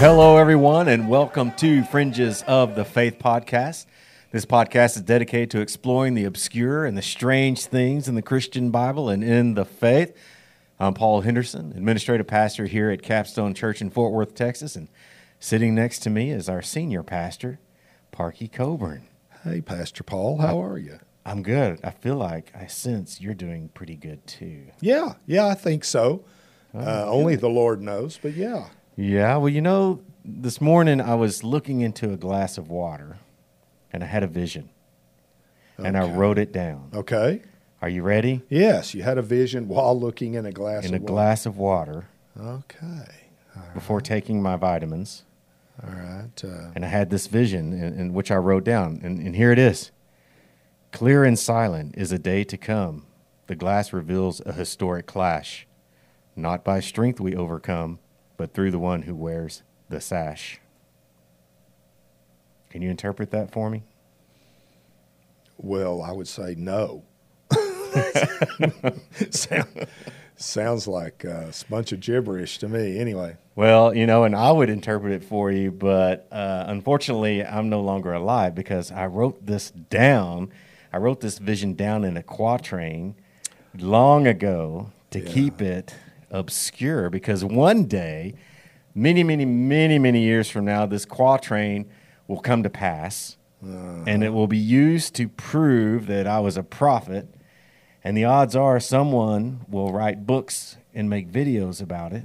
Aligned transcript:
hello, 0.00 0.38
everyone, 0.38 0.88
and 0.88 1.10
welcome 1.10 1.52
to 1.52 1.84
Fringes 1.84 2.42
of 2.46 2.74
the 2.74 2.86
Faith 2.86 3.18
podcast. 3.18 3.84
This 4.30 4.46
podcast 4.46 4.96
is 4.96 5.02
dedicated 5.02 5.50
to 5.50 5.60
exploring 5.60 6.14
the 6.14 6.24
obscure 6.24 6.86
and 6.86 6.96
the 6.96 7.02
strange 7.02 7.66
things 7.66 8.08
in 8.08 8.14
the 8.14 8.22
Christian 8.22 8.70
Bible 8.70 9.10
and 9.10 9.22
in 9.22 9.56
the 9.56 9.66
faith. 9.66 10.16
I'm 10.78 10.94
Paul 10.94 11.20
Henderson, 11.20 11.74
administrative 11.76 12.26
pastor 12.26 12.64
here 12.64 12.90
at 12.90 13.02
Capstone 13.02 13.52
Church 13.52 13.82
in 13.82 13.90
Fort 13.90 14.14
Worth, 14.14 14.34
Texas, 14.34 14.74
and 14.74 14.88
sitting 15.38 15.74
next 15.74 15.98
to 15.98 16.08
me 16.08 16.30
is 16.30 16.48
our 16.48 16.62
senior 16.62 17.02
pastor, 17.02 17.60
Parkey 18.10 18.50
Coburn. 18.50 19.06
Hey, 19.44 19.60
Pastor 19.60 20.02
Paul, 20.02 20.38
how 20.38 20.62
are 20.62 20.78
you? 20.78 20.98
I'm 21.26 21.42
good. 21.42 21.78
I 21.84 21.90
feel 21.90 22.16
like 22.16 22.52
I 22.58 22.68
sense 22.68 23.20
you're 23.20 23.34
doing 23.34 23.68
pretty 23.74 23.96
good 23.96 24.26
too. 24.26 24.62
Yeah, 24.80 25.16
yeah, 25.26 25.46
I 25.46 25.52
think 25.52 25.84
so. 25.84 26.24
Uh, 26.74 27.04
only 27.06 27.36
the 27.36 27.50
Lord 27.50 27.82
knows, 27.82 28.18
but 28.22 28.32
yeah. 28.32 28.68
Yeah, 29.00 29.36
well, 29.38 29.48
you 29.48 29.62
know, 29.62 30.02
this 30.26 30.60
morning 30.60 31.00
I 31.00 31.14
was 31.14 31.42
looking 31.42 31.80
into 31.80 32.12
a 32.12 32.18
glass 32.18 32.58
of 32.58 32.68
water 32.68 33.16
and 33.94 34.04
I 34.04 34.06
had 34.06 34.22
a 34.22 34.26
vision 34.26 34.68
and 35.78 35.96
I 35.96 36.06
wrote 36.06 36.38
it 36.38 36.52
down. 36.52 36.90
Okay. 36.92 37.40
Are 37.80 37.88
you 37.88 38.02
ready? 38.02 38.42
Yes, 38.50 38.92
you 38.92 39.02
had 39.02 39.16
a 39.16 39.22
vision 39.22 39.68
while 39.68 39.98
looking 39.98 40.34
in 40.34 40.44
a 40.44 40.52
glass 40.52 40.84
of 40.84 40.90
water. 40.90 40.94
In 40.96 41.00
a 41.00 41.02
water. 41.02 41.12
glass 41.14 41.46
of 41.46 41.56
water 41.56 42.08
Okay. 42.38 43.06
before 43.72 44.02
taking 44.02 44.42
my 44.42 44.56
vitamins. 44.56 45.24
All 45.82 45.94
right. 45.94 46.44
Uh, 46.44 46.70
And 46.74 46.84
I 46.84 46.88
had 46.88 47.08
this 47.08 47.26
vision 47.26 47.72
in, 47.72 47.98
in 47.98 48.12
which 48.12 48.30
I 48.30 48.36
wrote 48.36 48.64
down. 48.64 49.00
And, 49.02 49.18
and 49.18 49.34
here 49.34 49.50
it 49.50 49.58
is 49.58 49.92
Clear 50.92 51.24
and 51.24 51.38
silent 51.38 51.94
is 51.96 52.12
a 52.12 52.18
day 52.18 52.44
to 52.44 52.58
come. 52.58 53.06
The 53.46 53.54
glass 53.54 53.94
reveals 53.94 54.42
a 54.44 54.52
historic 54.52 55.06
clash. 55.06 55.66
Not 56.36 56.64
by 56.64 56.80
strength 56.80 57.18
we 57.18 57.34
overcome, 57.34 57.98
but 58.40 58.54
through 58.54 58.70
the 58.70 58.78
one 58.78 59.02
who 59.02 59.14
wears 59.14 59.62
the 59.90 60.00
sash. 60.00 60.62
Can 62.70 62.80
you 62.80 62.88
interpret 62.88 63.32
that 63.32 63.52
for 63.52 63.68
me? 63.68 63.82
well, 65.58 66.00
I 66.00 66.10
would 66.12 66.26
say 66.26 66.54
no. 66.56 67.02
Sound, 69.30 69.86
sounds 70.36 70.88
like 70.88 71.22
a 71.24 71.52
bunch 71.68 71.92
of 71.92 72.00
gibberish 72.00 72.56
to 72.60 72.68
me. 72.70 72.98
Anyway. 72.98 73.36
Well, 73.56 73.94
you 73.94 74.06
know, 74.06 74.24
and 74.24 74.34
I 74.34 74.50
would 74.52 74.70
interpret 74.70 75.12
it 75.12 75.22
for 75.22 75.52
you, 75.52 75.70
but 75.70 76.26
uh, 76.32 76.64
unfortunately, 76.66 77.44
I'm 77.44 77.68
no 77.68 77.82
longer 77.82 78.14
alive 78.14 78.54
because 78.54 78.90
I 78.90 79.04
wrote 79.04 79.44
this 79.44 79.70
down. 79.70 80.50
I 80.94 80.96
wrote 80.96 81.20
this 81.20 81.36
vision 81.36 81.74
down 81.74 82.04
in 82.04 82.16
a 82.16 82.22
quatrain 82.22 83.16
long 83.76 84.26
ago 84.26 84.92
to 85.10 85.20
Yeah. 85.20 85.30
keep 85.30 85.60
it 85.60 85.94
obscure 86.30 87.10
because 87.10 87.44
one 87.44 87.84
day, 87.84 88.34
many, 88.94 89.22
many, 89.22 89.44
many, 89.44 89.98
many 89.98 90.22
years 90.22 90.50
from 90.50 90.64
now, 90.64 90.86
this 90.86 91.04
quatrain 91.04 91.90
will 92.28 92.40
come 92.40 92.62
to 92.62 92.70
pass 92.70 93.36
uh-huh. 93.62 94.04
and 94.06 94.24
it 94.24 94.30
will 94.30 94.46
be 94.46 94.58
used 94.58 95.14
to 95.16 95.28
prove 95.28 96.06
that 96.06 96.26
I 96.26 96.40
was 96.40 96.56
a 96.56 96.62
prophet. 96.62 97.28
And 98.02 98.16
the 98.16 98.24
odds 98.24 98.56
are 98.56 98.80
someone 98.80 99.66
will 99.68 99.92
write 99.92 100.26
books 100.26 100.78
and 100.94 101.10
make 101.10 101.30
videos 101.30 101.82
about 101.82 102.12
it 102.12 102.24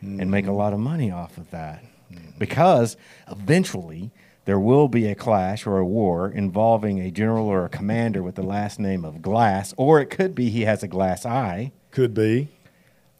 and 0.00 0.30
make 0.30 0.44
a 0.44 0.48
mm-hmm. 0.48 0.56
lot 0.56 0.72
of 0.72 0.80
money 0.80 1.10
off 1.10 1.38
of 1.38 1.50
that. 1.52 1.84
Mm-hmm. 2.12 2.38
Because 2.38 2.96
eventually 3.30 4.10
there 4.44 4.58
will 4.58 4.88
be 4.88 5.06
a 5.06 5.14
clash 5.14 5.66
or 5.66 5.78
a 5.78 5.86
war 5.86 6.28
involving 6.28 7.00
a 7.00 7.10
general 7.10 7.46
or 7.46 7.64
a 7.64 7.68
commander 7.68 8.22
with 8.22 8.34
the 8.34 8.42
last 8.42 8.80
name 8.80 9.04
of 9.04 9.22
Glass, 9.22 9.72
or 9.76 10.00
it 10.00 10.06
could 10.06 10.34
be 10.34 10.50
he 10.50 10.62
has 10.62 10.82
a 10.82 10.88
glass 10.88 11.24
eye, 11.24 11.72
Could 11.92 12.14
be. 12.14 12.48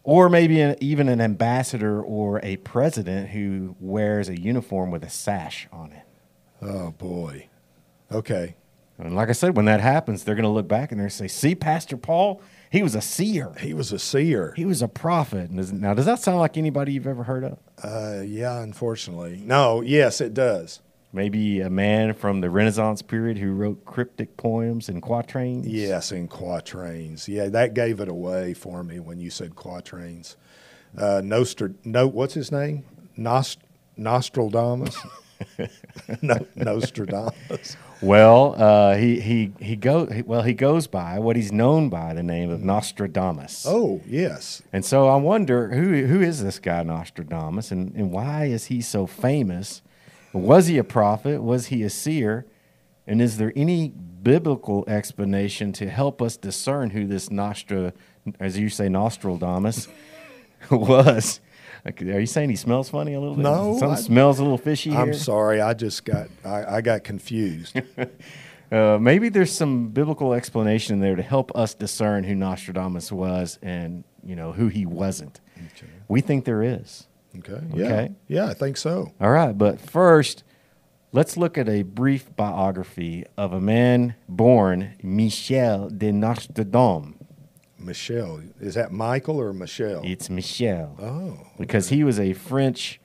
Or 0.04 0.28
maybe 0.28 0.60
an, 0.60 0.76
even 0.80 1.08
an 1.08 1.20
ambassador 1.20 2.02
or 2.02 2.40
a 2.42 2.56
president 2.58 3.30
who 3.30 3.76
wears 3.80 4.28
a 4.28 4.40
uniform 4.40 4.90
with 4.90 5.04
a 5.04 5.10
sash 5.10 5.68
on 5.72 5.92
it. 5.92 6.02
Oh, 6.60 6.90
boy. 6.92 7.48
Okay. 8.10 8.56
And 8.98 9.16
like 9.16 9.28
I 9.28 9.32
said, 9.32 9.56
when 9.56 9.64
that 9.64 9.80
happens, 9.80 10.22
they're 10.22 10.34
going 10.34 10.44
to 10.44 10.50
look 10.50 10.68
back 10.68 10.92
and 10.92 11.00
they're 11.00 11.06
going 11.06 11.10
to 11.10 11.16
say, 11.16 11.28
"See, 11.28 11.54
Pastor 11.54 11.96
Paul, 11.96 12.40
he 12.70 12.82
was 12.82 12.94
a 12.94 13.00
seer. 13.00 13.52
He 13.58 13.74
was 13.74 13.90
a 13.90 13.98
seer. 13.98 14.52
He 14.56 14.64
was 14.64 14.80
a 14.82 14.86
prophet." 14.86 15.50
Now, 15.50 15.94
does 15.94 16.06
that 16.06 16.20
sound 16.20 16.38
like 16.38 16.56
anybody 16.56 16.92
you've 16.92 17.06
ever 17.06 17.24
heard 17.24 17.42
of? 17.42 17.58
Uh, 17.82 18.22
yeah, 18.24 18.60
unfortunately. 18.62 19.42
No, 19.44 19.80
yes, 19.80 20.20
it 20.20 20.34
does. 20.34 20.80
Maybe 21.14 21.60
a 21.60 21.68
man 21.68 22.14
from 22.14 22.40
the 22.40 22.48
Renaissance 22.48 23.02
period 23.02 23.36
who 23.36 23.52
wrote 23.52 23.84
cryptic 23.84 24.38
poems 24.38 24.88
and 24.88 25.02
quatrains. 25.02 25.66
Yes, 25.66 26.10
in 26.10 26.26
quatrains. 26.26 27.28
Yeah, 27.28 27.48
that 27.50 27.74
gave 27.74 28.00
it 28.00 28.08
away 28.08 28.54
for 28.54 28.82
me 28.82 28.98
when 28.98 29.18
you 29.18 29.28
said 29.28 29.54
quatrains. 29.54 30.36
Uh, 30.96 31.20
Nostr, 31.22 31.74
no, 31.84 32.06
what's 32.06 32.32
his 32.32 32.50
name? 32.50 32.84
Nost, 33.18 33.58
Nostradamus. 33.98 34.96
no, 36.22 36.46
Nostradamus. 36.56 37.76
Well, 38.00 38.54
uh, 38.56 38.96
he 38.96 39.20
he 39.20 39.52
he 39.60 39.76
go 39.76 40.08
well. 40.26 40.42
He 40.42 40.54
goes 40.54 40.86
by 40.86 41.18
what 41.18 41.36
he's 41.36 41.52
known 41.52 41.88
by 41.88 42.14
the 42.14 42.22
name 42.22 42.50
of 42.50 42.62
Nostradamus. 42.62 43.64
Oh, 43.68 44.00
yes. 44.06 44.62
And 44.72 44.84
so 44.84 45.08
I 45.08 45.16
wonder 45.16 45.68
who 45.68 46.06
who 46.06 46.20
is 46.20 46.42
this 46.42 46.58
guy 46.58 46.82
Nostradamus, 46.82 47.70
and, 47.70 47.94
and 47.94 48.10
why 48.10 48.46
is 48.46 48.66
he 48.66 48.80
so 48.80 49.06
famous? 49.06 49.82
Was 50.32 50.66
he 50.66 50.78
a 50.78 50.84
prophet? 50.84 51.42
Was 51.42 51.66
he 51.66 51.82
a 51.82 51.90
seer? 51.90 52.46
And 53.06 53.20
is 53.20 53.36
there 53.36 53.52
any 53.56 53.88
biblical 53.88 54.84
explanation 54.88 55.72
to 55.74 55.88
help 55.90 56.22
us 56.22 56.36
discern 56.36 56.90
who 56.90 57.06
this 57.06 57.30
Nostra, 57.30 57.92
as 58.40 58.58
you 58.58 58.68
say, 58.68 58.88
Nostradamus, 58.88 59.88
was? 60.70 61.40
Like, 61.84 62.00
Are 62.02 62.20
you 62.20 62.26
saying 62.26 62.50
he 62.50 62.56
smells 62.56 62.88
funny 62.88 63.14
a 63.14 63.20
little 63.20 63.34
bit? 63.34 63.42
No, 63.42 63.72
something 63.78 63.90
I- 63.98 64.00
smells 64.00 64.38
a 64.38 64.42
little 64.42 64.58
fishy 64.58 64.92
I'm 64.92 65.06
here. 65.08 65.14
sorry. 65.14 65.60
I 65.60 65.74
just 65.74 66.04
got, 66.04 66.28
I, 66.44 66.76
I 66.76 66.80
got 66.80 67.04
confused. 67.04 67.80
Uh, 68.72 68.96
maybe 68.98 69.28
there's 69.28 69.52
some 69.52 69.88
biblical 69.88 70.32
explanation 70.32 70.98
there 70.98 71.14
to 71.14 71.20
help 71.22 71.54
us 71.54 71.74
discern 71.74 72.24
who 72.24 72.34
Nostradamus 72.34 73.12
was 73.12 73.58
and 73.60 74.02
you 74.24 74.34
know 74.34 74.50
who 74.52 74.68
he 74.68 74.86
wasn't. 74.86 75.42
We 76.08 76.22
think 76.22 76.46
there 76.46 76.62
is. 76.62 77.06
Okay. 77.38 77.60
Yeah. 77.74 77.84
Okay. 77.86 78.12
Yeah, 78.28 78.46
I 78.46 78.54
think 78.54 78.76
so. 78.76 79.12
All 79.20 79.30
right, 79.30 79.56
but 79.56 79.80
first, 79.80 80.44
let's 81.12 81.36
look 81.36 81.56
at 81.56 81.68
a 81.68 81.82
brief 81.82 82.34
biography 82.36 83.24
of 83.36 83.52
a 83.52 83.60
man 83.60 84.14
born 84.28 84.94
Michel 85.02 85.88
de 85.88 86.12
Nostredame. 86.12 87.14
Michel. 87.78 88.42
Is 88.60 88.74
that 88.74 88.92
Michael 88.92 89.40
or 89.40 89.52
Michelle? 89.52 90.02
It's 90.04 90.30
Michel 90.30 90.96
Oh. 91.00 91.46
because 91.58 91.88
he 91.88 92.04
was 92.04 92.20
a 92.20 92.32
French 92.32 93.00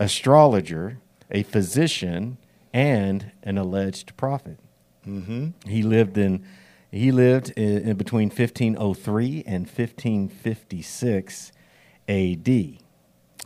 astrologer, 0.00 0.98
a 1.30 1.42
physician, 1.44 2.38
and 2.72 3.30
an 3.42 3.58
alleged 3.58 4.16
prophet. 4.16 4.58
Mm-hmm. 5.06 5.68
He 5.68 5.82
lived 5.82 6.18
in 6.18 6.44
he 6.90 7.12
lived 7.12 7.50
in, 7.50 7.90
in 7.90 7.96
between 7.98 8.28
1503 8.30 9.44
and 9.46 9.66
1556 9.66 11.52
A.D. 12.08 12.80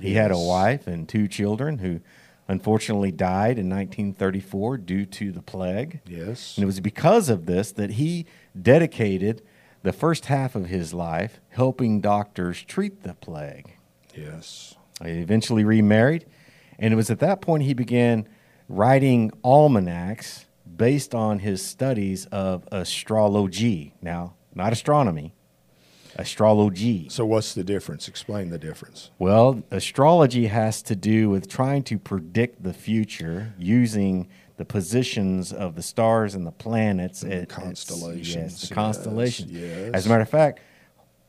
He 0.00 0.14
had 0.14 0.30
a 0.30 0.38
wife 0.38 0.86
and 0.86 1.08
two 1.08 1.28
children 1.28 1.78
who 1.78 2.00
unfortunately 2.48 3.12
died 3.12 3.58
in 3.58 3.68
1934 3.68 4.78
due 4.78 5.06
to 5.06 5.32
the 5.32 5.42
plague. 5.42 6.00
Yes. 6.06 6.56
And 6.56 6.64
it 6.64 6.66
was 6.66 6.80
because 6.80 7.28
of 7.28 7.46
this 7.46 7.72
that 7.72 7.90
he 7.90 8.26
dedicated 8.60 9.42
the 9.82 9.92
first 9.92 10.26
half 10.26 10.54
of 10.54 10.66
his 10.66 10.92
life 10.94 11.40
helping 11.50 12.00
doctors 12.00 12.62
treat 12.62 13.02
the 13.02 13.14
plague. 13.14 13.76
Yes. 14.14 14.74
He 15.02 15.10
eventually 15.10 15.64
remarried, 15.64 16.26
and 16.78 16.92
it 16.92 16.96
was 16.96 17.10
at 17.10 17.18
that 17.20 17.40
point 17.40 17.64
he 17.64 17.74
began 17.74 18.28
writing 18.68 19.32
almanacs 19.44 20.46
based 20.76 21.14
on 21.14 21.40
his 21.40 21.64
studies 21.64 22.26
of 22.26 22.66
astrology. 22.70 23.94
Now, 24.00 24.34
not 24.54 24.72
astronomy, 24.72 25.34
astrology. 26.16 27.08
So 27.08 27.24
what's 27.26 27.54
the 27.54 27.64
difference? 27.64 28.08
Explain 28.08 28.50
the 28.50 28.58
difference. 28.58 29.10
Well, 29.18 29.62
astrology 29.70 30.46
has 30.46 30.82
to 30.82 30.96
do 30.96 31.30
with 31.30 31.48
trying 31.48 31.82
to 31.84 31.98
predict 31.98 32.62
the 32.62 32.72
future 32.72 33.54
using 33.58 34.28
the 34.56 34.64
positions 34.64 35.52
of 35.52 35.74
the 35.74 35.82
stars 35.82 36.34
and 36.34 36.46
the 36.46 36.52
planets. 36.52 37.22
And 37.22 37.32
the 37.32 37.36
It- 37.42 37.48
constellations, 37.48 38.34
Yes, 38.52 38.60
the 38.62 38.66
yes, 38.68 38.72
constellation. 38.74 39.48
yes. 39.50 39.90
As 39.94 40.06
a 40.06 40.08
matter 40.08 40.22
of 40.22 40.28
fact, 40.28 40.60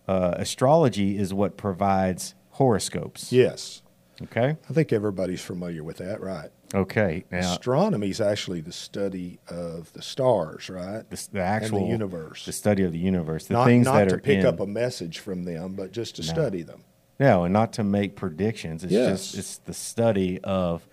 uh, 0.07 0.33
astrology 0.37 1.17
is 1.17 1.33
what 1.33 1.55
provides 1.57 2.35
horoscopes. 2.51 3.31
Yes. 3.31 3.81
Okay. 4.21 4.57
I 4.69 4.73
think 4.73 4.93
everybody's 4.93 5.41
familiar 5.41 5.83
with 5.83 5.97
that, 5.97 6.21
right? 6.21 6.49
Okay. 6.73 7.23
Now, 7.31 7.39
Astronomy 7.53 8.09
is 8.09 8.19
actually 8.19 8.61
the 8.61 8.71
study 8.71 9.39
of 9.47 9.93
the 9.93 10.01
stars, 10.01 10.69
right? 10.69 11.07
the, 11.09 11.27
the 11.33 11.41
actual 11.41 11.77
and 11.79 11.87
the 11.87 11.91
universe. 11.91 12.45
the 12.45 12.51
study 12.51 12.83
of 12.83 12.91
the 12.91 12.97
universe, 12.97 13.45
the 13.45 13.53
not 13.53 13.65
things 13.65 13.85
not 13.85 13.93
that 13.99 14.09
to 14.09 14.15
are 14.15 14.19
pick 14.19 14.39
in, 14.39 14.45
up 14.45 14.59
a 14.59 14.65
message 14.65 15.19
from 15.19 15.43
them, 15.43 15.73
but 15.75 15.91
just 15.91 16.15
to 16.15 16.23
study 16.23 16.63
them. 16.63 16.83
no, 17.19 17.43
and 17.43 17.53
not 17.53 17.73
to 17.73 17.83
make 17.83 18.15
predictions. 18.15 18.83
It's 18.83 18.91
Yes. 18.93 19.07
just 19.31 19.37
it's 19.37 19.57
the 19.57 19.73
study 19.73 20.39
of 20.43 20.87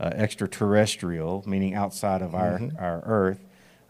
uh, 0.00 0.10
extraterrestrial, 0.14 1.44
meaning 1.46 1.74
outside 1.74 2.22
of 2.22 2.34
our 2.34 2.58
Mm-hmm. 2.58 2.76
our 2.82 3.02
Earth, 3.06 3.38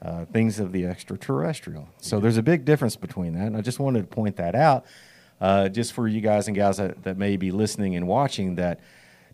uh, 0.03 0.25
things 0.27 0.61
of 0.61 0.73
the 0.73 0.85
extraterrestrial. 0.87 1.89
So 1.99 2.21
there's 2.21 2.37
a 2.37 2.43
big 2.43 2.65
difference 2.65 2.97
between 2.97 3.35
that, 3.35 3.47
and 3.47 3.57
I 3.57 3.61
just 3.63 3.79
wanted 3.81 4.03
to 4.03 4.07
point 4.09 4.37
that 4.37 4.55
out, 4.55 4.85
uh, 5.41 5.69
just 5.69 5.93
for 5.95 6.07
you 6.07 6.21
guys 6.21 6.49
and 6.49 6.55
gals 6.55 6.77
that, 6.77 7.03
that 7.05 7.17
may 7.17 7.37
be 7.37 7.51
listening 7.51 7.97
and 7.97 8.07
watching 8.07 8.57
that. 8.57 8.81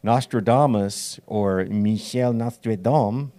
Nostradamus 0.03 1.19
or 1.27 1.65
Michel 1.65 2.33
Nostradamus 2.33 3.31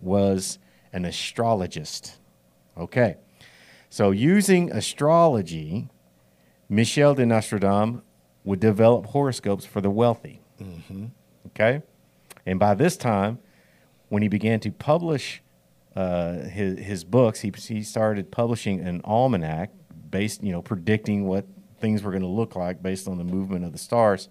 was 0.00 0.58
an 0.92 1.04
astrologist. 1.04 2.18
Okay. 2.76 3.16
So, 3.90 4.10
using 4.10 4.70
astrology, 4.70 5.88
Michel 6.68 7.14
de 7.14 7.24
Nostredame 7.24 8.02
would 8.44 8.60
develop 8.60 9.06
horoscopes 9.06 9.64
for 9.64 9.80
the 9.80 9.90
wealthy. 9.90 10.40
Okay. 11.48 11.82
And 12.46 12.58
by 12.58 12.74
this 12.74 12.96
time, 12.96 13.38
when 14.08 14.22
he 14.22 14.28
began 14.28 14.60
to 14.60 14.70
publish 14.70 15.42
uh, 15.96 16.34
his, 16.44 16.78
his 16.78 17.04
books, 17.04 17.40
he, 17.40 17.52
he 17.56 17.82
started 17.82 18.30
publishing 18.30 18.80
an 18.80 19.00
almanac 19.04 19.70
based, 20.10 20.42
you 20.42 20.52
know, 20.52 20.62
predicting 20.62 21.26
what 21.26 21.46
things 21.80 22.02
were 22.02 22.10
going 22.10 22.22
to 22.22 22.28
look 22.28 22.56
like 22.56 22.82
based 22.82 23.08
on 23.08 23.18
the 23.18 23.24
movement 23.24 23.64
of 23.64 23.72
the 23.72 23.78
stars. 23.78 24.28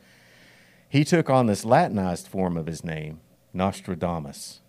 He 0.90 1.04
took 1.04 1.30
on 1.30 1.48
this 1.48 1.66
Latinized 1.66 2.28
form 2.28 2.58
of 2.58 2.68
his 2.68 2.84
name, 2.84 3.20
Nostradamus. 3.54 4.62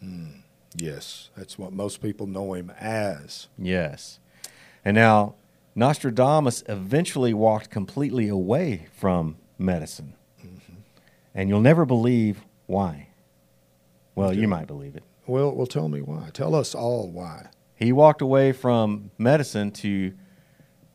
Hmm. 0.00 0.40
Yes, 0.74 1.30
that's 1.36 1.58
what 1.58 1.72
most 1.72 2.00
people 2.00 2.26
know 2.26 2.54
him 2.54 2.72
as. 2.80 3.48
Yes. 3.58 4.18
And 4.84 4.94
now, 4.94 5.34
Nostradamus 5.74 6.64
eventually 6.68 7.34
walked 7.34 7.70
completely 7.70 8.28
away 8.28 8.88
from 8.92 9.36
medicine. 9.58 10.14
Mm-hmm. 10.40 10.74
And 11.34 11.48
you'll 11.48 11.60
never 11.60 11.84
believe 11.84 12.44
why. 12.66 13.08
Well, 14.14 14.34
you 14.34 14.48
might 14.48 14.66
believe 14.66 14.96
it. 14.96 15.04
Well, 15.26 15.54
well, 15.54 15.66
tell 15.66 15.88
me 15.88 16.00
why. 16.00 16.30
Tell 16.32 16.54
us 16.54 16.74
all 16.74 17.08
why. 17.08 17.48
He 17.74 17.92
walked 17.92 18.20
away 18.20 18.52
from 18.52 19.10
medicine 19.18 19.70
to 19.72 20.12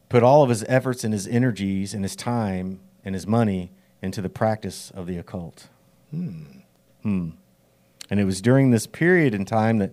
put 0.10 0.24
all 0.24 0.44
of 0.44 0.50
his 0.50 0.64
efforts 0.68 1.04
and 1.04 1.14
his 1.14 1.28
energies 1.28 1.94
and 1.94 2.04
his 2.04 2.16
time 2.16 2.80
and 3.04 3.16
his 3.16 3.26
money 3.26 3.72
into 4.02 4.22
the 4.22 4.30
practice 4.30 4.92
of 4.92 5.08
the 5.08 5.18
occult. 5.18 5.68
Hmm. 6.12 6.44
And 8.10 8.20
it 8.20 8.26
was 8.26 8.42
during 8.42 8.72
this 8.72 8.88
period 8.88 9.34
in 9.34 9.46
time 9.46 9.78
that 9.80 9.92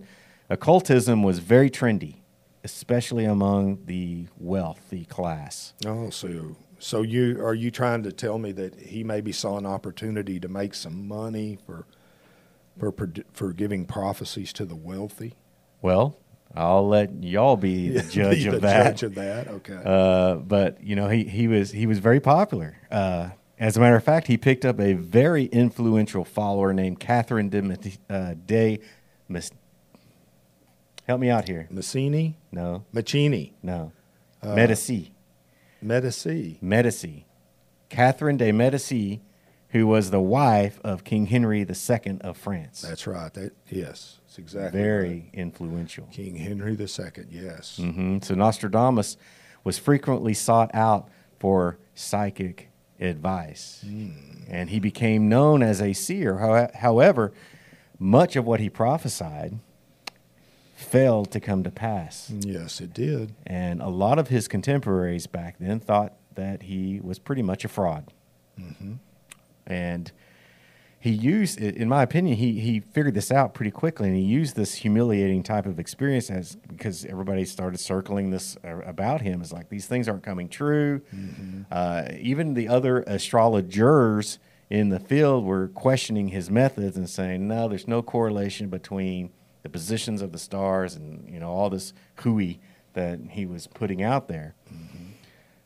occultism 0.49 1.23
was 1.23 1.39
very 1.39 1.69
trendy, 1.69 2.17
especially 2.63 3.25
among 3.25 3.85
the 3.85 4.27
wealthy 4.37 5.05
class. 5.05 5.73
Oh, 5.85 6.09
so 6.09 6.55
so 6.79 7.01
you 7.01 7.43
are 7.43 7.53
you 7.53 7.71
trying 7.71 8.03
to 8.03 8.11
tell 8.11 8.37
me 8.37 8.51
that 8.53 8.79
he 8.79 9.03
maybe 9.03 9.31
saw 9.31 9.57
an 9.57 9.65
opportunity 9.65 10.39
to 10.39 10.47
make 10.47 10.73
some 10.73 11.07
money 11.07 11.57
for 11.65 11.85
for 12.77 12.93
for 13.31 13.53
giving 13.53 13.85
prophecies 13.85 14.53
to 14.53 14.65
the 14.65 14.75
wealthy? 14.75 15.35
Well, 15.81 16.17
I'll 16.55 16.87
let 16.87 17.23
y'all 17.23 17.57
be 17.57 17.89
the 17.89 18.03
judge 18.09 18.43
Be 18.43 18.47
of 18.47 18.61
that. 18.61 18.91
Judge 18.91 19.03
of 19.03 19.15
that. 19.15 19.47
Okay. 19.47 19.81
Uh, 19.83 20.35
but 20.35 20.81
you 20.83 20.95
know, 20.95 21.09
he 21.09 21.23
he 21.23 21.47
was 21.47 21.71
he 21.71 21.85
was 21.85 21.99
very 21.99 22.19
popular. 22.19 22.77
Uh, 22.89 23.29
as 23.59 23.77
a 23.77 23.79
matter 23.79 23.95
of 23.95 24.03
fact, 24.03 24.27
he 24.27 24.37
picked 24.37 24.65
up 24.65 24.79
a 24.79 24.93
very 24.93 25.45
influential 25.45 26.25
follower 26.25 26.73
named 26.73 26.99
Catherine 26.99 27.49
de, 27.49 27.97
uh, 28.09 28.35
de 28.45 28.79
Help 31.07 31.19
me 31.19 31.29
out 31.29 31.47
here. 31.47 31.67
Massini, 31.69 32.35
No, 32.51 32.83
Maccini, 32.91 33.53
no. 33.61 33.91
Uh, 34.41 34.55
Medici, 34.55 35.13
Medici. 35.81 36.57
Medici, 36.61 37.25
Catherine 37.89 38.37
de 38.37 38.51
Medici, 38.51 39.21
who 39.69 39.85
was 39.85 40.09
the 40.09 40.21
wife 40.21 40.79
of 40.83 41.03
King 41.03 41.27
Henry 41.27 41.61
II 41.61 42.17
of 42.21 42.37
France. 42.37 42.81
That's 42.81 43.05
right. 43.05 43.31
That 43.33 43.53
yes, 43.69 44.19
it's 44.25 44.39
exactly 44.39 44.79
very 44.79 45.09
right. 45.09 45.29
influential. 45.33 46.07
King 46.11 46.35
Henry 46.37 46.73
II. 46.73 47.25
Yes. 47.29 47.77
hmm 47.77 48.17
So 48.21 48.33
Nostradamus 48.33 49.17
was 49.63 49.77
frequently 49.77 50.33
sought 50.33 50.71
out 50.73 51.07
for 51.39 51.77
psychic 51.93 52.69
advice, 52.99 53.83
hmm. 53.85 54.09
and 54.49 54.69
he 54.69 54.79
became 54.79 55.27
known 55.29 55.61
as 55.63 55.81
a 55.81 55.93
seer. 55.93 56.69
However, 56.75 57.33
much 57.99 58.35
of 58.35 58.45
what 58.45 58.59
he 58.59 58.69
prophesied 58.69 59.59
failed 60.75 61.31
to 61.31 61.39
come 61.39 61.63
to 61.63 61.71
pass, 61.71 62.29
Yes, 62.39 62.81
it 62.81 62.93
did. 62.93 63.33
and 63.45 63.81
a 63.81 63.87
lot 63.89 64.19
of 64.19 64.27
his 64.27 64.47
contemporaries 64.47 65.27
back 65.27 65.55
then 65.59 65.79
thought 65.79 66.13
that 66.35 66.63
he 66.63 66.99
was 67.01 67.17
pretty 67.17 67.41
much 67.41 67.63
a 67.63 67.67
fraud. 67.69 68.11
Mm-hmm. 68.59 68.93
And 69.65 70.11
he 71.05 71.11
used, 71.11 71.61
in 71.61 71.87
my 71.87 72.01
opinion, 72.01 72.35
he, 72.35 72.59
he 72.59 72.79
figured 72.79 73.13
this 73.13 73.31
out 73.31 73.53
pretty 73.53 73.69
quickly, 73.69 74.07
and 74.07 74.17
he 74.17 74.23
used 74.23 74.55
this 74.55 74.73
humiliating 74.73 75.43
type 75.43 75.67
of 75.67 75.79
experience 75.79 76.31
as 76.31 76.55
because 76.55 77.05
everybody 77.05 77.45
started 77.45 77.77
circling 77.77 78.31
this 78.31 78.57
uh, 78.65 78.79
about 78.79 79.21
him. 79.21 79.39
It's 79.39 79.53
like 79.53 79.69
these 79.69 79.85
things 79.85 80.09
aren't 80.09 80.23
coming 80.23 80.49
true. 80.49 81.01
Uh, 81.71 82.05
even 82.19 82.55
the 82.55 82.67
other 82.67 83.03
astrologers 83.05 84.39
in 84.71 84.89
the 84.89 84.99
field 84.99 85.45
were 85.45 85.67
questioning 85.67 86.29
his 86.29 86.49
methods 86.49 86.97
and 86.97 87.07
saying, 87.07 87.47
"No, 87.47 87.67
there's 87.67 87.87
no 87.87 88.01
correlation 88.01 88.69
between 88.69 89.29
the 89.61 89.69
positions 89.69 90.23
of 90.23 90.31
the 90.31 90.39
stars 90.39 90.95
and 90.95 91.29
you 91.31 91.39
know 91.39 91.51
all 91.51 91.69
this 91.69 91.93
hooey 92.15 92.59
that 92.93 93.19
he 93.29 93.45
was 93.45 93.67
putting 93.67 94.01
out 94.01 94.27
there." 94.27 94.55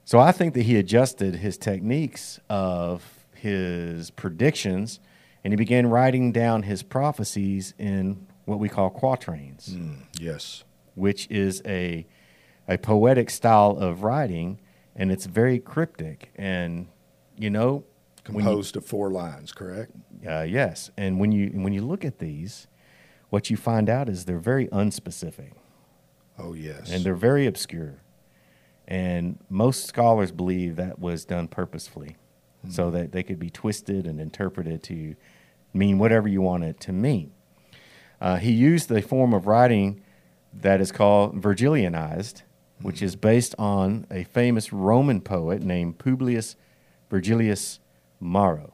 So 0.03 0.19
I 0.19 0.33
think 0.33 0.53
that 0.55 0.63
he 0.63 0.75
adjusted 0.75 1.35
his 1.35 1.57
techniques 1.57 2.41
of 2.49 3.25
his 3.33 4.11
predictions 4.11 4.99
and 5.43 5.53
he 5.53 5.57
began 5.57 5.87
writing 5.87 6.31
down 6.31 6.63
his 6.63 6.83
prophecies 6.83 7.73
in 7.77 8.27
what 8.45 8.59
we 8.59 8.69
call 8.69 8.89
quatrains, 8.89 9.69
Mm, 9.69 10.03
yes. 10.19 10.63
which 10.95 11.27
is 11.29 11.61
a 11.65 12.05
a 12.67 12.77
poetic 12.77 13.29
style 13.31 13.77
of 13.79 14.03
writing 14.03 14.59
and 14.95 15.11
it's 15.11 15.25
very 15.25 15.57
cryptic 15.59 16.31
and 16.35 16.87
you 17.37 17.49
know 17.49 17.83
when 18.27 18.43
you- 18.43 18.49
Composed 18.51 18.75
of 18.77 18.85
four 18.85 19.09
lines, 19.09 19.51
correct? 19.51 19.91
uh, 20.27 20.41
yes, 20.41 20.91
and 20.97 21.19
when 21.19 21.31
you 21.31 21.47
when 21.63 21.73
you 21.73 21.81
look 21.81 22.05
at 22.05 22.19
these, 22.19 22.67
what 23.31 23.49
you 23.49 23.57
find 23.57 23.89
out 23.89 24.07
is 24.09 24.25
they're 24.25 24.37
very 24.39 24.67
unspecific 24.67 25.53
Oh, 26.37 26.53
yes. 26.53 26.91
and 26.91 27.03
they're 27.03 27.15
very 27.15 27.47
obscure. 27.47 28.01
And 28.87 29.37
most 29.49 29.85
scholars 29.85 30.31
believe 30.31 30.75
that 30.77 30.99
was 30.99 31.23
done 31.25 31.47
purposefully, 31.47 32.17
so 32.67 32.91
that 32.91 33.11
they 33.11 33.23
could 33.23 33.39
be 33.39 33.49
twisted 33.49 34.05
and 34.05 34.19
interpreted 34.19 34.83
to 34.83 35.15
mean 35.73 35.99
whatever 35.99 36.27
you 36.27 36.41
want 36.41 36.63
it 36.63 36.79
to 36.81 36.91
mean. 36.91 37.31
Uh, 38.19 38.37
he 38.37 38.51
used 38.51 38.91
a 38.91 39.01
form 39.01 39.33
of 39.33 39.47
writing 39.47 40.01
that 40.53 40.81
is 40.81 40.91
called 40.91 41.41
Virgilianized, 41.41 42.41
which 42.81 43.01
is 43.01 43.15
based 43.15 43.55
on 43.57 44.05
a 44.11 44.23
famous 44.23 44.73
Roman 44.73 45.21
poet 45.21 45.61
named 45.61 45.99
Publius 45.99 46.55
Virgilius 47.09 47.79
Maro. 48.19 48.73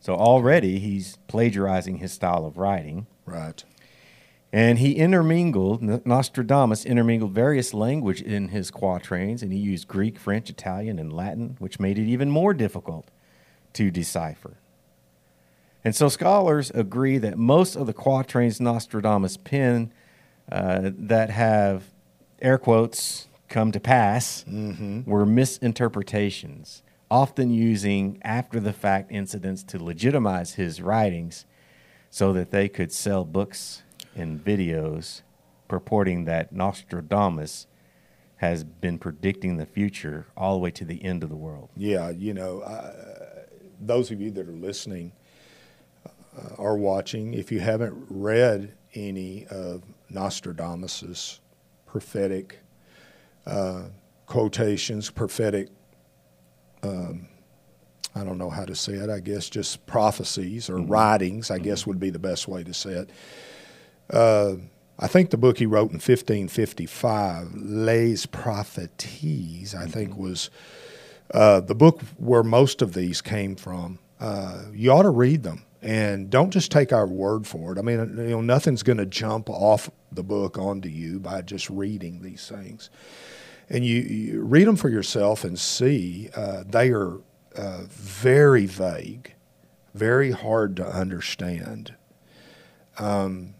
So 0.00 0.14
already 0.14 0.78
he's 0.78 1.18
plagiarizing 1.26 1.98
his 1.98 2.12
style 2.12 2.44
of 2.44 2.58
writing. 2.58 3.06
right. 3.24 3.64
And 4.56 4.78
he 4.78 4.92
intermingled, 4.92 5.82
Nostradamus 6.06 6.86
intermingled 6.86 7.32
various 7.32 7.74
language 7.74 8.22
in 8.22 8.48
his 8.48 8.70
quatrains, 8.70 9.42
and 9.42 9.52
he 9.52 9.58
used 9.58 9.86
Greek, 9.86 10.18
French, 10.18 10.48
Italian, 10.48 10.98
and 10.98 11.12
Latin, 11.12 11.56
which 11.58 11.78
made 11.78 11.98
it 11.98 12.06
even 12.06 12.30
more 12.30 12.54
difficult 12.54 13.10
to 13.74 13.90
decipher. 13.90 14.56
And 15.84 15.94
so 15.94 16.08
scholars 16.08 16.70
agree 16.70 17.18
that 17.18 17.36
most 17.36 17.76
of 17.76 17.86
the 17.86 17.92
quatrains 17.92 18.58
Nostradamus 18.58 19.36
penned 19.36 19.92
uh, 20.50 20.90
that 20.96 21.28
have 21.28 21.90
air 22.40 22.56
quotes 22.56 23.28
come 23.50 23.72
to 23.72 23.78
pass 23.78 24.42
were 25.04 25.26
misinterpretations, 25.26 26.82
often 27.10 27.50
using 27.50 28.18
after 28.22 28.58
the 28.58 28.72
fact 28.72 29.12
incidents 29.12 29.62
to 29.64 29.84
legitimize 29.84 30.54
his 30.54 30.80
writings 30.80 31.44
so 32.08 32.32
that 32.32 32.52
they 32.52 32.70
could 32.70 32.90
sell 32.90 33.26
books 33.26 33.82
and 34.16 34.42
videos 34.44 35.22
purporting 35.68 36.24
that 36.24 36.52
Nostradamus 36.52 37.66
has 38.36 38.64
been 38.64 38.98
predicting 38.98 39.56
the 39.56 39.66
future 39.66 40.26
all 40.36 40.54
the 40.54 40.58
way 40.58 40.70
to 40.70 40.84
the 40.84 41.02
end 41.04 41.22
of 41.22 41.30
the 41.30 41.36
world. 41.36 41.70
Yeah, 41.76 42.10
you 42.10 42.34
know, 42.34 42.60
uh, 42.60 42.92
those 43.80 44.10
of 44.10 44.20
you 44.20 44.30
that 44.32 44.48
are 44.48 44.52
listening 44.52 45.12
uh, 46.06 46.54
or 46.56 46.76
watching, 46.76 47.34
if 47.34 47.50
you 47.50 47.60
haven't 47.60 48.06
read 48.10 48.74
any 48.94 49.46
of 49.46 49.82
Nostradamus's 50.10 51.40
prophetic 51.86 52.58
uh, 53.46 53.84
quotations, 54.26 55.10
prophetic, 55.10 55.68
um, 56.82 57.28
I 58.14 58.24
don't 58.24 58.38
know 58.38 58.50
how 58.50 58.64
to 58.64 58.74
say 58.74 58.94
it, 58.94 59.08
I 59.08 59.20
guess 59.20 59.48
just 59.48 59.86
prophecies 59.86 60.68
or 60.68 60.76
writings, 60.78 61.50
I 61.50 61.58
guess 61.58 61.86
would 61.86 62.00
be 62.00 62.10
the 62.10 62.18
best 62.18 62.48
way 62.48 62.64
to 62.64 62.74
say 62.74 62.90
it. 62.90 63.10
Uh, 64.10 64.54
I 64.98 65.08
think 65.08 65.30
the 65.30 65.36
book 65.36 65.58
he 65.58 65.66
wrote 65.66 65.90
in 65.90 65.98
1555, 65.98 67.54
Les 67.54 68.26
Prophéties, 68.26 69.74
I 69.74 69.86
think 69.86 70.16
was 70.16 70.50
uh, 71.32 71.60
the 71.60 71.74
book 71.74 72.00
where 72.16 72.42
most 72.42 72.80
of 72.80 72.94
these 72.94 73.20
came 73.20 73.56
from. 73.56 73.98
Uh, 74.18 74.62
you 74.72 74.90
ought 74.90 75.02
to 75.02 75.10
read 75.10 75.42
them 75.42 75.64
and 75.82 76.30
don't 76.30 76.50
just 76.50 76.70
take 76.70 76.92
our 76.92 77.06
word 77.06 77.46
for 77.46 77.72
it. 77.72 77.78
I 77.78 77.82
mean, 77.82 77.98
you 78.16 78.30
know, 78.30 78.40
nothing's 78.40 78.82
going 78.82 78.96
to 78.96 79.06
jump 79.06 79.50
off 79.50 79.90
the 80.10 80.22
book 80.22 80.56
onto 80.56 80.88
you 80.88 81.20
by 81.20 81.42
just 81.42 81.68
reading 81.68 82.22
these 82.22 82.48
things. 82.48 82.88
And 83.68 83.84
you, 83.84 84.00
you 84.00 84.42
read 84.42 84.66
them 84.66 84.76
for 84.76 84.88
yourself 84.88 85.44
and 85.44 85.58
see 85.58 86.30
uh, 86.34 86.64
they 86.66 86.90
are 86.90 87.18
uh, 87.54 87.82
very 87.88 88.64
vague, 88.64 89.34
very 89.94 90.30
hard 90.30 90.76
to 90.76 90.86
understand. 90.86 91.94
Um, 92.98 93.55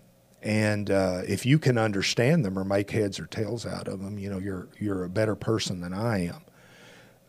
and 0.46 0.90
uh, 0.90 1.22
if 1.26 1.44
you 1.44 1.58
can 1.58 1.76
understand 1.78 2.44
them 2.44 2.58
or 2.58 2.64
make 2.64 2.90
heads 2.92 3.18
or 3.18 3.26
tails 3.26 3.66
out 3.66 3.88
of 3.88 4.00
them, 4.02 4.18
you 4.18 4.30
know 4.30 4.38
you're 4.38 4.68
you're 4.78 5.04
a 5.04 5.10
better 5.10 5.34
person 5.34 5.80
than 5.80 5.92
I 5.92 6.26
am. 6.26 6.42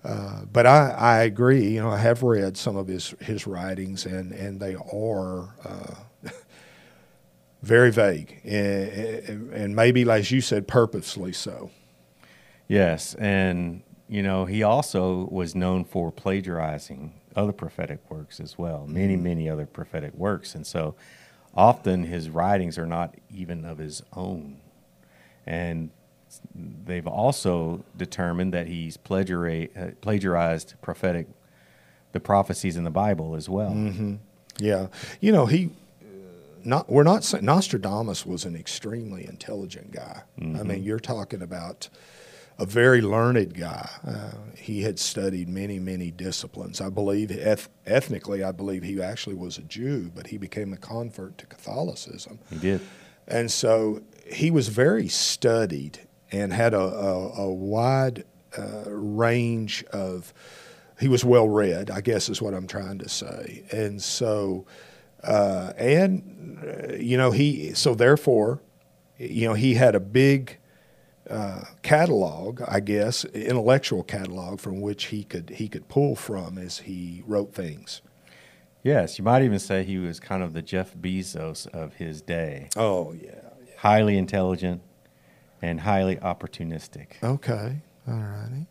Uh, 0.03 0.45
but 0.51 0.65
I, 0.65 0.91
I 0.91 1.24
agree. 1.24 1.69
You 1.69 1.81
know, 1.81 1.89
I 1.89 1.97
have 1.97 2.24
read 2.24 2.57
some 2.57 2.75
of 2.77 2.88
his 2.88 3.12
his 3.21 3.47
writings, 3.47 4.05
and 4.05 4.31
and 4.31 4.59
they 4.59 4.75
are 4.75 5.55
uh, 5.65 6.29
very 7.62 7.91
vague, 7.91 8.39
and, 8.43 9.51
and 9.51 9.75
maybe, 9.75 10.09
as 10.09 10.31
you 10.31 10.41
said, 10.41 10.67
purposely 10.67 11.33
so. 11.33 11.71
Yes, 12.67 13.15
and 13.15 13.81
you 14.09 14.21
know 14.24 14.45
he 14.45 14.63
also 14.63 15.27
was 15.31 15.55
known 15.55 15.83
for 15.86 16.12
plagiarizing 16.12 17.13
other 17.36 17.51
prophetic 17.53 18.00
works 18.09 18.39
as 18.39 18.57
well, 18.57 18.88
many 18.88 19.15
Mm-hmm. 19.15 19.24
many 19.24 19.50
other 19.50 19.65
prophetic 19.65 20.13
works, 20.13 20.55
and 20.55 20.65
so 20.65 20.95
often 21.57 22.03
his 22.03 22.29
writings 22.29 22.77
are 22.77 22.85
not 22.85 23.15
even 23.33 23.65
of 23.65 23.79
his 23.79 24.01
own, 24.15 24.57
and 25.45 25.89
they've 26.85 27.07
also 27.07 27.83
determined 27.97 28.53
that 28.53 28.67
he's 28.67 28.95
uh, 28.95 29.91
plagiarized 30.01 30.75
prophetic 30.81 31.27
the 32.13 32.19
prophecies 32.19 32.77
in 32.77 32.83
the 32.83 32.91
Bible 32.91 33.35
as 33.35 33.49
well. 33.49 33.71
Mm-hmm. 33.71 34.15
Yeah, 34.59 34.87
you 35.19 35.31
know 35.33 35.47
he. 35.47 35.71
Not, 36.63 36.89
we're 36.89 37.03
not 37.03 37.41
Nostradamus 37.41 38.25
was 38.25 38.43
an 38.43 38.53
extremely 38.53 39.25
intelligent 39.25 39.93
guy. 39.93 40.23
I 40.59 40.63
mean, 40.63 40.83
you're 40.83 40.99
talking 40.99 41.41
about 41.41 41.87
a 42.59 42.65
very 42.65 43.01
learned 43.01 43.53
guy. 43.53 43.89
Uh, 44.05 44.31
he 44.55 44.81
had 44.81 44.97
studied 44.97 45.47
many, 45.47 45.79
many 45.79 46.11
disciplines. 46.11 46.81
I 46.81 46.89
believe 46.89 47.31
eth- 47.31 47.69
ethnically, 47.85 48.43
I 48.43 48.51
believe 48.51 48.83
he 48.83 49.01
actually 49.01 49.35
was 49.35 49.57
a 49.57 49.61
Jew, 49.61 50.11
but 50.15 50.27
he 50.27 50.37
became 50.37 50.73
a 50.73 50.77
convert 50.77 51.37
to 51.37 51.45
Catholicism. 51.45 52.39
He 52.49 52.57
did. 52.57 52.81
And 53.27 53.51
so 53.51 54.01
he 54.25 54.49
was 54.51 54.69
very 54.69 55.07
studied 55.07 55.99
and 56.31 56.51
had 56.51 56.73
a, 56.73 56.79
a, 56.79 57.43
a 57.43 57.53
wide 57.53 58.23
uh, 58.57 58.85
range 58.87 59.83
of, 59.91 60.33
he 60.99 61.07
was 61.07 61.23
well 61.23 61.47
read, 61.47 61.91
I 61.91 62.01
guess 62.01 62.27
is 62.27 62.41
what 62.41 62.53
I'm 62.53 62.67
trying 62.67 62.97
to 62.99 63.09
say. 63.09 63.63
And 63.71 64.01
so, 64.01 64.65
uh, 65.23 65.73
and, 65.77 66.59
uh, 66.63 66.95
you 66.95 67.17
know, 67.17 67.31
he, 67.31 67.73
so 67.73 67.93
therefore, 67.93 68.61
you 69.17 69.47
know, 69.47 69.53
he 69.53 69.75
had 69.75 69.93
a 69.93 69.99
big 69.99 70.57
uh, 71.29 71.63
catalog, 71.81 72.62
I 72.67 72.79
guess, 72.79 73.25
intellectual 73.25 74.03
catalog 74.03 74.60
from 74.60 74.81
which 74.81 75.05
he 75.05 75.24
could, 75.24 75.50
he 75.51 75.67
could 75.67 75.88
pull 75.88 76.15
from 76.15 76.57
as 76.57 76.79
he 76.79 77.24
wrote 77.25 77.53
things. 77.53 78.01
Yes, 78.84 79.17
you 79.17 79.24
might 79.25 79.41
even 79.43 79.60
say 79.60 79.84
he 79.84 79.98
was 79.98 80.19
kind 80.19 80.41
of 80.41 80.53
the 80.53 80.62
Jeff 80.62 80.96
Bezos 80.96 81.67
of 81.67 81.96
his 81.96 82.22
day. 82.22 82.69
Oh, 82.77 83.13
yeah. 83.13 83.31
Highly 83.77 84.17
intelligent 84.17 84.81
and 85.62 85.81
highly 85.81 86.15
opportunistic. 86.17 87.22
Okay. 87.24 87.81
All 88.07 88.13
righty. 88.13 88.67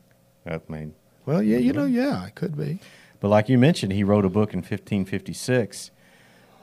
I 0.47 0.61
mean, 0.69 0.95
Well, 1.27 1.43
yeah, 1.43 1.59
you 1.59 1.73
know, 1.73 1.85
yeah, 1.85 2.25
it 2.27 2.35
could 2.35 2.57
be. 2.57 2.79
but 3.21 3.29
like 3.29 3.49
you 3.49 3.59
mentioned, 3.59 3.93
he 3.93 4.05
wrote 4.05 4.25
a 4.25 4.31
book 4.31 4.53
in 4.55 4.59
1556, 4.61 5.91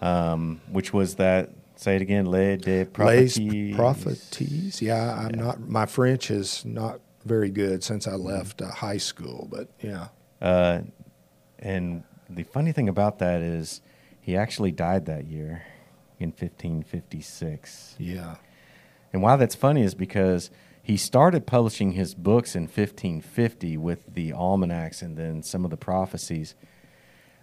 um, 0.01 0.61
which 0.71 0.93
was 0.93 1.15
that. 1.15 1.49
Say 1.83 1.97
it 1.97 2.01
again, 2.01 2.27
Les 2.27 2.55
de 2.55 2.79
Les 2.79 2.85
Prophéties. 2.85 3.75
prophéties. 3.75 4.81
Yeah, 4.81 5.19
I'm 5.19 5.37
not. 5.37 5.59
My 5.59 5.85
French 5.85 6.31
is 6.31 6.63
not 6.63 7.01
very 7.25 7.49
good 7.49 7.83
since 7.83 8.07
I 8.07 8.13
left 8.13 8.61
uh, 8.61 8.71
high 8.71 8.95
school, 8.95 9.49
but 9.51 9.67
yeah. 9.81 10.07
Uh, 10.41 10.83
and 11.59 12.03
the 12.29 12.43
funny 12.43 12.71
thing 12.71 12.87
about 12.87 13.19
that 13.19 13.41
is, 13.41 13.81
he 14.21 14.37
actually 14.37 14.71
died 14.71 15.07
that 15.07 15.25
year 15.25 15.63
in 16.19 16.29
1556. 16.29 17.95
Yeah. 17.99 18.35
And 19.11 19.21
why 19.21 19.35
that's 19.35 19.53
funny 19.53 19.83
is 19.83 19.93
because 19.93 20.51
he 20.81 20.95
started 20.95 21.45
publishing 21.45 21.91
his 21.91 22.15
books 22.15 22.55
in 22.55 22.63
1550 22.63 23.75
with 23.75 24.05
the 24.13 24.31
almanacs 24.31 25.01
and 25.01 25.17
then 25.17 25.43
some 25.43 25.65
of 25.65 25.69
the 25.69 25.75
prophecies. 25.75 26.55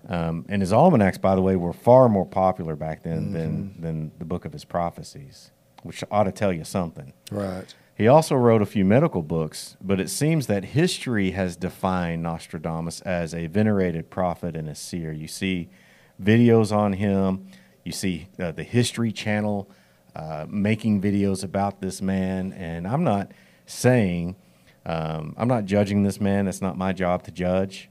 Um, 0.08 0.46
and 0.48 0.62
his 0.62 0.72
almanacs, 0.72 1.18
by 1.18 1.34
the 1.34 1.42
way, 1.42 1.56
were 1.56 1.72
far 1.72 2.08
more 2.08 2.26
popular 2.26 2.74
back 2.74 3.02
then 3.02 3.32
than, 3.32 3.80
than 3.80 4.12
the 4.18 4.24
book 4.24 4.44
of 4.44 4.52
his 4.52 4.64
prophecies, 4.64 5.50
which 5.82 6.02
ought 6.10 6.24
to 6.24 6.32
tell 6.32 6.52
you 6.52 6.64
something. 6.64 7.12
Right. 7.30 7.74
He 7.94 8.08
also 8.08 8.34
wrote 8.34 8.62
a 8.62 8.66
few 8.66 8.84
medical 8.84 9.20
books, 9.22 9.76
but 9.78 10.00
it 10.00 10.08
seems 10.08 10.46
that 10.46 10.64
history 10.64 11.32
has 11.32 11.54
defined 11.54 12.22
Nostradamus 12.22 13.02
as 13.02 13.34
a 13.34 13.46
venerated 13.46 14.08
prophet 14.08 14.56
and 14.56 14.70
a 14.70 14.74
seer. 14.74 15.12
You 15.12 15.28
see 15.28 15.68
videos 16.20 16.74
on 16.74 16.94
him, 16.94 17.48
you 17.84 17.92
see 17.92 18.28
uh, 18.38 18.52
the 18.52 18.62
History 18.62 19.12
Channel 19.12 19.70
uh, 20.16 20.46
making 20.48 21.02
videos 21.02 21.44
about 21.44 21.82
this 21.82 22.00
man, 22.00 22.54
and 22.54 22.86
I'm 22.88 23.04
not 23.04 23.32
saying, 23.66 24.36
um, 24.86 25.34
I'm 25.36 25.48
not 25.48 25.66
judging 25.66 26.02
this 26.02 26.20
man, 26.20 26.48
it's 26.48 26.62
not 26.62 26.78
my 26.78 26.94
job 26.94 27.22
to 27.24 27.30
judge, 27.30 27.90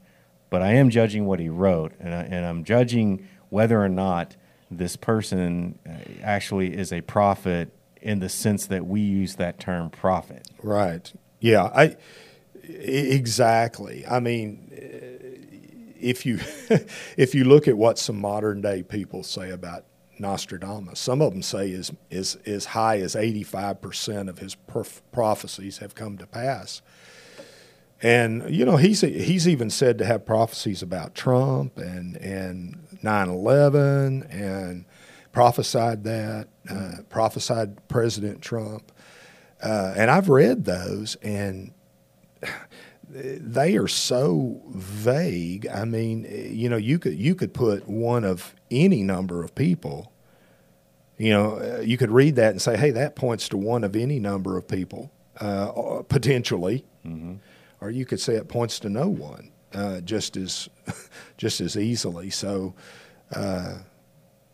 but 0.50 0.62
I 0.62 0.74
am 0.74 0.90
judging 0.90 1.26
what 1.26 1.40
he 1.40 1.48
wrote, 1.48 1.92
and, 2.00 2.14
I, 2.14 2.22
and 2.22 2.44
I'm 2.44 2.64
judging 2.64 3.26
whether 3.48 3.82
or 3.82 3.88
not 3.88 4.36
this 4.70 4.96
person 4.96 5.78
uh, 5.88 5.92
actually 6.22 6.76
is 6.76 6.92
a 6.92 7.00
prophet 7.00 7.72
in 8.00 8.20
the 8.20 8.28
sense 8.28 8.66
that 8.66 8.86
we 8.86 9.00
use 9.00 9.36
that 9.36 9.58
term 9.58 9.90
prophet. 9.90 10.48
Right. 10.62 11.12
Yeah. 11.40 11.64
I 11.64 11.96
exactly. 12.62 14.06
I 14.06 14.20
mean, 14.20 14.70
eh, 14.72 15.96
if 16.00 16.24
you 16.24 16.38
if 17.16 17.34
you 17.34 17.44
look 17.44 17.68
at 17.68 17.76
what 17.76 17.98
some 17.98 18.20
modern 18.20 18.60
day 18.60 18.82
people 18.82 19.22
say 19.22 19.50
about 19.50 19.84
Nostradamus, 20.18 20.98
some 20.98 21.20
of 21.22 21.32
them 21.32 21.42
say 21.42 21.70
is 21.70 21.92
is 22.10 22.36
as 22.46 22.66
high 22.66 22.98
as 23.00 23.16
eighty 23.16 23.42
five 23.42 23.80
percent 23.80 24.28
of 24.28 24.38
his 24.38 24.56
prophecies 25.12 25.78
have 25.78 25.94
come 25.94 26.16
to 26.18 26.26
pass. 26.26 26.82
And 28.02 28.48
you 28.48 28.64
know 28.64 28.76
he's 28.76 29.02
he's 29.02 29.46
even 29.46 29.68
said 29.68 29.98
to 29.98 30.06
have 30.06 30.24
prophecies 30.24 30.82
about 30.82 31.14
Trump 31.14 31.76
and 31.76 32.16
and 32.16 32.78
9/11 33.02 34.26
and 34.30 34.86
prophesied 35.32 36.04
that 36.04 36.48
uh, 36.68 37.02
prophesied 37.08 37.88
President 37.88 38.40
Trump. 38.40 38.90
Uh, 39.62 39.92
and 39.96 40.10
I've 40.10 40.30
read 40.30 40.64
those, 40.64 41.16
and 41.16 41.72
they 43.10 43.76
are 43.76 43.88
so 43.88 44.62
vague. 44.70 45.66
I 45.68 45.84
mean, 45.84 46.26
you 46.30 46.68
know, 46.68 46.76
you 46.76 46.98
could 46.98 47.18
you 47.18 47.34
could 47.34 47.52
put 47.52 47.88
one 47.88 48.24
of 48.24 48.54
any 48.70 49.02
number 49.02 49.42
of 49.42 49.54
people. 49.54 50.12
You 51.18 51.32
know, 51.32 51.58
uh, 51.58 51.80
you 51.82 51.98
could 51.98 52.10
read 52.10 52.36
that 52.36 52.52
and 52.52 52.62
say, 52.62 52.78
"Hey, 52.78 52.92
that 52.92 53.14
points 53.14 53.48
to 53.50 53.58
one 53.58 53.84
of 53.84 53.94
any 53.94 54.18
number 54.18 54.56
of 54.56 54.66
people, 54.66 55.10
uh, 55.38 56.02
potentially," 56.08 56.86
or 57.80 57.90
you 57.90 58.06
could 58.06 58.20
say 58.20 58.34
it 58.34 58.48
points 58.48 58.78
to 58.80 58.88
no 58.90 59.08
one, 59.08 59.52
uh, 59.74 60.00
just 60.02 60.36
as 60.36 60.68
just 61.36 61.60
as 61.60 61.76
easily. 61.76 62.30
So, 62.30 62.74
uh, 63.34 63.78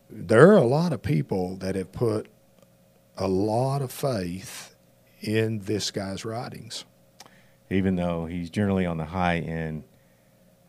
there 0.09 0.49
are 0.51 0.57
a 0.57 0.67
lot 0.67 0.93
of 0.93 1.01
people 1.01 1.57
that 1.57 1.75
have 1.75 1.91
put 1.91 2.27
a 3.17 3.27
lot 3.27 3.81
of 3.81 3.91
faith 3.91 4.75
in 5.21 5.59
this 5.59 5.91
guy's 5.91 6.25
writings. 6.25 6.85
even 7.69 7.95
though 7.97 8.25
he's 8.27 8.49
generally 8.49 8.85
on 8.85 8.97
the 8.97 9.05
high 9.05 9.39
end, 9.39 9.83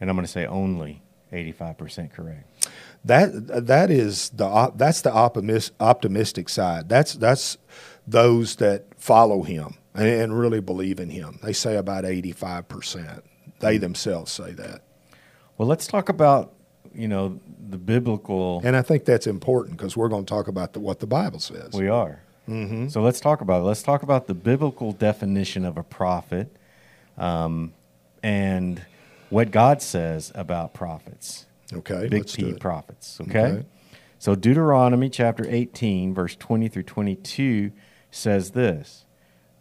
and 0.01 0.11
I'm 0.11 0.17
going 0.17 0.27
to 0.27 0.33
say 0.33 0.47
only 0.47 1.03
85% 1.33 2.13
correct. 2.13 2.69
That 3.05 3.67
that 3.69 3.91
is 3.91 4.31
the 4.31 4.73
that's 4.77 5.03
the 5.03 5.13
optimist, 5.13 5.73
optimistic 5.81 6.49
side. 6.49 6.89
That's 6.89 7.15
that's 7.15 7.59
those 8.07 8.57
that 8.57 8.87
follow 8.99 9.43
him 9.45 9.77
and, 9.95 10.07
and 10.07 10.39
really 10.39 10.61
believe 10.61 11.01
in 11.01 11.11
him. 11.11 11.39
They 11.43 11.53
say 11.53 11.77
about 11.77 12.05
eighty 12.05 12.33
five 12.33 12.69
percent. 12.69 13.25
They 13.61 13.79
themselves 13.79 14.31
say 14.31 14.53
that, 14.53 14.83
Well, 15.57 15.67
let's 15.67 15.87
talk 15.89 16.09
about, 16.09 16.55
you 16.95 17.09
know, 17.09 17.41
the 17.69 17.79
biblical. 17.79 18.61
and 18.65 18.77
I 18.77 18.83
think 18.83 19.05
that's 19.05 19.27
important 19.27 19.77
because 19.77 19.97
we're 19.97 20.09
going 20.09 20.25
to 20.25 20.29
talk 20.31 20.47
about 20.47 20.75
the, 20.75 20.81
what 20.81 21.01
the 21.01 21.09
Bible 21.09 21.41
says. 21.41 21.73
We 21.75 21.89
are. 21.89 22.23
Mm-hmm. 22.49 22.89
So 22.89 23.03
let's 23.03 23.21
talk 23.21 23.41
about 23.41 23.63
it. 23.63 23.65
Let's 23.65 23.83
talk 23.83 24.03
about 24.03 24.27
the 24.27 24.35
biblical 24.35 24.93
definition 24.93 25.65
of 25.65 25.77
a 25.77 25.83
prophet 25.83 26.57
um, 27.19 27.75
and 28.23 28.85
what 29.29 29.51
God 29.51 29.83
says 29.83 30.33
about 30.35 30.73
prophets. 30.73 31.47
okay, 31.73 32.09
Big 32.09 32.21
let's 32.21 32.33
do 32.35 32.53
P 32.55 32.59
prophets. 32.59 33.21
Okay? 33.21 33.41
Okay. 33.41 33.67
So 34.19 34.35
Deuteronomy 34.35 35.11
chapter 35.11 35.45
18, 35.49 36.15
verse 36.15 36.37
20 36.37 36.69
through 36.69 36.83
22 36.85 37.73
says 38.11 38.53
this 38.53 39.05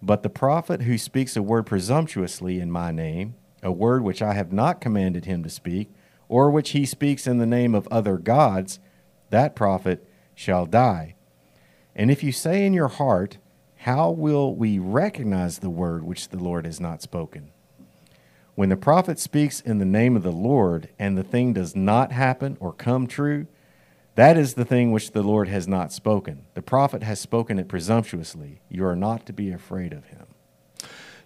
But 0.01 0.23
the 0.23 0.29
prophet 0.29 0.83
who 0.83 0.97
speaks 0.97 1.35
a 1.35 1.43
word 1.43 1.65
presumptuously 1.65 2.59
in 2.59 2.71
my 2.71 2.91
name, 2.91 3.35
a 3.63 3.71
word 3.71 4.03
which 4.03 4.21
I 4.21 4.33
have 4.33 4.53
not 4.53 4.81
commanded 4.81 5.25
him 5.25 5.43
to 5.43 5.49
speak, 5.49 5.91
or 6.29 6.51
which 6.51 6.71
he 6.71 6.85
speaks 6.85 7.25
in 7.25 7.37
the 7.37 7.45
name 7.45 7.73
of 7.73 7.87
other 7.89 8.17
gods, 8.17 8.79
that 9.29 9.55
prophet 9.55 10.07
shall 10.35 10.65
die. 10.65 11.15
And 11.95 12.11
if 12.11 12.23
you 12.23 12.31
say 12.31 12.65
in 12.65 12.73
your 12.73 12.89
heart, 12.89 13.37
How 13.81 14.11
will 14.11 14.55
we 14.55 14.79
recognize 14.79 15.59
the 15.59 15.69
word 15.69 16.03
which 16.03 16.29
the 16.29 16.37
Lord 16.37 16.65
has 16.65 16.79
not 16.79 17.01
spoken? 17.01 17.51
When 18.55 18.69
the 18.69 18.77
prophet 18.77 19.19
speaks 19.19 19.61
in 19.61 19.77
the 19.77 19.85
name 19.85 20.15
of 20.15 20.23
the 20.23 20.31
Lord 20.31 20.89
and 20.97 21.17
the 21.17 21.23
thing 21.23 21.53
does 21.53 21.75
not 21.75 22.11
happen 22.11 22.57
or 22.59 22.73
come 22.73 23.07
true, 23.07 23.47
that 24.17 24.38
is 24.38 24.55
the 24.55 24.65
thing 24.65 24.91
which 24.91 25.12
the 25.12 25.24
Lord 25.24 25.47
has 25.47 25.67
not 25.67 25.93
spoken. 25.93 26.45
The 26.55 26.62
prophet 26.62 27.03
has 27.03 27.19
spoken 27.21 27.59
it 27.59 27.67
presumptuously. 27.69 28.62
You 28.69 28.86
are 28.86 28.95
not 28.95 29.25
to 29.27 29.33
be 29.33 29.51
afraid 29.51 29.93
of 29.93 30.05
him. 30.07 30.25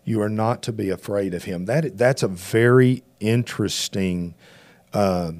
You 0.05 0.21
are 0.21 0.29
not 0.29 0.61
to 0.63 0.71
be 0.73 0.89
afraid 0.89 1.33
of 1.33 1.45
him. 1.45 1.65
That 1.65 1.97
that's 1.97 2.23
a 2.23 2.27
very 2.27 3.03
interesting 3.19 4.35
uh, 4.93 5.33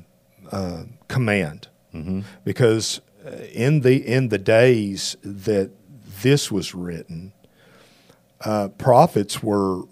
uh, 0.51 0.84
command 1.08 1.67
Mm-hmm. 1.93 2.22
because 2.46 3.01
uh, 3.25 3.31
in 3.53 3.81
the 3.81 3.98
in 4.08 4.29
the 4.29 4.38
days 4.38 5.17
that 5.24 5.72
this 6.24 6.50
was 6.50 6.74
written, 6.74 7.34
uh, 8.46 8.70
prophets 8.70 9.43
were 9.43 9.84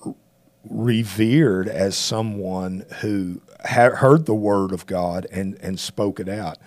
revered 0.70 1.68
as 1.68 1.98
someone 1.98 2.86
who 3.02 3.42
ha- 3.66 3.96
heard 3.96 4.26
the 4.28 4.34
word 4.34 4.72
of 4.72 4.86
God 4.86 5.28
and 5.32 5.58
and 5.62 5.80
spoke 5.80 6.22
it 6.22 6.30
out. 6.30 6.58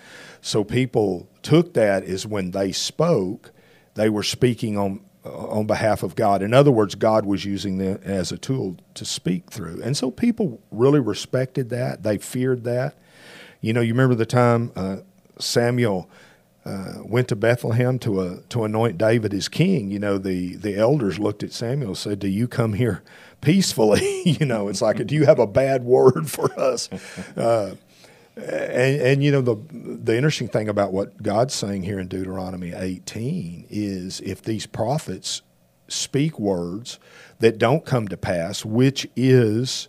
So 0.43 0.65
people 0.65 1.29
took 1.41 1.73
that 1.73 2.03
as 2.03 2.27
when 2.27 2.51
they 2.51 2.73
spoke, 2.73 3.51
they 3.95 4.09
were 4.09 4.23
speaking 4.23 4.77
on 4.77 4.99
on 5.23 5.65
behalf 5.65 6.03
of 6.03 6.15
God. 6.15 6.41
In 6.41 6.53
other 6.53 6.69
words, 6.69 6.95
God 6.95 7.25
was 7.25 7.45
using 7.45 7.77
them 7.77 7.97
as 8.03 8.33
a 8.33 8.37
tool 8.37 8.75
to 8.95 9.05
speak 9.05 9.49
through, 9.49 9.81
and 9.81 9.95
so 9.95 10.11
people 10.11 10.61
really 10.69 10.99
respected 10.99 11.69
that. 11.69 12.03
They 12.03 12.17
feared 12.17 12.65
that. 12.65 12.95
You 13.61 13.71
know, 13.71 13.79
you 13.79 13.93
remember 13.93 14.15
the 14.15 14.25
time 14.25 14.73
uh, 14.75 14.97
Samuel 15.39 16.09
uh, 16.65 16.95
went 17.05 17.29
to 17.29 17.37
Bethlehem 17.37 17.97
to 17.99 18.19
uh, 18.19 18.37
to 18.49 18.65
anoint 18.65 18.97
David 18.97 19.33
as 19.33 19.47
king. 19.47 19.91
You 19.91 19.99
know, 19.99 20.17
the 20.17 20.57
the 20.57 20.75
elders 20.75 21.19
looked 21.19 21.43
at 21.43 21.53
Samuel 21.53 21.91
and 21.91 21.97
said, 21.97 22.19
"Do 22.19 22.27
you 22.27 22.49
come 22.49 22.73
here 22.73 23.01
peacefully?" 23.39 24.23
you 24.25 24.45
know, 24.45 24.67
it's 24.67 24.81
like, 24.81 25.07
"Do 25.07 25.15
you 25.15 25.25
have 25.25 25.39
a 25.39 25.47
bad 25.47 25.85
word 25.85 26.29
for 26.29 26.51
us?" 26.59 26.89
And, 28.35 29.01
and 29.01 29.23
you 29.23 29.31
know 29.31 29.41
the 29.41 29.55
the 29.71 30.15
interesting 30.15 30.47
thing 30.47 30.67
about 30.67 30.91
what 30.91 31.21
God's 31.21 31.53
saying 31.53 31.83
here 31.83 31.99
in 31.99 32.07
Deuteronomy 32.07 32.73
18 32.73 33.67
is 33.69 34.21
if 34.21 34.41
these 34.41 34.65
prophets 34.65 35.43
speak 35.87 36.39
words 36.39 36.97
that 37.39 37.59
don't 37.59 37.85
come 37.85 38.07
to 38.07 38.17
pass, 38.17 38.65
which 38.65 39.07
is 39.15 39.87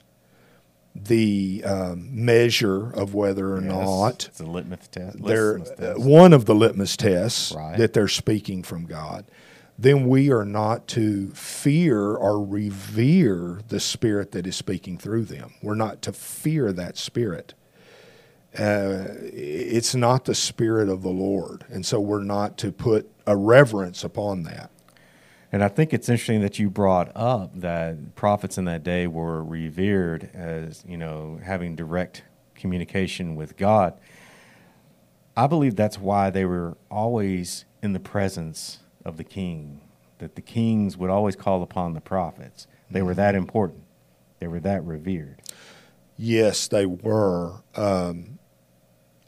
the 0.94 1.62
um, 1.66 2.08
measure 2.12 2.90
of 2.92 3.14
whether 3.14 3.54
or 3.54 3.62
Yes, 3.62 3.68
not 3.70 4.24
it's 4.26 4.40
a 4.40 4.44
litmus 4.46 4.88
test. 4.88 5.22
they're 5.24 5.58
uh, 5.78 5.94
one 5.98 6.32
of 6.32 6.44
the 6.44 6.54
litmus 6.54 6.96
tests 6.96 7.50
Right. 7.52 7.78
that 7.78 7.94
they're 7.94 8.06
speaking 8.08 8.62
from 8.62 8.84
God, 8.84 9.24
then 9.78 10.06
we 10.06 10.30
are 10.30 10.44
not 10.44 10.86
to 10.88 11.30
fear 11.30 12.14
or 12.14 12.44
revere 12.44 13.60
the 13.68 13.80
spirit 13.80 14.32
that 14.32 14.46
is 14.46 14.54
speaking 14.54 14.98
through 14.98 15.24
them. 15.24 15.54
We're 15.62 15.74
not 15.74 16.00
to 16.02 16.12
fear 16.12 16.72
that 16.74 16.96
spirit. 16.96 17.54
Uh, 18.58 19.06
it's 19.32 19.94
not 19.94 20.26
the 20.26 20.34
spirit 20.34 20.88
of 20.88 21.02
the 21.02 21.10
Lord, 21.10 21.64
and 21.68 21.84
so 21.84 21.98
we're 21.98 22.22
not 22.22 22.56
to 22.58 22.70
put 22.70 23.10
a 23.26 23.36
reverence 23.36 24.04
upon 24.04 24.44
that. 24.44 24.70
And 25.50 25.62
I 25.62 25.68
think 25.68 25.92
it's 25.92 26.08
interesting 26.08 26.40
that 26.40 26.58
you 26.58 26.68
brought 26.68 27.12
up 27.14 27.52
that 27.60 28.16
prophets 28.16 28.58
in 28.58 28.64
that 28.64 28.82
day 28.82 29.06
were 29.06 29.42
revered 29.42 30.30
as, 30.34 30.84
you 30.86 30.96
know, 30.96 31.38
having 31.44 31.76
direct 31.76 32.24
communication 32.54 33.36
with 33.36 33.56
God. 33.56 33.94
I 35.36 35.46
believe 35.46 35.76
that's 35.76 35.98
why 35.98 36.30
they 36.30 36.44
were 36.44 36.76
always 36.90 37.64
in 37.82 37.92
the 37.92 38.00
presence 38.00 38.80
of 39.04 39.16
the 39.16 39.24
king, 39.24 39.80
that 40.18 40.34
the 40.36 40.42
kings 40.42 40.96
would 40.96 41.10
always 41.10 41.36
call 41.36 41.62
upon 41.62 41.94
the 41.94 42.00
prophets. 42.00 42.66
They 42.90 43.02
were 43.02 43.14
that 43.14 43.34
important, 43.34 43.82
they 44.38 44.46
were 44.46 44.60
that 44.60 44.84
revered. 44.84 45.40
Yes, 46.16 46.68
they 46.68 46.86
were, 46.86 47.62
um, 47.74 48.33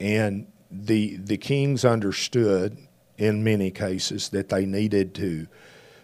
and 0.01 0.47
the 0.71 1.17
the 1.17 1.37
kings 1.37 1.85
understood 1.85 2.77
in 3.19 3.43
many 3.43 3.71
cases 3.71 4.29
that 4.31 4.49
they 4.49 4.67
needed 4.67 5.15
to 5.15 5.47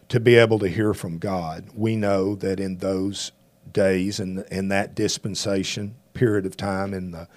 to 0.08 0.20
be 0.20 0.36
able 0.36 0.58
to 0.58 0.68
hear 0.68 0.94
from 0.94 1.18
God. 1.18 1.68
We 1.74 1.96
know 1.96 2.34
that 2.36 2.60
in 2.60 2.78
those 2.78 3.32
days 3.72 4.20
and 4.20 4.40
in, 4.40 4.58
in 4.58 4.68
that 4.68 4.94
dispensation 4.94 5.94
period 6.14 6.44
of 6.46 6.56
time 6.56 6.92
in 6.92 7.10
the 7.12 7.28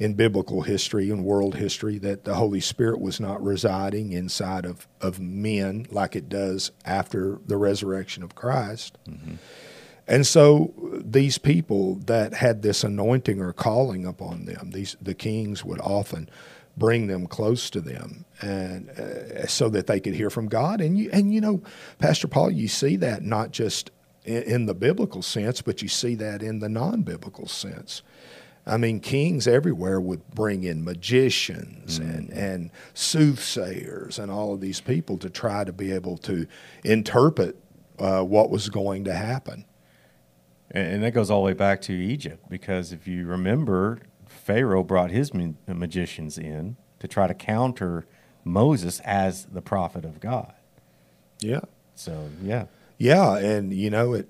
in 0.00 0.14
biblical 0.14 0.62
history 0.62 1.10
and 1.10 1.24
world 1.24 1.56
history 1.56 1.98
that 1.98 2.24
the 2.24 2.34
Holy 2.34 2.60
Spirit 2.60 3.00
was 3.00 3.20
not 3.20 3.42
residing 3.42 4.12
inside 4.12 4.64
of, 4.64 4.88
of 5.00 5.20
men 5.20 5.86
like 5.90 6.16
it 6.16 6.28
does 6.28 6.70
after 6.86 7.38
the 7.46 7.58
resurrection 7.58 8.22
of 8.22 8.34
Christ. 8.34 8.96
Mm-hmm. 9.06 9.34
And 10.10 10.26
so 10.26 10.74
these 11.04 11.38
people 11.38 11.94
that 12.06 12.34
had 12.34 12.62
this 12.62 12.82
anointing 12.82 13.40
or 13.40 13.52
calling 13.52 14.04
upon 14.04 14.44
them, 14.44 14.72
these 14.72 14.96
the 15.00 15.14
kings 15.14 15.64
would 15.64 15.80
often 15.80 16.28
bring 16.76 17.06
them 17.06 17.28
close 17.28 17.70
to 17.70 17.80
them, 17.80 18.24
and 18.40 18.90
uh, 18.90 19.46
so 19.46 19.68
that 19.68 19.86
they 19.86 20.00
could 20.00 20.14
hear 20.14 20.28
from 20.28 20.48
God. 20.48 20.80
And 20.80 20.98
you 20.98 21.10
and 21.12 21.32
you 21.32 21.40
know, 21.40 21.62
Pastor 21.98 22.26
Paul, 22.26 22.50
you 22.50 22.66
see 22.66 22.96
that 22.96 23.22
not 23.22 23.52
just 23.52 23.92
in, 24.24 24.42
in 24.42 24.66
the 24.66 24.74
biblical 24.74 25.22
sense, 25.22 25.62
but 25.62 25.80
you 25.80 25.88
see 25.88 26.16
that 26.16 26.42
in 26.42 26.58
the 26.58 26.68
non-biblical 26.68 27.46
sense. 27.46 28.02
I 28.66 28.76
mean, 28.78 28.98
kings 29.00 29.46
everywhere 29.46 30.00
would 30.00 30.28
bring 30.34 30.64
in 30.64 30.84
magicians 30.84 31.98
and, 31.98 32.30
and 32.30 32.70
soothsayers 32.94 34.18
and 34.18 34.30
all 34.30 34.52
of 34.54 34.60
these 34.60 34.80
people 34.80 35.18
to 35.18 35.30
try 35.30 35.64
to 35.64 35.72
be 35.72 35.92
able 35.92 36.18
to 36.18 36.46
interpret 36.84 37.56
uh, 37.98 38.22
what 38.22 38.50
was 38.50 38.68
going 38.68 39.04
to 39.04 39.14
happen. 39.14 39.64
And, 40.70 40.94
and 40.94 41.02
that 41.02 41.12
goes 41.12 41.30
all 41.30 41.42
the 41.42 41.46
way 41.46 41.52
back 41.54 41.80
to 41.82 41.92
Egypt, 41.92 42.48
because 42.48 42.92
if 42.92 43.08
you 43.08 43.26
remember, 43.26 44.00
Pharaoh 44.26 44.82
brought 44.82 45.10
his 45.10 45.34
ma- 45.34 45.52
magicians 45.66 46.38
in 46.38 46.76
to 46.98 47.08
try 47.08 47.26
to 47.26 47.34
counter 47.34 48.06
Moses 48.44 49.00
as 49.00 49.46
the 49.46 49.62
prophet 49.62 50.04
of 50.04 50.20
God. 50.20 50.52
Yeah. 51.40 51.60
So, 51.94 52.30
yeah. 52.42 52.66
Yeah, 52.98 53.36
and 53.38 53.72
you 53.72 53.90
know 53.90 54.12
it. 54.12 54.28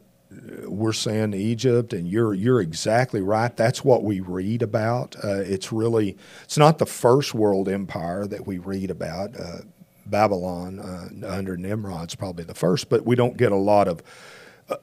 We're 0.65 0.93
saying 0.93 1.35
Egypt, 1.35 1.93
and 1.93 2.07
you're 2.07 2.33
you're 2.33 2.61
exactly 2.61 3.21
right. 3.21 3.57
That's 3.57 3.85
what 3.85 4.05
we 4.05 4.21
read 4.21 4.63
about. 4.63 5.17
Uh, 5.25 5.41
it's 5.41 5.73
really 5.73 6.17
it's 6.45 6.57
not 6.57 6.79
the 6.79 6.87
first 6.87 7.35
world 7.35 7.69
empire 7.69 8.29
that 8.29 8.47
we 8.47 8.59
read 8.59 8.93
about. 8.93 9.35
Uh, 9.37 9.63
Babylon 10.07 10.79
uh, 10.79 11.09
under 11.27 11.57
Nimrod's 11.57 12.15
probably 12.15 12.45
the 12.45 12.55
first, 12.55 12.89
but 12.89 13.05
we 13.05 13.17
don't 13.17 13.37
get 13.37 13.51
a 13.51 13.57
lot 13.57 13.89
of 13.89 14.05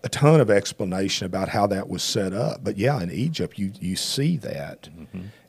a- 0.03 0.09
ton 0.09 0.39
of 0.39 0.49
explanation 0.49 1.25
about 1.25 1.49
how 1.49 1.67
that 1.67 1.87
was 1.87 2.03
set 2.03 2.33
up. 2.33 2.63
But 2.63 2.77
yeah, 2.77 3.01
in 3.01 3.11
Egypt, 3.11 3.57
you 3.57 3.71
you 3.79 3.95
see 3.95 4.37
that, 4.37 4.89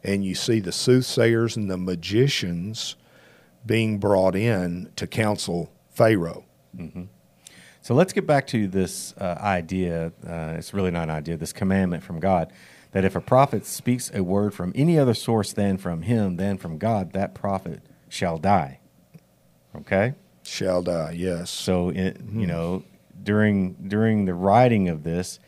and 0.05 0.24
you 0.24 0.35
see 0.35 0.61
the 0.61 0.72
soothsayers 0.72 1.57
and 1.57 1.70
the 1.70 1.79
magicians 1.79 2.96
being 3.66 3.98
brought 3.98 4.37
in 4.37 4.90
to 4.96 5.07
counsel 5.07 5.70
Pharaoh. 5.90 6.44
So 7.81 7.94
let's 7.94 8.12
get 8.12 8.27
back 8.27 8.46
to 8.48 8.68
this 8.68 9.14
uh, 9.16 9.38
idea. 9.40 10.12
Uh, 10.27 10.55
it's 10.59 10.74
really 10.74 10.90
not 10.90 11.05
an 11.05 11.11
idea, 11.11 11.37
this 11.37 11.53
commandment 11.53 12.03
from 12.03 12.20
God 12.20 12.53
that 12.92 13.05
if 13.05 13.14
a 13.14 13.20
prophet 13.20 13.66
speaks 13.66 14.11
a 14.14 14.22
word 14.22 14.55
from 14.55 14.72
any 14.74 14.98
other 14.98 15.14
source 15.14 15.53
than 15.53 15.77
from 15.79 16.03
him, 16.03 16.37
than 16.37 16.57
from 16.57 16.79
God, 16.79 17.12
that 17.12 17.35
prophet 17.35 17.83
shall 18.09 18.38
die. 18.38 18.81
Okay? 19.77 20.14
Shall 20.42 20.83
die, 20.83 21.14
yes. 21.16 21.51
So, 21.51 21.90
it, 21.90 22.18
you 22.33 22.46
know, 22.46 22.85
during 23.23 23.75
during 23.89 24.25
the 24.25 24.35
writing 24.35 24.89
of 24.89 25.03
this, 25.03 25.39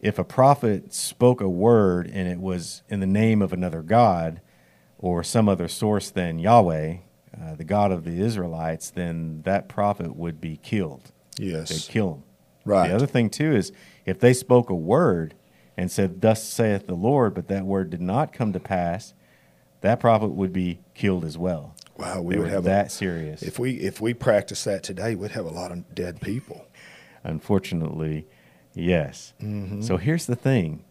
if 0.00 0.18
a 0.18 0.24
prophet 0.24 0.92
spoke 0.94 1.40
a 1.40 1.48
word 1.48 2.10
and 2.12 2.28
it 2.28 2.40
was 2.40 2.82
in 2.88 3.00
the 3.00 3.06
name 3.06 3.42
of 3.42 3.52
another 3.52 3.82
god 3.82 4.40
or 4.98 5.22
some 5.22 5.48
other 5.48 5.68
source 5.68 6.10
than 6.10 6.38
Yahweh, 6.38 6.98
uh, 7.40 7.54
the 7.54 7.64
God 7.64 7.90
of 7.90 8.04
the 8.04 8.20
Israelites, 8.20 8.90
then 8.90 9.42
that 9.42 9.68
prophet 9.68 10.14
would 10.14 10.40
be 10.40 10.58
killed. 10.58 11.12
Yes, 11.38 11.68
they'd 11.68 11.92
kill 11.92 12.14
him. 12.14 12.22
Right. 12.64 12.88
The 12.88 12.94
other 12.94 13.06
thing 13.06 13.30
too 13.30 13.52
is 13.52 13.72
if 14.04 14.18
they 14.20 14.34
spoke 14.34 14.68
a 14.68 14.74
word 14.74 15.34
and 15.76 15.90
said, 15.90 16.20
"Thus 16.20 16.42
saith 16.42 16.86
the 16.86 16.94
Lord," 16.94 17.34
but 17.34 17.48
that 17.48 17.64
word 17.64 17.90
did 17.90 18.02
not 18.02 18.32
come 18.32 18.52
to 18.52 18.60
pass, 18.60 19.14
that 19.80 20.00
prophet 20.00 20.28
would 20.28 20.52
be 20.52 20.80
killed 20.94 21.24
as 21.24 21.38
well. 21.38 21.74
Wow, 21.96 22.22
we 22.22 22.34
they 22.34 22.40
would 22.40 22.50
have 22.50 22.64
that 22.64 22.86
a, 22.86 22.90
serious. 22.90 23.42
if 23.42 23.58
we 23.58 23.72
if 23.72 24.00
we 24.00 24.14
practice 24.14 24.64
that 24.64 24.82
today, 24.82 25.14
we'd 25.14 25.32
have 25.32 25.44
a 25.44 25.50
lot 25.50 25.70
of 25.70 25.94
dead 25.94 26.20
people. 26.20 26.66
Unfortunately, 27.24 28.26
yes. 28.74 29.34
Mm-hmm. 29.40 29.82
So 29.82 29.96
here's 29.96 30.26
the 30.26 30.36
thing 30.36 30.84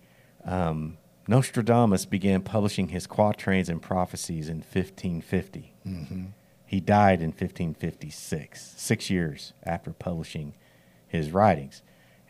um, 0.46 0.98
Nostradamus 1.28 2.06
began 2.06 2.42
publishing 2.42 2.89
his 2.89 3.08
quatrains 3.08 3.70
and 3.70 3.82
prophecies 3.82 4.50
in 4.50 4.58
1550. 4.58 5.74
Mm-hmm. 5.86 6.26
He 6.65 6.80
died 6.80 7.22
in 7.22 7.30
1556, 7.30 8.74
six 8.78 9.10
years 9.10 9.54
after 9.63 9.92
publishing 9.92 10.54
his 11.08 11.32
writings. 11.32 11.82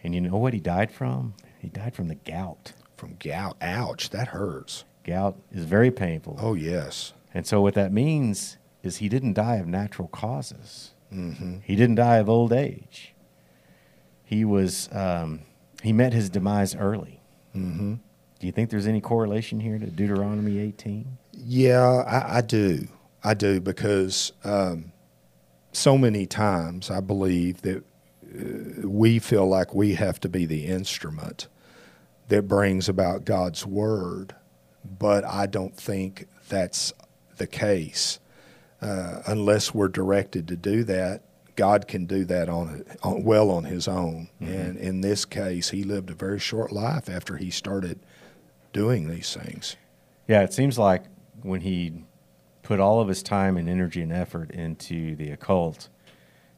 And 0.04 0.16
you 0.16 0.22
know 0.22 0.38
what 0.38 0.54
he 0.54 0.62
died 0.62 0.92
from? 0.92 1.34
He 1.60 1.68
died 1.68 1.94
from 1.94 2.08
the 2.08 2.16
gout. 2.16 2.72
From 2.96 3.16
gout, 3.20 3.58
ouch, 3.62 4.10
that 4.12 4.30
hurts. 4.30 4.86
Gout 5.06 5.38
is 5.52 5.66
very 5.66 5.92
painful. 5.92 6.38
Oh 6.42 6.54
yes, 6.54 7.14
And 7.34 7.46
so 7.46 7.62
what 7.62 7.74
that 7.74 7.92
means 7.92 8.58
is 8.82 8.98
he 8.98 9.10
didn't 9.10 9.34
die 9.34 9.58
of 9.58 9.68
natural 9.68 10.08
causes. 10.08 10.94
hmm 11.10 11.58
He 11.64 11.76
didn't 11.76 11.96
die 11.96 12.18
of 12.18 12.30
old 12.30 12.54
age. 12.54 13.14
He 14.30 14.46
was 14.46 14.90
um, 14.92 15.40
he 15.82 15.92
met 15.92 16.14
his 16.14 16.30
demise 16.30 16.76
early. 16.76 17.20
hmm 17.52 17.96
Do 18.40 18.46
you 18.46 18.52
think 18.52 18.70
there's 18.70 18.86
any 18.86 19.02
correlation 19.02 19.60
here 19.60 19.80
to 19.80 19.88
Deuteronomy 19.88 20.60
18? 20.60 21.18
Yeah, 21.34 22.04
I, 22.06 22.38
I 22.38 22.42
do. 22.42 22.88
I 23.24 23.34
do 23.34 23.60
because 23.60 24.32
um, 24.44 24.92
so 25.72 25.98
many 25.98 26.28
times 26.28 26.92
I 26.92 27.00
believe 27.00 27.64
that 27.64 27.78
uh, 28.24 28.88
we 28.88 29.18
feel 29.18 29.48
like 29.48 29.74
we 29.74 29.96
have 29.96 30.20
to 30.20 30.30
be 30.30 30.46
the 30.46 30.68
instrument 30.68 31.48
that 32.28 32.48
brings 32.48 32.88
about 32.88 33.26
God's 33.26 33.66
word, 33.66 34.36
but 34.86 35.26
I 35.26 35.48
don't 35.48 35.76
think 35.76 36.28
that's 36.50 36.94
the 37.38 37.48
case 37.48 38.20
uh, 38.80 39.24
unless 39.26 39.74
we're 39.74 39.88
directed 39.88 40.48
to 40.50 40.56
do 40.56 40.84
that. 40.84 41.24
God 41.60 41.90
can 41.90 42.06
do 42.06 42.24
that 42.24 42.48
on, 42.48 42.86
on 43.04 43.26
well 43.26 43.52
on 43.52 43.66
His 43.66 43.86
own, 43.86 44.30
mm-hmm. 44.42 44.54
and 44.54 44.78
in 44.78 45.02
this 45.02 45.26
case, 45.26 45.72
He 45.72 45.84
lived 45.84 46.10
a 46.10 46.14
very 46.14 46.40
short 46.40 46.72
life 46.72 47.10
after 47.10 47.36
He 47.36 47.52
started 47.52 48.00
doing 48.72 49.10
these 49.10 49.36
things. 49.36 49.76
Yeah, 50.26 50.44
it 50.44 50.54
seems 50.54 50.80
like 50.80 51.04
when 51.42 51.60
He 51.60 52.06
put 52.64 52.80
all 52.80 53.02
of 53.02 53.10
His 53.10 53.22
time 53.22 53.58
and 53.58 53.68
energy 53.68 54.02
and 54.02 54.14
effort 54.14 54.52
into 54.52 55.18
the 55.18 55.32
occult, 55.32 55.90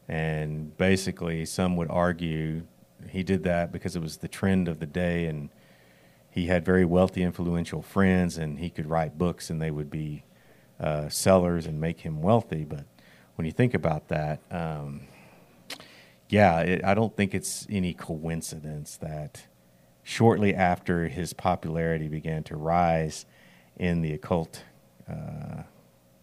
and 0.06 0.76
basically, 0.76 1.46
some 1.46 1.74
would 1.76 1.90
argue 1.90 2.62
He 3.08 3.24
did 3.24 3.42
that 3.42 3.72
because 3.72 3.96
it 3.96 4.02
was 4.02 4.18
the 4.18 4.28
trend 4.28 4.68
of 4.68 4.78
the 4.78 4.86
day, 4.86 5.26
and 5.26 5.50
he 6.30 6.46
had 6.46 6.64
very 6.64 6.84
wealthy, 6.84 7.24
influential 7.24 7.82
friends, 7.82 8.38
and 8.38 8.60
he 8.60 8.70
could 8.70 8.86
write 8.86 9.18
books, 9.18 9.50
and 9.50 9.60
they 9.60 9.72
would 9.72 9.90
be 9.90 10.22
uh, 10.78 11.08
sellers 11.08 11.66
and 11.66 11.80
make 11.80 12.00
him 12.00 12.22
wealthy. 12.22 12.64
But 12.64 12.84
when 13.42 13.46
you 13.46 13.52
think 13.52 13.74
about 13.74 14.06
that, 14.06 14.38
um, 14.52 15.00
yeah, 16.28 16.60
it, 16.60 16.84
I 16.84 16.94
don't 16.94 17.16
think 17.16 17.34
it's 17.34 17.66
any 17.68 17.92
coincidence 17.92 18.96
that 18.98 19.48
shortly 20.04 20.54
after 20.54 21.08
his 21.08 21.32
popularity 21.32 22.06
began 22.06 22.44
to 22.44 22.56
rise 22.56 23.26
in 23.76 24.00
the 24.00 24.12
occult 24.12 24.62
uh, 25.10 25.64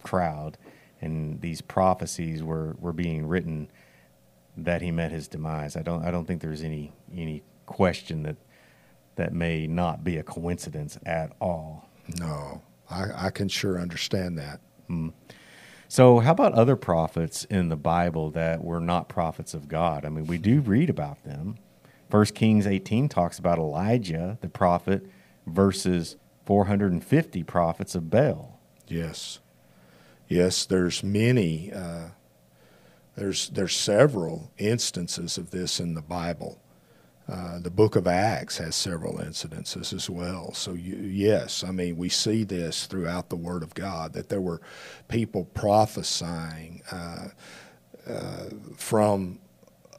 crowd, 0.02 0.58
and 1.02 1.42
these 1.42 1.60
prophecies 1.60 2.42
were, 2.42 2.78
were 2.80 2.94
being 2.94 3.28
written, 3.28 3.70
that 4.56 4.82
he 4.82 4.90
met 4.90 5.12
his 5.12 5.28
demise. 5.28 5.76
I 5.76 5.82
don't 5.82 6.06
I 6.06 6.12
don't 6.12 6.24
think 6.24 6.42
there's 6.42 6.64
any 6.64 6.94
any 7.14 7.44
question 7.66 8.24
that 8.24 8.38
that 9.18 9.34
may 9.34 9.68
not 9.68 10.06
be 10.06 10.16
a 10.16 10.24
coincidence 10.24 10.98
at 11.06 11.34
all. 11.42 11.90
No, 12.18 12.62
I, 12.90 13.28
I 13.28 13.30
can 13.30 13.50
sure 13.50 13.78
understand 13.78 14.38
that. 14.38 14.62
Mm. 14.90 15.12
So, 15.92 16.20
how 16.20 16.34
about 16.34 16.54
other 16.54 16.76
prophets 16.76 17.46
in 17.46 17.70
the 17.70 17.76
Bible 17.76 18.30
that 18.32 18.64
were 18.64 18.80
not 18.80 19.10
prophets 19.10 19.56
of 19.56 19.68
God? 19.68 20.06
I 20.06 20.10
mean, 20.10 20.28
we 20.28 20.38
do 20.38 20.62
read 20.62 20.88
about 20.88 21.24
them. 21.24 21.56
First 22.12 22.36
Kings 22.36 22.68
18 22.68 23.10
talks 23.10 23.40
about 23.40 23.58
Elijah, 23.58 24.38
the 24.42 24.50
prophet, 24.50 25.08
versus 25.48 26.16
450 26.46 27.42
prophets 27.44 27.96
of 27.96 28.08
Baal. 28.08 28.60
Yes, 28.88 29.40
yes. 30.28 30.64
There's 30.68 31.04
many. 31.04 31.74
Uh, 31.74 32.10
there's 33.16 33.50
there's 33.50 33.76
several 33.76 34.52
instances 34.60 35.40
of 35.40 35.50
this 35.50 35.80
in 35.80 35.96
the 35.96 36.04
Bible. 36.04 36.62
Uh, 37.30 37.60
the 37.60 37.70
book 37.70 37.96
of 37.96 38.08
Acts 38.08 38.58
has 38.58 38.76
several 38.76 39.16
incidences 39.16 39.94
as 39.94 40.10
well. 40.10 40.52
So, 40.54 40.74
you, 40.74 40.96
yes, 40.96 41.64
I 41.64 41.72
mean, 41.72 41.96
we 41.96 42.10
see 42.10 42.44
this 42.44 42.88
throughout 42.88 43.30
the 43.30 43.36
Word 43.36 43.62
of 43.62 43.76
God 43.76 44.14
that 44.14 44.30
there 44.30 44.42
were 44.42 44.62
people 45.10 45.46
prophesying 45.46 46.82
uh, 46.92 47.28
uh, 48.08 48.46
from 48.76 49.40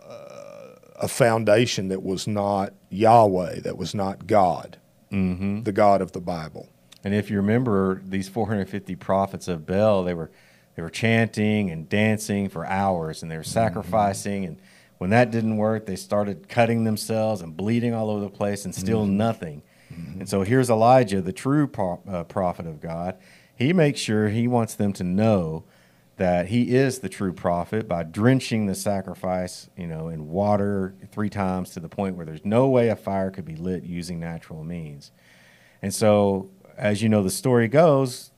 uh, 0.08 0.74
a 1.00 1.06
foundation 1.06 1.88
that 1.88 2.02
was 2.02 2.26
not 2.26 2.72
Yahweh, 2.88 3.60
that 3.60 3.76
was 3.76 3.94
not 3.94 4.26
God, 4.26 4.78
mm-hmm. 5.12 5.62
the 5.62 5.72
God 5.72 6.02
of 6.02 6.10
the 6.10 6.20
Bible. 6.20 6.68
And 7.04 7.14
if 7.14 7.30
you 7.30 7.36
remember 7.36 8.02
these 8.04 8.28
450 8.28 8.96
prophets 8.96 9.46
of 9.46 9.66
Baal, 9.66 10.02
they 10.02 10.14
were 10.14 10.30
they 10.76 10.82
were 10.82 10.90
chanting 10.90 11.70
and 11.70 11.88
dancing 11.88 12.48
for 12.48 12.64
hours, 12.66 13.22
and 13.22 13.30
they 13.30 13.36
were 13.36 13.42
mm-hmm. 13.42 13.50
sacrificing 13.50 14.42
mm-hmm. 14.42 14.52
and 14.52 14.60
when 15.00 15.08
that 15.08 15.30
didn't 15.30 15.56
work, 15.56 15.86
they 15.86 15.96
started 15.96 16.46
cutting 16.46 16.84
themselves 16.84 17.40
and 17.40 17.56
bleeding 17.56 17.94
all 17.94 18.10
over 18.10 18.20
the 18.20 18.28
place 18.28 18.66
and 18.66 18.74
still 18.74 19.04
mm-hmm. 19.04 19.16
nothing. 19.16 19.62
Mm-hmm. 19.90 20.20
And 20.20 20.28
so 20.28 20.42
here's 20.42 20.68
Elijah, 20.68 21.22
the 21.22 21.32
true 21.32 21.66
pro- 21.66 22.02
uh, 22.06 22.24
prophet 22.24 22.66
of 22.66 22.82
God. 22.82 23.16
He 23.56 23.72
makes 23.72 23.98
sure 23.98 24.28
he 24.28 24.46
wants 24.46 24.74
them 24.74 24.92
to 24.92 25.02
know 25.02 25.64
that 26.18 26.48
he 26.48 26.74
is 26.76 26.98
the 26.98 27.08
true 27.08 27.32
prophet 27.32 27.88
by 27.88 28.02
drenching 28.02 28.66
the 28.66 28.74
sacrifice, 28.74 29.70
you 29.74 29.86
know, 29.86 30.08
in 30.08 30.28
water 30.28 30.94
three 31.10 31.30
times 31.30 31.70
to 31.70 31.80
the 31.80 31.88
point 31.88 32.14
where 32.14 32.26
there's 32.26 32.44
no 32.44 32.68
way 32.68 32.90
a 32.90 32.96
fire 32.96 33.30
could 33.30 33.46
be 33.46 33.56
lit 33.56 33.84
using 33.84 34.20
natural 34.20 34.62
means. 34.62 35.12
And 35.80 35.94
so, 35.94 36.50
as 36.76 37.02
you 37.02 37.08
know, 37.08 37.22
the 37.22 37.30
story 37.30 37.68
goes, 37.68 38.32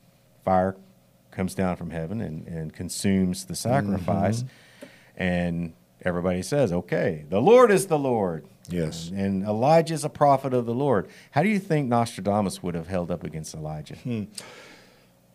fire 0.45 0.77
comes 1.33 1.57
down 1.57 1.75
from 1.75 1.91
heaven 1.91 2.21
and, 2.21 2.47
and 2.47 2.73
consumes 2.73 3.47
the 3.47 3.57
sacrifice. 3.57 4.45
Mm-hmm. 4.45 5.23
And 5.25 5.73
everybody 6.05 6.43
says, 6.43 6.73
okay, 6.73 7.25
the 7.29 7.41
Lord 7.41 7.71
is 7.71 7.87
the 7.87 7.99
Lord. 7.99 8.47
Yes. 8.69 9.09
And, 9.09 9.19
and 9.19 9.45
Elijah 9.45 9.95
is 9.95 10.05
a 10.05 10.09
prophet 10.09 10.55
of 10.55 10.67
the 10.67 10.75
Lord. 10.75 11.09
How 11.33 11.43
do 11.43 11.49
you 11.49 11.59
think 11.59 11.89
Nostradamus 11.89 12.63
would 12.63 12.75
have 12.75 12.89
held 12.89 13.11
up 13.11 13.25
against 13.25 13.55
Elijah? 13.55 13.97
Hmm. 13.97 14.25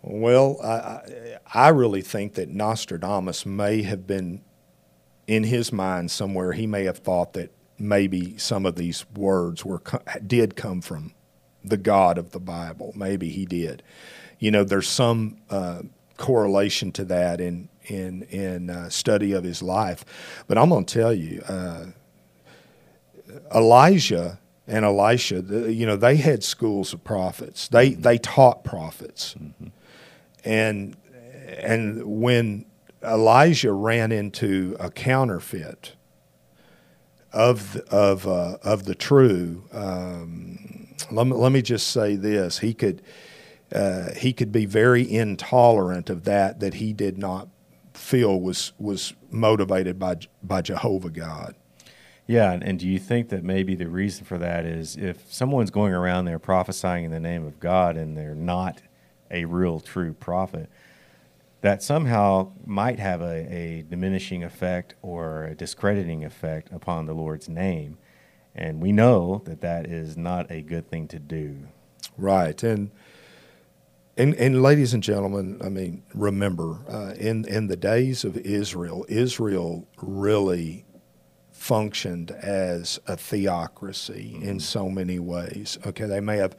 Well, 0.02 0.62
I, 0.64 1.38
I 1.54 1.70
really 1.70 2.02
think 2.02 2.36
that 2.36 2.50
Nostradamus 2.50 3.46
may 3.46 3.82
have 3.82 4.08
been 4.08 4.42
in 5.26 5.44
his 5.44 5.74
mind 5.74 6.12
somewhere. 6.12 6.54
He 6.54 6.68
may 6.68 6.86
have 6.86 7.00
thought 7.00 7.34
that 7.34 7.52
maybe 7.78 8.38
some 8.38 8.66
of 8.66 8.76
these 8.76 9.06
words 9.16 9.66
were 9.66 9.82
did 10.26 10.56
come 10.56 10.82
from 10.82 11.14
the 11.64 11.78
God 11.78 12.18
of 12.18 12.32
the 12.32 12.40
Bible. 12.40 12.94
Maybe 12.96 13.30
he 13.30 13.46
did. 13.46 13.84
You 14.40 14.52
know, 14.52 14.64
there's 14.64 14.88
some 14.88 15.38
uh, 15.50 15.82
correlation 16.18 16.92
to 16.94 17.06
that 17.06 17.42
in 17.42 17.70
in 17.88 18.24
in 18.24 18.70
uh, 18.70 18.90
study 18.90 19.34
of 19.34 19.44
his 19.44 19.62
life. 19.62 20.06
But 20.48 20.58
I'm 20.58 20.70
going 20.70 20.86
to 20.86 20.94
tell 20.94 21.14
you, 21.14 21.42
uh, 21.48 21.86
Elijah 23.54 24.40
and 24.68 24.84
Elisha, 24.84 25.42
you 25.72 25.86
know, 25.86 25.96
they 25.96 26.18
had 26.18 26.44
schools 26.44 26.94
of 26.94 27.04
prophets. 27.04 27.68
They 27.68 27.92
mm-hmm. 27.92 28.02
they 28.02 28.18
taught 28.18 28.64
prophets, 28.64 29.36
mm-hmm. 29.40 29.68
and 30.44 30.96
and 31.48 32.04
when 32.06 32.66
Elijah 33.04 33.72
ran 33.72 34.12
into 34.12 34.76
a 34.80 34.90
counterfeit 34.90 35.94
of 37.32 37.78
of 37.88 38.28
uh, 38.28 38.58
of 38.64 38.86
the 38.86 38.96
true. 38.96 39.64
Um, 39.72 40.88
let 41.12 41.28
me, 41.28 41.34
let 41.34 41.52
me 41.52 41.62
just 41.62 41.88
say 41.88 42.16
this: 42.16 42.60
he 42.60 42.74
could 42.74 43.02
uh, 43.72 44.14
he 44.16 44.34
could 44.34 44.52
be 44.52 44.66
very 44.66 45.10
intolerant 45.10 46.10
of 46.10 46.24
that 46.26 46.60
that 46.60 46.76
he 46.76 46.94
did 46.94 47.18
not 47.18 47.48
feel 47.98 48.40
was 48.40 48.74
was 48.78 49.14
motivated 49.30 50.00
by 50.00 50.16
by 50.44 50.62
Jehovah 50.62 51.10
God. 51.10 51.56
Yeah, 52.28 52.52
and, 52.52 52.62
and 52.62 52.78
do 52.78 52.88
you 52.88 53.00
think 53.00 53.30
that 53.30 53.44
maybe 53.44 53.74
the 53.76 53.88
reason 53.88 54.26
for 54.26 54.38
that 54.38 54.66
is 54.66 54.98
if 54.98 55.32
someone's 55.34 55.72
going 55.72 55.94
around 55.94 56.26
there 56.26 56.40
prophesying 56.40 57.06
in 57.06 57.12
the 57.12 57.22
name 57.22 57.46
of 57.46 57.60
God 57.60 57.96
and 57.96 58.18
they're 58.18 58.36
not 58.36 58.82
a 59.32 59.46
real 59.46 59.80
true 59.80 60.14
prophet, 60.14 60.70
that 61.62 61.82
somehow 61.82 62.52
might 62.66 63.00
have 63.00 63.22
a, 63.22 63.54
a 63.54 63.82
diminishing 63.84 64.44
effect 64.44 64.96
or 65.02 65.46
a 65.46 65.56
discrediting 65.56 66.26
effect 66.26 66.70
upon 66.74 67.06
the 67.06 67.14
Lord's 67.14 67.48
name. 67.48 67.98
And 68.54 68.82
we 68.82 68.92
know 68.92 69.42
that 69.46 69.62
that 69.62 69.86
is 69.86 70.18
not 70.18 70.52
a 70.52 70.62
good 70.62 70.90
thing 70.90 71.08
to 71.10 71.20
do. 71.20 71.68
Right. 72.18 72.62
And 72.62 72.92
and, 74.18 74.34
and 74.36 74.62
ladies 74.62 74.94
and 74.94 75.04
gentlemen, 75.04 75.62
I 75.64 75.70
mean, 75.70 76.04
remember, 76.14 76.80
uh, 76.90 77.14
in 77.14 77.46
in 77.46 77.68
the 77.68 77.78
days 77.78 78.24
of 78.24 78.36
Israel, 78.38 79.06
Israel 79.08 79.88
really 80.02 80.86
functioned 81.52 82.32
as 82.32 83.00
a 83.08 83.16
theocracy 83.16 84.34
mm-hmm. 84.36 84.44
in 84.44 84.60
so 84.60 84.90
many 84.90 85.20
ways. 85.20 85.78
Okay, 85.86 86.06
they 86.06 86.20
may 86.20 86.38
have 86.38 86.56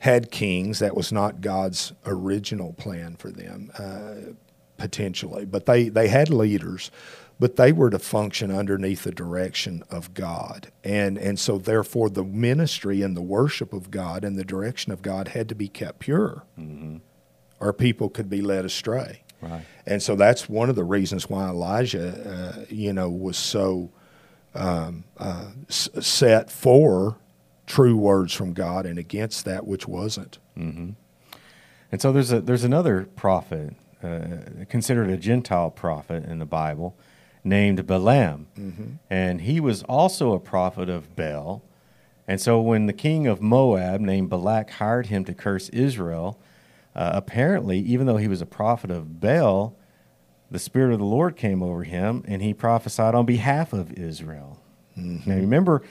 had 0.00 0.30
kings. 0.30 0.78
That 0.78 0.96
was 0.96 1.12
not 1.12 1.40
God's 1.40 1.92
original 2.06 2.72
plan 2.74 3.16
for 3.16 3.30
them, 3.30 3.70
uh, 3.78 4.32
potentially, 4.76 5.44
but 5.44 5.66
they 5.66 5.88
they 5.88 6.08
had 6.08 6.30
leaders 6.30 6.90
but 7.40 7.56
they 7.56 7.72
were 7.72 7.88
to 7.88 7.98
function 7.98 8.50
underneath 8.50 9.02
the 9.04 9.10
direction 9.10 9.82
of 9.90 10.12
God. 10.12 10.70
And, 10.84 11.16
and 11.16 11.38
so, 11.38 11.56
therefore, 11.56 12.10
the 12.10 12.22
ministry 12.22 13.00
and 13.00 13.16
the 13.16 13.22
worship 13.22 13.72
of 13.72 13.90
God 13.90 14.24
and 14.24 14.38
the 14.38 14.44
direction 14.44 14.92
of 14.92 15.00
God 15.00 15.28
had 15.28 15.48
to 15.48 15.54
be 15.54 15.66
kept 15.66 16.00
pure, 16.00 16.44
mm-hmm. 16.58 16.98
or 17.58 17.72
people 17.72 18.10
could 18.10 18.28
be 18.28 18.42
led 18.42 18.66
astray. 18.66 19.22
Right. 19.40 19.64
And 19.86 20.02
so 20.02 20.16
that's 20.16 20.50
one 20.50 20.68
of 20.68 20.76
the 20.76 20.84
reasons 20.84 21.30
why 21.30 21.48
Elijah, 21.48 22.58
uh, 22.60 22.64
you 22.68 22.92
know, 22.92 23.08
was 23.08 23.38
so 23.38 23.90
um, 24.54 25.04
uh, 25.16 25.46
set 25.68 26.50
for 26.50 27.16
true 27.64 27.96
words 27.96 28.34
from 28.34 28.52
God 28.52 28.84
and 28.84 28.98
against 28.98 29.46
that 29.46 29.66
which 29.66 29.88
wasn't. 29.88 30.38
Mm-hmm. 30.58 30.90
And 31.90 32.02
so 32.02 32.12
there's 32.12 32.32
a 32.32 32.42
there's 32.42 32.64
another 32.64 33.08
prophet 33.16 33.74
uh, 34.02 34.64
considered 34.68 35.08
a 35.08 35.16
Gentile 35.16 35.70
prophet 35.70 36.26
in 36.26 36.38
the 36.38 36.44
Bible 36.44 36.96
named 37.44 37.86
Balaam. 37.86 38.46
Mm-hmm. 38.58 38.84
And 39.08 39.40
he 39.42 39.60
was 39.60 39.82
also 39.84 40.32
a 40.32 40.40
prophet 40.40 40.88
of 40.88 41.14
Baal. 41.16 41.62
And 42.28 42.40
so 42.40 42.60
when 42.60 42.86
the 42.86 42.92
king 42.92 43.26
of 43.26 43.40
Moab, 43.40 44.00
named 44.00 44.30
Balak, 44.30 44.70
hired 44.70 45.06
him 45.06 45.24
to 45.24 45.34
curse 45.34 45.68
Israel, 45.70 46.38
uh, 46.94 47.10
apparently, 47.14 47.78
even 47.80 48.06
though 48.06 48.16
he 48.16 48.28
was 48.28 48.40
a 48.40 48.46
prophet 48.46 48.90
of 48.90 49.20
Baal, 49.20 49.76
the 50.50 50.58
Spirit 50.58 50.92
of 50.92 50.98
the 50.98 51.04
Lord 51.04 51.36
came 51.36 51.62
over 51.62 51.84
him 51.84 52.24
and 52.26 52.42
he 52.42 52.52
prophesied 52.52 53.14
on 53.14 53.24
behalf 53.24 53.72
of 53.72 53.92
Israel. 53.92 54.60
Mm-hmm. 54.98 55.30
Now, 55.30 55.36
remember, 55.36 55.82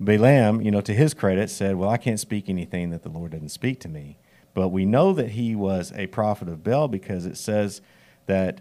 Balaam, 0.00 0.60
you 0.60 0.70
know, 0.70 0.80
to 0.80 0.94
his 0.94 1.14
credit, 1.14 1.50
said, 1.50 1.76
Well, 1.76 1.90
I 1.90 1.96
can't 1.96 2.20
speak 2.20 2.48
anything 2.48 2.90
that 2.90 3.02
the 3.02 3.08
Lord 3.08 3.32
doesn't 3.32 3.48
speak 3.50 3.80
to 3.80 3.88
me. 3.88 4.18
But 4.54 4.68
we 4.68 4.84
know 4.84 5.12
that 5.12 5.30
he 5.30 5.56
was 5.56 5.92
a 5.96 6.06
prophet 6.06 6.48
of 6.48 6.62
Baal 6.62 6.86
because 6.88 7.26
it 7.26 7.36
says 7.36 7.80
that 8.26 8.60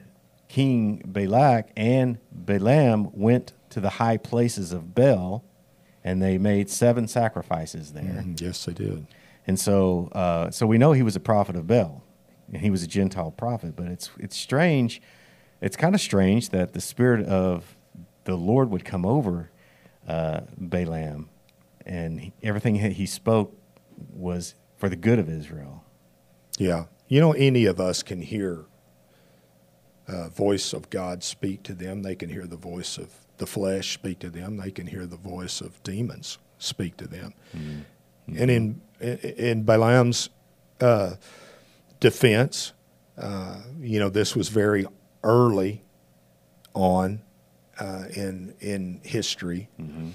King 0.53 1.01
Balak 1.03 1.71
and 1.75 2.19
Balaam 2.31 3.09
went 3.11 3.53
to 3.71 3.79
the 3.79 3.89
high 3.89 4.17
places 4.17 4.71
of 4.71 4.93
Baal 4.93 5.43
and 6.03 6.21
they 6.21 6.37
made 6.37 6.69
seven 6.69 7.07
sacrifices 7.07 7.93
there. 7.93 8.03
Mm, 8.03 8.39
yes, 8.39 8.63
they 8.65 8.73
did. 8.73 9.07
And 9.47 9.59
so, 9.59 10.09
uh, 10.11 10.51
so 10.51 10.67
we 10.67 10.77
know 10.77 10.91
he 10.91 11.01
was 11.01 11.15
a 11.15 11.19
prophet 11.19 11.55
of 11.55 11.65
Baal, 11.65 12.03
and 12.51 12.61
he 12.61 12.69
was 12.69 12.83
a 12.83 12.87
Gentile 12.87 13.31
prophet. 13.31 13.75
But 13.75 13.87
it's 13.87 14.11
it's 14.19 14.37
strange. 14.37 15.01
It's 15.59 15.75
kind 15.75 15.95
of 15.95 16.01
strange 16.01 16.49
that 16.49 16.73
the 16.73 16.81
spirit 16.81 17.25
of 17.25 17.75
the 18.25 18.35
Lord 18.35 18.69
would 18.69 18.85
come 18.85 19.07
over 19.07 19.49
uh, 20.07 20.41
Balaam, 20.55 21.29
and 21.83 22.21
he, 22.21 22.33
everything 22.43 22.75
he 22.75 23.07
spoke 23.07 23.57
was 24.13 24.53
for 24.77 24.87
the 24.87 24.97
good 24.97 25.17
of 25.17 25.29
Israel. 25.29 25.83
Yeah, 26.59 26.85
you 27.07 27.19
know, 27.19 27.31
any 27.31 27.65
of 27.65 27.79
us 27.79 28.03
can 28.03 28.21
hear 28.21 28.67
uh, 30.07 30.29
voice 30.29 30.73
of 30.73 30.89
God 30.89 31.23
speak 31.23 31.63
to 31.63 31.73
them. 31.73 32.01
They 32.01 32.15
can 32.15 32.29
hear 32.29 32.45
the 32.45 32.57
voice 32.57 32.97
of 32.97 33.09
the 33.37 33.47
flesh 33.47 33.93
speak 33.93 34.19
to 34.19 34.29
them. 34.29 34.57
They 34.57 34.71
can 34.71 34.87
hear 34.87 35.05
the 35.05 35.17
voice 35.17 35.61
of 35.61 35.81
demons 35.83 36.37
speak 36.57 36.97
to 36.97 37.07
them. 37.07 37.33
Mm-hmm. 37.55 38.37
And 38.37 38.51
in 38.51 38.81
in 39.01 39.63
Balaam's 39.63 40.29
uh, 40.79 41.15
defense, 41.99 42.73
uh, 43.17 43.57
you 43.79 43.99
know, 43.99 44.09
this 44.09 44.35
was 44.35 44.49
very 44.49 44.85
early 45.23 45.83
on 46.73 47.21
uh, 47.79 48.05
in 48.15 48.55
in 48.59 49.01
history, 49.03 49.69
mm-hmm. 49.79 50.09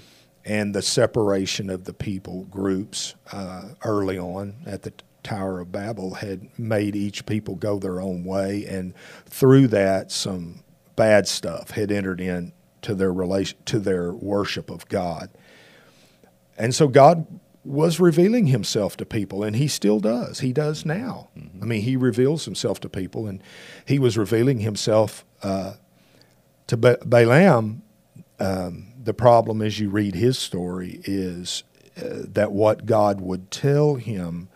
and 0.45 0.73
the 0.73 0.81
separation 0.81 1.69
of 1.69 1.83
the 1.83 1.93
people 1.93 2.45
groups 2.45 3.15
uh, 3.31 3.69
early 3.83 4.17
on 4.17 4.55
at 4.65 4.83
the 4.83 4.93
Tower 5.29 5.59
of 5.59 5.71
Babel 5.71 6.15
had 6.15 6.49
made 6.57 6.95
each 6.95 7.23
people 7.27 7.53
go 7.53 7.77
their 7.77 8.01
own 8.01 8.23
way, 8.23 8.65
and 8.65 8.95
through 9.27 9.67
that, 9.67 10.11
some 10.11 10.63
bad 10.95 11.27
stuff 11.27 11.69
had 11.71 11.91
entered 11.91 12.19
in 12.19 12.51
to 12.81 12.95
their 12.95 13.13
relation 13.13 13.55
to 13.65 13.77
their 13.77 14.11
worship 14.11 14.71
of 14.71 14.87
God. 14.87 15.29
And 16.57 16.73
so 16.73 16.87
God 16.87 17.27
was 17.63 17.99
revealing 17.99 18.47
himself 18.47 18.97
to 18.97 19.05
people, 19.05 19.43
and 19.43 19.55
he 19.55 19.67
still 19.67 19.99
does. 19.99 20.39
He 20.39 20.51
does 20.51 20.83
now. 20.83 21.29
Mm-hmm. 21.37 21.63
I 21.63 21.65
mean, 21.67 21.81
he 21.83 21.95
reveals 21.95 22.45
himself 22.45 22.79
to 22.79 22.89
people, 22.89 23.27
and 23.27 23.43
he 23.85 23.99
was 23.99 24.17
revealing 24.17 24.59
himself 24.61 25.25
uh, 25.43 25.73
to 26.65 26.75
ba- 26.75 26.97
Balaam. 27.05 27.83
Um, 28.39 28.93
the 29.03 29.13
problem, 29.13 29.61
as 29.61 29.79
you 29.79 29.89
read 29.89 30.15
his 30.15 30.39
story, 30.39 31.01
is 31.03 31.63
uh, 31.97 32.25
that 32.29 32.51
what 32.51 32.87
God 32.87 33.21
would 33.21 33.51
tell 33.51 33.95
him 33.95 34.49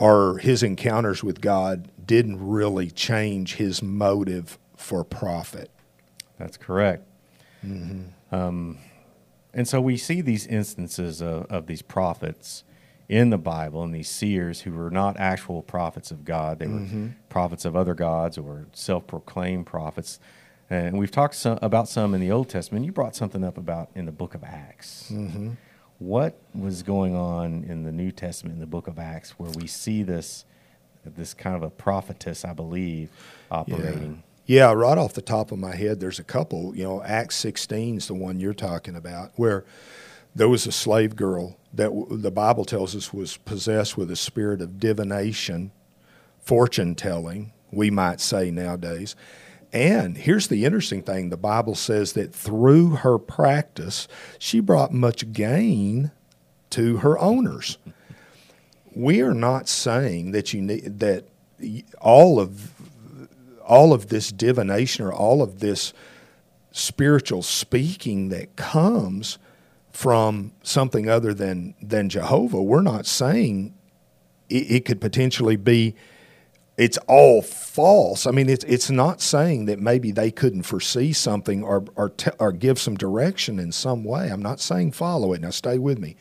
or 0.00 0.38
his 0.38 0.62
encounters 0.62 1.22
with 1.22 1.40
God 1.40 1.90
didn't 2.04 2.44
really 2.44 2.90
change 2.90 3.56
his 3.56 3.82
motive 3.82 4.58
for 4.76 5.04
profit. 5.04 5.70
That's 6.38 6.56
correct. 6.56 7.06
Mm-hmm. 7.64 8.34
Um, 8.34 8.78
and 9.52 9.68
so 9.68 9.80
we 9.80 9.98
see 9.98 10.22
these 10.22 10.46
instances 10.46 11.20
of, 11.20 11.44
of 11.46 11.66
these 11.66 11.82
prophets 11.82 12.64
in 13.10 13.28
the 13.28 13.38
Bible 13.38 13.82
and 13.82 13.94
these 13.94 14.08
seers 14.08 14.62
who 14.62 14.72
were 14.72 14.90
not 14.90 15.18
actual 15.18 15.62
prophets 15.62 16.10
of 16.10 16.24
God. 16.24 16.60
They 16.60 16.66
were 16.66 16.80
mm-hmm. 16.80 17.08
prophets 17.28 17.66
of 17.66 17.76
other 17.76 17.94
gods 17.94 18.38
or 18.38 18.66
self 18.72 19.06
proclaimed 19.06 19.66
prophets. 19.66 20.18
And 20.70 20.98
we've 20.98 21.10
talked 21.10 21.34
some, 21.34 21.58
about 21.60 21.88
some 21.88 22.14
in 22.14 22.20
the 22.20 22.30
Old 22.30 22.48
Testament. 22.48 22.86
You 22.86 22.92
brought 22.92 23.16
something 23.16 23.44
up 23.44 23.58
about 23.58 23.90
in 23.94 24.06
the 24.06 24.12
book 24.12 24.34
of 24.34 24.44
Acts. 24.44 25.10
Mm-hmm. 25.12 25.50
What 26.00 26.40
was 26.54 26.82
going 26.82 27.14
on 27.14 27.64
in 27.64 27.84
the 27.84 27.92
New 27.92 28.10
Testament 28.10 28.54
in 28.54 28.60
the 28.60 28.66
book 28.66 28.88
of 28.88 28.98
Acts 28.98 29.32
where 29.32 29.50
we 29.50 29.66
see 29.66 30.02
this, 30.02 30.46
this 31.04 31.34
kind 31.34 31.54
of 31.54 31.62
a 31.62 31.68
prophetess, 31.70 32.44
I 32.44 32.54
believe, 32.54 33.10
operating? 33.50 34.22
Yeah. 34.46 34.62
Yeah, 34.64 34.72
right 34.72 34.98
off 34.98 35.12
the 35.12 35.22
top 35.22 35.52
of 35.52 35.60
my 35.60 35.76
head, 35.76 36.00
there's 36.00 36.18
a 36.18 36.24
couple. 36.24 36.74
You 36.74 36.82
know, 36.82 37.02
Acts 37.04 37.36
16 37.36 37.98
is 37.98 38.08
the 38.08 38.14
one 38.14 38.40
you're 38.40 38.52
talking 38.52 38.96
about, 38.96 39.30
where 39.36 39.64
there 40.34 40.48
was 40.48 40.66
a 40.66 40.72
slave 40.72 41.14
girl 41.14 41.56
that 41.72 41.90
the 42.10 42.32
Bible 42.32 42.64
tells 42.64 42.96
us 42.96 43.12
was 43.12 43.36
possessed 43.36 43.96
with 43.96 44.10
a 44.10 44.16
spirit 44.16 44.60
of 44.60 44.80
divination, 44.80 45.70
fortune 46.40 46.96
telling, 46.96 47.52
we 47.70 47.90
might 47.90 48.20
say 48.20 48.50
nowadays. 48.50 49.14
And 49.72 50.16
here's 50.16 50.48
the 50.48 50.64
interesting 50.64 51.02
thing 51.02 51.30
the 51.30 51.36
Bible 51.36 51.74
says 51.74 52.14
that 52.14 52.34
through 52.34 52.90
her 52.90 53.18
practice, 53.18 54.08
she 54.38 54.60
brought 54.60 54.92
much 54.92 55.32
gain 55.32 56.10
to 56.70 56.98
her 56.98 57.18
owners. 57.18 57.78
We 58.94 59.20
are 59.20 59.34
not 59.34 59.68
saying 59.68 60.32
that 60.32 60.52
you 60.52 60.60
need 60.60 60.98
that 61.00 61.26
all 62.00 62.40
of 62.40 62.72
all 63.64 63.92
of 63.92 64.08
this 64.08 64.32
divination 64.32 65.04
or 65.04 65.12
all 65.12 65.42
of 65.42 65.60
this 65.60 65.92
spiritual 66.72 67.42
speaking 67.42 68.28
that 68.30 68.56
comes 68.56 69.38
from 69.92 70.52
something 70.62 71.08
other 71.08 71.32
than 71.32 71.74
than 71.80 72.08
Jehovah. 72.08 72.62
We're 72.62 72.82
not 72.82 73.06
saying 73.06 73.74
it, 74.48 74.70
it 74.70 74.84
could 74.84 75.00
potentially 75.00 75.56
be 75.56 75.94
it's 76.80 76.96
all 77.08 77.42
false. 77.42 78.26
I 78.26 78.30
mean, 78.30 78.48
it's 78.48 78.64
it's 78.64 78.88
not 78.88 79.20
saying 79.20 79.66
that 79.66 79.78
maybe 79.78 80.12
they 80.12 80.30
couldn't 80.30 80.62
foresee 80.62 81.12
something 81.12 81.62
or 81.62 81.84
or, 81.94 82.08
te- 82.08 82.30
or 82.38 82.52
give 82.52 82.78
some 82.78 82.96
direction 82.96 83.58
in 83.58 83.70
some 83.70 84.02
way. 84.02 84.28
I'm 84.28 84.40
not 84.40 84.60
saying 84.60 84.92
follow 84.92 85.34
it. 85.34 85.42
Now, 85.42 85.50
stay 85.50 85.76
with 85.78 85.98
me. 85.98 86.16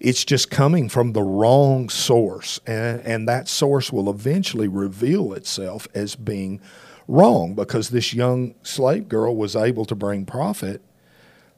It's 0.00 0.24
just 0.24 0.50
coming 0.50 0.88
from 0.88 1.12
the 1.12 1.22
wrong 1.22 1.90
source, 1.90 2.58
and, 2.66 3.02
and 3.02 3.28
that 3.28 3.48
source 3.48 3.92
will 3.92 4.08
eventually 4.08 4.66
reveal 4.66 5.34
itself 5.34 5.86
as 5.92 6.16
being 6.16 6.62
wrong 7.06 7.54
because 7.54 7.90
this 7.90 8.14
young 8.14 8.54
slave 8.62 9.08
girl 9.08 9.36
was 9.36 9.54
able 9.54 9.84
to 9.84 9.94
bring 9.94 10.24
profit 10.24 10.80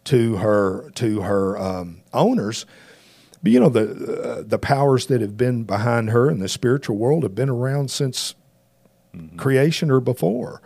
to 0.05 0.39
her 0.39 0.91
to 0.97 1.21
her 1.21 1.57
um, 1.57 2.03
owners. 2.13 2.67
But 3.45 3.53
you 3.53 3.61
know 3.61 3.69
the 3.69 4.23
uh, 4.23 4.43
the 4.45 4.59
powers 4.59 5.07
that 5.07 5.21
have 5.21 5.37
been 5.37 5.63
behind 5.63 6.11
her 6.11 6.29
in 6.29 6.41
the 6.41 6.49
spiritual 6.49 6.97
world 6.97 7.23
have 7.23 7.37
been 7.37 7.49
around 7.49 7.93
since 7.93 8.35
mm-hmm. 9.15 9.37
creation 9.37 9.91
or 9.91 10.01
before. 10.01 10.63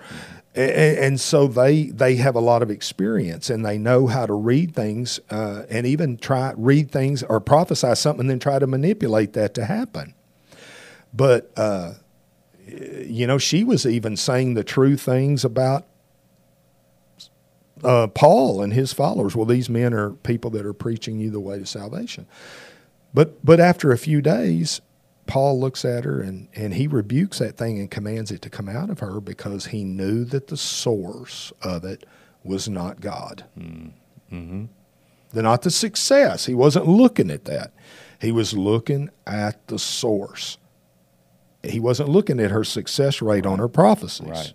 And, 0.55 0.99
and, 0.99 1.21
so 1.21 1.49
they 1.49 1.87
they 1.87 2.15
have 2.17 2.37
a 2.37 2.41
lot 2.41 2.63
of 2.63 2.71
experience 2.71 3.51
and 3.51 3.67
they 3.67 3.77
know 3.77 4.07
how 4.07 4.25
to 4.25 4.35
read 4.35 4.73
things 4.73 5.19
uh, 5.29 5.65
and 5.69 5.85
even 5.85 6.17
try 6.17 6.53
read 6.57 6.93
things 6.93 7.25
or 7.25 7.41
prophesy 7.41 7.95
something 7.97 8.21
and 8.21 8.31
then 8.31 8.39
try 8.39 8.61
to 8.61 8.67
manipulate 8.69 9.33
that 9.33 9.53
to 9.55 9.65
happen. 9.65 10.15
But 11.13 11.51
uh, 11.57 11.95
you 12.67 13.27
know, 13.27 13.39
she 13.39 13.65
was 13.65 13.85
even 13.85 14.17
saying 14.17 14.55
the 14.55 14.65
true 14.65 14.97
things 14.97 15.45
about 15.45 15.87
uh, 17.83 18.07
Paul 18.09 18.63
and 18.63 18.73
his 18.73 18.93
followers. 18.93 19.37
Well, 19.37 19.47
these 19.47 19.69
men 19.69 19.93
are 19.93 20.11
people 20.11 20.51
that 20.51 20.65
are 20.65 20.73
preaching 20.73 21.19
you 21.19 21.31
the 21.31 21.41
way 21.41 21.59
to 21.59 21.67
salvation. 21.67 22.27
But 23.13 23.45
but 23.45 23.61
after 23.61 23.93
a 23.93 23.99
few 23.99 24.21
days, 24.21 24.81
Paul 25.27 25.59
looks 25.59 25.85
at 25.85 26.05
her 26.05 26.21
and, 26.21 26.49
and 26.55 26.75
he 26.75 26.87
rebukes 26.87 27.39
that 27.39 27.57
thing 27.57 27.79
and 27.79 27.91
commands 27.91 28.31
it 28.31 28.43
to 28.43 28.51
come 28.51 28.69
out 28.69 28.91
of 28.91 29.01
her 29.01 29.21
because 29.21 29.67
he 29.67 29.85
knew 29.85 30.25
that 30.27 30.49
the 30.49 30.57
source 30.57 31.53
of 31.63 31.85
it 31.85 32.05
was 32.43 32.69
not 32.69 33.01
God. 33.01 33.45
Mm-hmm. 33.59 34.65
not 35.33 35.63
the 35.63 35.71
success. 35.71 36.47
He 36.47 36.55
wasn't 36.55 36.87
looking 36.87 37.31
at 37.31 37.47
that. 37.47 37.73
He 38.21 38.33
was 38.33 38.55
looking 38.55 39.11
at 39.27 39.67
the 39.69 39.79
source 39.79 40.59
he 41.65 41.81
wasn't 41.81 42.09
looking 42.09 42.41
at 42.41 42.51
her 42.51 42.65
success 42.65 43.23
rate 43.23 43.47
on 43.47 43.59
her 43.59 43.69
prophecies. 43.69 44.29
Right. 44.29 44.55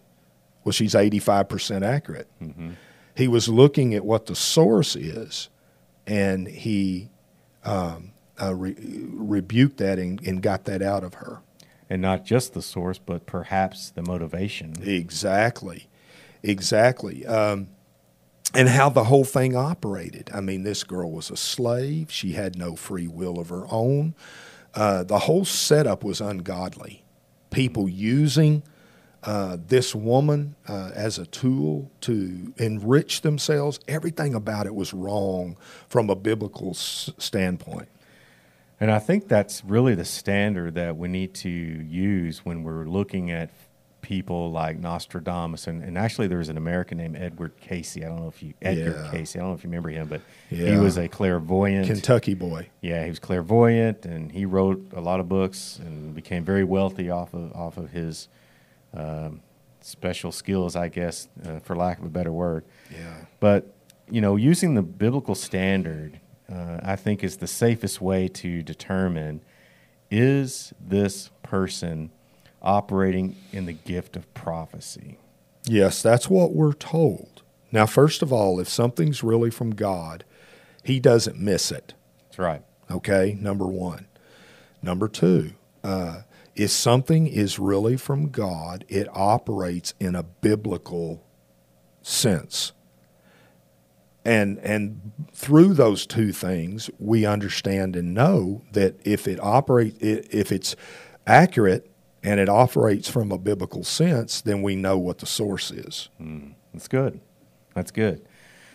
Well, 0.64 0.74
she's 0.74 0.94
85% 0.94 1.84
accurate. 1.84 2.28
Mm-hmm. 2.42 2.72
He 3.16 3.28
was 3.28 3.50
looking 3.50 3.94
at 3.94 4.06
what 4.06 4.28
the 4.28 4.36
source 4.36 4.96
is, 4.96 5.50
and 6.06 6.48
he 6.48 7.10
um, 7.64 8.12
uh, 8.42 8.54
re- 8.54 8.76
rebuked 8.78 9.78
that 9.78 10.00
and, 10.00 10.26
and, 10.26 10.42
got 10.42 10.66
that 10.66 10.82
out 10.82 11.04
of 11.04 11.16
her. 11.16 11.42
And 11.90 12.02
not 12.02 12.26
just 12.26 12.54
the 12.54 12.62
source, 12.62 13.00
but 13.00 13.26
perhaps 13.26 13.90
the 13.90 14.02
motivation. 14.04 14.76
Exactly. 14.82 15.88
Exactly. 16.44 17.26
Um, 17.26 17.68
and 18.54 18.70
how 18.70 18.90
the 18.90 19.06
whole 19.06 19.26
thing 19.26 19.56
operated. 19.56 20.30
I 20.34 20.42
mean, 20.42 20.64
this 20.64 20.84
girl 20.84 21.12
was 21.12 21.30
a 21.30 21.38
slave, 21.38 22.12
she 22.12 22.34
had 22.34 22.58
no 22.58 22.76
free 22.76 23.08
will 23.08 23.40
of 23.40 23.50
her 23.50 23.66
own. 23.70 24.16
Uh, 24.74 25.04
the 25.04 25.20
whole 25.20 25.46
setup 25.46 26.04
was 26.04 26.22
ungodly. 26.22 27.04
People 27.52 27.90
using 27.90 28.64
uh, 29.24 29.58
this 29.68 29.94
woman 29.94 30.56
uh, 30.68 30.92
as 30.94 31.20
a 31.20 31.26
tool 31.26 31.92
to 32.02 32.54
enrich 32.58 33.22
themselves, 33.22 33.80
everything 33.88 34.34
about 34.34 34.66
it 34.66 34.74
was 34.74 34.94
wrong 34.94 35.58
from 35.90 36.10
a 36.10 36.16
biblical 36.16 36.70
s- 36.72 37.10
standpoint. 37.18 37.90
And 38.80 38.92
I 38.92 39.00
think 39.00 39.28
that's 39.28 39.64
really 39.66 39.94
the 39.96 40.06
standard 40.06 40.76
that 40.76 40.96
we 40.96 41.08
need 41.10 41.34
to 41.36 41.50
use 41.50 42.46
when 42.46 42.64
we're 42.64 42.86
looking 42.86 43.30
at 43.32 43.50
people 44.02 44.52
like 44.52 44.80
Nostradamus. 44.80 45.68
And, 45.68 45.84
and 45.84 45.98
actually, 45.98 46.28
there 46.28 46.38
was 46.38 46.48
an 46.48 46.56
American 46.56 46.98
named 46.98 47.18
Edward 47.18 47.52
Cayce. 47.60 47.98
I 47.98 48.02
don't 48.02 48.22
know 48.22 48.30
if 48.30 48.42
you, 48.42 48.54
Edgar 48.62 49.02
Yeah. 49.04 49.12
Cayce, 49.12 49.36
I 49.36 49.40
don't 49.40 49.50
know 49.50 49.56
if 49.56 49.64
you 49.66 49.70
remember 49.70 49.90
him, 49.90 50.08
but 50.08 50.22
he 50.50 50.78
was 50.78 50.98
a 50.98 51.10
clairvoyant. 51.10 51.88
Kentucky 51.88 52.34
boy. 52.34 52.70
Yeah, 52.82 53.04
he 53.04 53.10
was 53.10 53.20
clairvoyant, 53.20 54.06
and 54.06 54.32
he 54.32 54.46
wrote 54.46 54.94
a 54.96 55.02
lot 55.02 55.20
of 55.20 55.28
books 55.28 55.80
and 55.80 56.16
became 56.16 56.46
very 56.46 56.64
wealthy 56.64 57.10
off 57.10 57.34
of 57.34 57.52
off 57.54 57.78
of 57.78 57.92
his 57.92 58.30
um, 58.94 59.42
special 59.82 60.32
skills, 60.32 60.78
I 60.78 60.88
guess, 60.88 61.28
uh, 61.46 61.60
for 61.60 61.76
lack 61.76 62.00
of 62.00 62.06
a 62.06 62.10
better 62.10 62.32
word. 62.32 62.64
Yeah. 62.92 63.14
But 63.42 63.76
you 64.10 64.22
know, 64.22 64.38
using 64.38 64.74
the 64.76 64.82
biblical 64.82 65.36
standard, 65.36 66.20
uh, 66.52 66.80
I 66.84 66.96
think 66.96 67.24
is 67.24 67.38
the 67.38 67.48
safest 67.48 68.02
way 68.02 68.28
to 68.28 68.62
determine 68.64 69.42
is 70.10 70.74
this 70.80 71.30
person 71.44 72.12
operating 72.62 73.36
in 73.52 73.66
the 73.66 73.74
gift 73.74 74.16
of 74.16 74.32
prophecy. 74.34 75.18
Yes, 75.66 76.02
that's 76.02 76.30
what 76.30 76.54
we're 76.54 76.74
told. 76.74 77.44
Now, 77.72 77.86
first 77.86 78.22
of 78.22 78.34
all, 78.34 78.60
if 78.60 78.68
something's 78.68 79.24
really 79.24 79.52
from 79.52 79.72
God, 79.72 80.24
He 80.84 81.00
doesn't 81.00 81.40
miss 81.40 81.72
it. 81.72 81.94
That's 82.24 82.40
right. 82.40 82.64
Okay, 82.90 83.38
number 83.40 83.68
one. 83.68 84.08
Number 84.82 85.08
two, 85.08 85.52
uh, 85.84 86.22
if 86.56 86.72
something 86.72 87.28
is 87.28 87.60
really 87.60 87.98
from 87.98 88.30
God, 88.30 88.86
it 88.88 89.08
operates 89.14 89.94
in 90.00 90.16
a 90.16 90.24
biblical 90.24 91.24
sense. 92.02 92.72
And 94.30 94.60
and 94.60 95.12
through 95.34 95.74
those 95.74 96.06
two 96.06 96.32
things, 96.32 96.88
we 97.00 97.26
understand 97.26 97.96
and 97.96 98.14
know 98.14 98.62
that 98.74 99.00
if 99.04 99.28
it 99.28 99.40
operates, 99.42 99.98
if 100.02 100.52
it's 100.52 100.76
accurate 101.26 101.90
and 102.22 102.40
it 102.40 102.48
operates 102.48 103.10
from 103.10 103.32
a 103.32 103.40
biblical 103.40 103.84
sense, 103.84 104.40
then 104.40 104.62
we 104.62 104.76
know 104.76 105.00
what 105.00 105.18
the 105.18 105.26
source 105.26 105.72
is. 105.72 106.10
Hmm. 106.20 106.50
That's 106.72 106.88
good. 106.88 107.22
That's 107.74 107.90
good. 107.90 108.24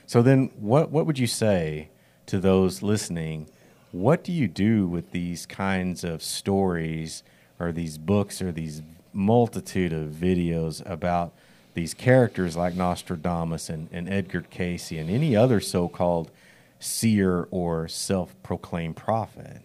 So 0.07 0.23
then, 0.23 0.51
what 0.59 0.91
what 0.91 1.07
would 1.07 1.21
you 1.21 1.29
say 1.29 1.91
to 2.27 2.41
those 2.41 2.83
listening? 2.83 3.49
What 3.93 4.25
do 4.25 4.33
you 4.33 4.49
do 4.49 4.89
with 4.89 5.13
these 5.13 5.47
kinds 5.47 6.03
of 6.03 6.21
stories, 6.21 7.23
or 7.61 7.71
these 7.71 7.97
books, 7.97 8.43
or 8.43 8.51
these 8.51 8.83
multitude 9.13 9.93
of 9.93 10.11
videos 10.11 10.85
about 10.85 11.33
these 11.75 11.93
characters 11.93 12.57
like 12.57 12.75
Nostradamus 12.75 13.69
and, 13.69 13.89
and 13.93 14.09
Edgar 14.09 14.43
Cayce 14.43 14.93
and 14.93 15.11
any 15.11 15.37
other 15.37 15.61
so-called 15.61 16.31
seer 16.79 17.49
or 17.51 17.89
self-proclaimed 17.89 18.97
prophet? 18.97 19.61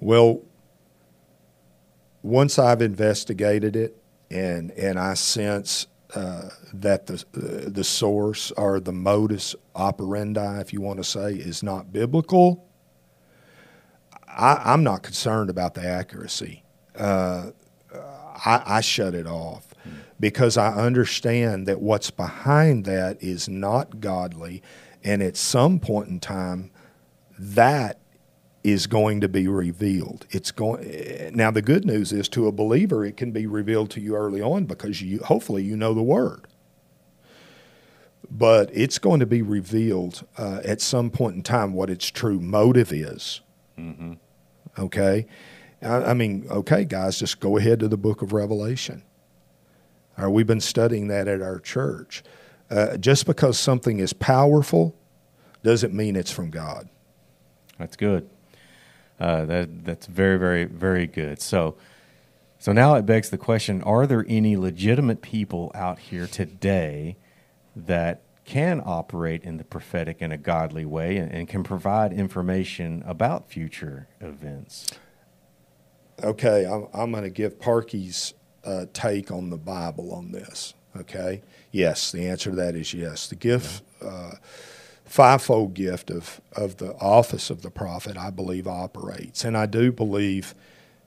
Well, 0.00 0.42
once 2.22 2.58
I've 2.58 2.82
investigated 2.82 3.76
it 3.76 3.96
and 4.30 4.70
and 4.72 4.98
I 4.98 5.14
sense 5.14 5.86
uh, 6.14 6.50
that 6.74 7.06
the 7.06 7.24
uh, 7.34 7.70
the 7.70 7.84
source 7.84 8.50
or 8.52 8.80
the 8.80 8.92
modus 8.92 9.54
operandi, 9.74 10.60
if 10.60 10.72
you 10.72 10.80
want 10.80 10.98
to 10.98 11.04
say, 11.04 11.34
is 11.34 11.62
not 11.62 11.92
biblical, 11.92 12.66
I, 14.28 14.60
I'm 14.64 14.82
not 14.82 15.02
concerned 15.02 15.50
about 15.50 15.74
the 15.74 15.86
accuracy. 15.86 16.62
Uh, 16.96 17.50
I, 17.94 18.62
I 18.66 18.80
shut 18.80 19.14
it 19.14 19.26
off 19.26 19.65
because 20.18 20.56
I 20.56 20.72
understand 20.72 21.66
that 21.66 21.80
what's 21.80 22.10
behind 22.10 22.84
that 22.86 23.22
is 23.22 23.48
not 23.48 24.00
godly, 24.00 24.62
and 25.04 25.22
at 25.22 25.36
some 25.36 25.78
point 25.78 26.08
in 26.08 26.20
time, 26.20 26.70
that 27.38 28.00
is 28.64 28.86
going 28.86 29.20
to 29.20 29.28
be 29.28 29.46
revealed. 29.46 30.26
It's 30.30 30.50
going 30.50 31.30
now. 31.34 31.50
The 31.50 31.62
good 31.62 31.84
news 31.84 32.12
is 32.12 32.28
to 32.30 32.48
a 32.48 32.52
believer, 32.52 33.04
it 33.04 33.16
can 33.16 33.30
be 33.30 33.46
revealed 33.46 33.90
to 33.90 34.00
you 34.00 34.16
early 34.16 34.42
on 34.42 34.64
because 34.64 35.00
you 35.00 35.20
hopefully 35.20 35.62
you 35.62 35.76
know 35.76 35.94
the 35.94 36.02
word. 36.02 36.48
But 38.28 38.70
it's 38.72 38.98
going 38.98 39.20
to 39.20 39.26
be 39.26 39.40
revealed 39.40 40.26
uh, 40.36 40.60
at 40.64 40.80
some 40.80 41.10
point 41.10 41.36
in 41.36 41.42
time 41.44 41.74
what 41.74 41.90
its 41.90 42.08
true 42.08 42.40
motive 42.40 42.92
is. 42.92 43.40
Okay, 44.78 45.26
I, 45.80 45.96
I 45.96 46.14
mean, 46.14 46.46
okay, 46.50 46.84
guys, 46.84 47.20
just 47.20 47.38
go 47.38 47.56
ahead 47.56 47.78
to 47.80 47.88
the 47.88 47.96
Book 47.96 48.20
of 48.20 48.32
Revelation. 48.32 49.04
Or 50.18 50.30
we've 50.30 50.46
been 50.46 50.60
studying 50.60 51.08
that 51.08 51.28
at 51.28 51.42
our 51.42 51.58
church. 51.58 52.22
Uh, 52.70 52.96
just 52.96 53.26
because 53.26 53.58
something 53.58 53.98
is 53.98 54.12
powerful 54.12 54.96
doesn't 55.62 55.94
mean 55.94 56.16
it's 56.16 56.32
from 56.32 56.50
God. 56.50 56.88
That's 57.78 57.96
good. 57.96 58.28
Uh, 59.18 59.44
that 59.46 59.84
that's 59.84 60.06
very 60.06 60.38
very 60.38 60.64
very 60.64 61.06
good. 61.06 61.40
So 61.40 61.76
so 62.58 62.72
now 62.72 62.94
it 62.94 63.06
begs 63.06 63.30
the 63.30 63.38
question: 63.38 63.82
Are 63.82 64.06
there 64.06 64.24
any 64.28 64.56
legitimate 64.56 65.22
people 65.22 65.70
out 65.74 65.98
here 65.98 66.26
today 66.26 67.16
that 67.74 68.22
can 68.44 68.80
operate 68.84 69.42
in 69.42 69.56
the 69.56 69.64
prophetic 69.64 70.22
in 70.22 70.32
a 70.32 70.38
godly 70.38 70.84
way 70.84 71.16
and, 71.16 71.30
and 71.32 71.48
can 71.48 71.62
provide 71.62 72.12
information 72.12 73.02
about 73.06 73.48
future 73.48 74.08
events? 74.20 74.86
Okay, 76.22 76.64
I'm, 76.64 76.86
I'm 76.94 77.10
going 77.10 77.24
to 77.24 77.30
give 77.30 77.58
Parkey's 77.58 78.34
uh, 78.66 78.86
take 78.92 79.30
on 79.30 79.50
the 79.50 79.56
Bible 79.56 80.12
on 80.12 80.32
this. 80.32 80.74
Okay, 80.96 81.42
yes, 81.70 82.12
the 82.12 82.26
answer 82.26 82.50
to 82.50 82.56
that 82.56 82.74
is 82.74 82.92
yes. 82.92 83.28
The 83.28 83.36
gift, 83.36 83.82
uh, 84.02 84.32
fivefold 85.04 85.74
gift 85.74 86.10
of 86.10 86.40
of 86.54 86.78
the 86.78 86.94
office 86.96 87.50
of 87.50 87.62
the 87.62 87.70
prophet, 87.70 88.16
I 88.16 88.30
believe 88.30 88.66
operates, 88.66 89.44
and 89.44 89.56
I 89.56 89.66
do 89.66 89.92
believe 89.92 90.54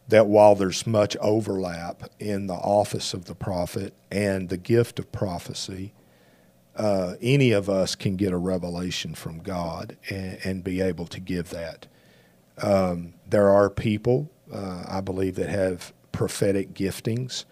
that 0.09 0.25
while 0.27 0.55
there's 0.55 0.87
much 0.87 1.15
overlap 1.17 2.09
in 2.19 2.47
the 2.47 2.55
office 2.55 3.13
of 3.13 3.25
the 3.25 3.35
prophet 3.35 3.93
and 4.11 4.49
the 4.49 4.57
gift 4.57 4.97
of 4.97 5.11
prophecy, 5.11 5.93
uh, 6.75 7.15
any 7.21 7.51
of 7.51 7.69
us 7.69 7.95
can 7.95 8.15
get 8.15 8.33
a 8.33 8.37
revelation 8.37 9.13
from 9.13 9.39
God 9.39 9.97
and, 10.09 10.39
and 10.43 10.63
be 10.63 10.81
able 10.81 11.05
to 11.07 11.19
give 11.19 11.51
that. 11.51 11.85
Um, 12.61 13.13
there 13.27 13.49
are 13.49 13.69
people, 13.69 14.31
uh, 14.51 14.83
I 14.87 15.01
believe, 15.01 15.35
that 15.35 15.49
have 15.49 15.93
prophetic 16.11 16.73
giftings. 16.73 17.45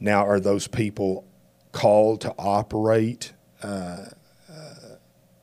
Now, 0.00 0.26
are 0.26 0.40
those 0.40 0.66
people 0.66 1.24
called 1.72 2.20
to 2.22 2.34
operate 2.38 3.32
uh, 3.62 4.06
uh, 4.50 4.74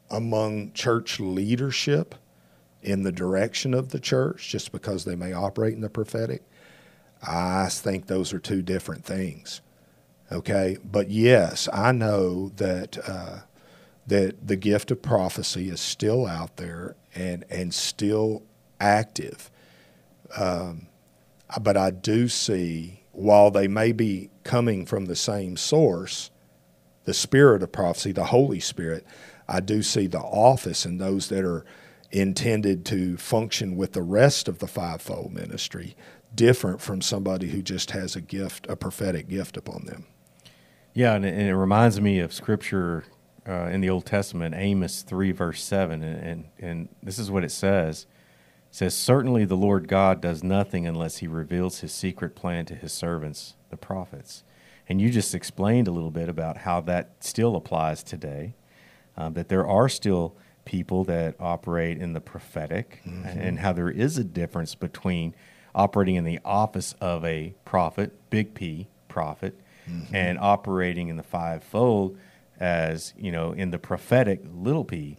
among 0.10 0.74
church 0.74 1.20
leadership 1.20 2.16
in 2.82 3.04
the 3.04 3.12
direction 3.12 3.74
of 3.74 3.90
the 3.90 4.00
church 4.00 4.50
just 4.50 4.72
because 4.72 5.06
they 5.06 5.16
may 5.16 5.34
operate 5.34 5.74
in 5.74 5.82
the 5.82 5.90
prophetic? 5.90 6.44
I 7.24 7.68
think 7.70 8.08
those 8.08 8.34
are 8.34 8.40
two 8.40 8.62
different 8.62 9.06
things. 9.06 9.62
Okay, 10.32 10.78
but 10.84 11.10
yes, 11.10 11.68
I 11.74 11.92
know 11.92 12.50
that 12.56 12.98
uh, 13.08 13.40
that 14.08 14.48
the 14.48 14.56
gift 14.56 14.90
of 14.92 15.02
prophecy 15.02 15.70
is 15.70 15.82
still 15.82 16.26
out 16.26 16.58
there 16.58 16.96
and 17.14 17.44
and 17.50 17.74
still 17.74 18.44
active. 18.80 19.52
Um, 20.38 20.88
but 21.60 21.78
I 21.78 21.92
do 21.92 22.28
see, 22.28 23.04
while 23.12 23.52
they 23.52 23.68
may 23.68 23.92
be 23.92 24.30
coming 24.44 24.86
from 24.86 25.06
the 25.06 25.16
same 25.16 25.58
source, 25.58 26.32
the 27.06 27.14
spirit 27.14 27.64
of 27.64 27.72
prophecy, 27.72 28.12
the 28.12 28.26
Holy 28.26 28.60
Spirit, 28.60 29.06
I 29.48 29.60
do 29.60 29.84
see 29.84 30.08
the 30.08 30.20
office 30.20 30.86
and 30.86 31.00
those 31.00 31.30
that 31.30 31.44
are 31.44 31.66
intended 32.12 32.86
to 32.86 33.18
function 33.18 33.76
with 33.76 33.94
the 33.94 34.02
rest 34.02 34.48
of 34.48 34.60
the 34.60 34.68
fivefold 34.68 35.34
ministry 35.34 35.96
different 36.34 36.82
from 36.82 37.02
somebody 37.02 37.50
who 37.50 37.62
just 37.62 37.92
has 37.92 38.16
a 38.16 38.22
gift, 38.22 38.68
a 38.70 38.76
prophetic 38.76 39.28
gift 39.28 39.58
upon 39.58 39.86
them. 39.86 40.06
Yeah, 40.94 41.16
and 41.16 41.26
it, 41.26 41.56
reminds 41.56 42.02
me 42.02 42.20
of 42.20 42.34
scripture 42.34 43.06
uh, 43.48 43.68
in 43.68 43.82
the 43.82 43.90
Old 43.90 44.06
Testament, 44.06 44.56
Amos 44.58 45.04
three 45.04 45.32
verse 45.32 45.64
seven, 45.64 46.04
and, 46.04 46.24
and 46.24 46.46
and 46.60 46.90
this 47.02 47.18
is 47.18 47.32
what 47.32 47.44
it 47.44 47.52
says. 47.52 48.08
Says, 48.72 48.96
"Certainly 48.96 49.46
the 49.46 49.58
Lord 49.58 49.88
God 49.88 50.22
does 50.22 50.44
nothing 50.44 50.88
unless 50.88 51.18
He 51.18 51.28
reveals 51.28 51.82
His 51.82 51.92
secret 51.94 52.36
plan 52.36 52.66
to 52.66 52.76
His 52.76 52.94
servants, 52.94 53.56
the 53.70 53.78
prophets." 53.78 54.44
And 54.90 55.00
you 55.00 55.10
just 55.10 55.36
explained 55.36 55.88
a 55.88 55.92
little 55.92 56.12
bit 56.12 56.30
about 56.30 56.58
how 56.58 56.82
that 56.82 57.12
still 57.20 57.56
applies 57.56 58.02
today. 58.04 58.56
Um, 59.18 59.34
that 59.34 59.50
there 59.50 59.68
are 59.68 59.90
still 59.90 60.36
people 60.66 61.04
that 61.06 61.36
operate 61.40 61.98
in 61.98 62.14
the 62.14 62.22
prophetic, 62.22 63.02
and 63.06 63.60
how 63.60 63.74
there 63.74 63.90
is 63.90 64.18
a 64.18 64.24
difference 64.24 64.74
between 64.74 65.36
operating 65.76 66.16
in 66.16 66.24
the 66.24 66.40
office 66.46 66.94
of 67.02 67.24
a 67.26 67.54
prophet, 67.66 68.14
big 68.30 68.54
P 68.54 68.88
prophet, 69.10 69.60
and 70.14 70.38
operating 70.40 71.10
in 71.10 71.18
the 71.18 71.24
fivefold 71.24 72.18
as 72.60 73.14
you 73.18 73.32
know 73.32 73.52
in 73.52 73.72
the 73.72 73.80
prophetic 73.80 74.42
little 74.54 74.86
p 74.86 75.18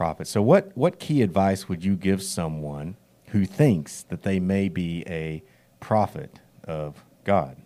prophet. 0.00 0.26
So 0.26 0.40
what 0.40 0.74
what 0.74 0.98
key 0.98 1.20
advice 1.20 1.68
would 1.68 1.84
you 1.84 1.94
give 1.94 2.22
someone 2.22 2.96
who 3.32 3.44
thinks 3.44 4.02
that 4.04 4.22
they 4.22 4.40
may 4.40 4.70
be 4.70 5.04
a 5.06 5.42
prophet 5.78 6.40
of 6.64 7.04
God? 7.24 7.56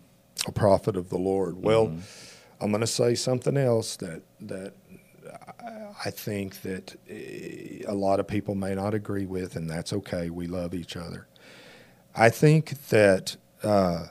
a 0.45 0.51
prophet 0.51 0.95
of 0.97 1.07
the 1.09 1.17
Lord. 1.17 1.55
Well, 1.63 1.91
I'm 2.61 2.69
going 2.71 2.81
to 2.81 2.87
say 2.87 3.15
something 3.15 3.55
else 3.55 3.95
that 3.97 4.21
that 4.41 4.73
I- 6.03 6.11
think 6.11 6.61
that 6.63 6.95
eh, 7.09 7.83
a 7.87 7.93
lot 7.95 8.19
of 8.19 8.27
people 8.27 8.53
may 8.53 8.75
not 8.75 8.93
agree 8.93 9.25
with, 9.25 9.55
and 9.55 9.69
that's 9.69 9.93
okay. 9.93 10.29
We 10.29 10.45
love 10.45 10.73
each 10.75 10.97
other. 10.97 11.25
I 12.13 12.29
think 12.29 12.87
that 12.89 13.37
uh, 13.63 14.07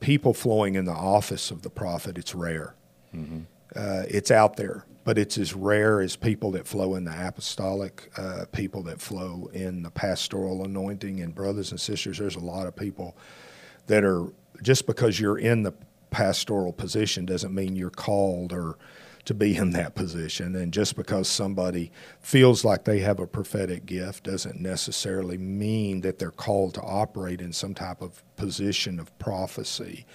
people 0.00 0.34
flowing 0.34 0.74
in 0.74 0.84
the 0.84 0.92
office 1.16 1.50
of 1.50 1.62
the 1.62 1.70
prophet, 1.70 2.18
it's 2.18 2.34
rare. 2.34 2.74
Uh, 3.14 4.02
it's 4.08 4.30
out 4.30 4.56
there, 4.56 4.84
but 5.04 5.18
it's 5.18 5.36
as 5.36 5.54
rare 5.54 6.00
as 6.00 6.16
people 6.16 6.50
that 6.52 6.66
flow 6.66 6.94
in 6.94 7.04
the 7.04 7.28
apostolic, 7.28 8.10
uh, 8.16 8.46
people 8.52 8.82
that 8.84 9.00
flow 9.00 9.50
in 9.52 9.82
the 9.82 9.90
pastoral 9.90 10.64
anointing. 10.64 11.20
And 11.20 11.34
brothers 11.34 11.70
and 11.70 11.80
sisters, 11.80 12.18
there's 12.18 12.36
a 12.36 12.40
lot 12.40 12.66
of 12.66 12.74
people 12.74 13.16
that 13.86 14.02
are 14.02 14.26
just 14.62 14.86
because 14.86 15.20
you're 15.20 15.38
in 15.38 15.62
the 15.62 15.74
pastoral 16.10 16.72
position 16.72 17.26
doesn't 17.26 17.54
mean 17.54 17.76
you're 17.76 17.90
called 17.90 18.52
or 18.52 18.78
to 19.26 19.34
be 19.34 19.56
in 19.56 19.70
that 19.70 19.94
position. 19.94 20.54
And 20.56 20.72
just 20.72 20.96
because 20.96 21.28
somebody 21.28 21.90
feels 22.20 22.64
like 22.64 22.84
they 22.84 23.00
have 23.00 23.20
a 23.20 23.26
prophetic 23.26 23.86
gift 23.86 24.24
doesn't 24.24 24.60
necessarily 24.60 25.38
mean 25.38 26.02
that 26.02 26.18
they're 26.18 26.30
called 26.30 26.74
to 26.74 26.82
operate 26.82 27.40
in 27.40 27.52
some 27.52 27.74
type 27.74 28.02
of 28.02 28.22
position 28.36 28.98
of 28.98 29.16
prophecy. 29.18 30.06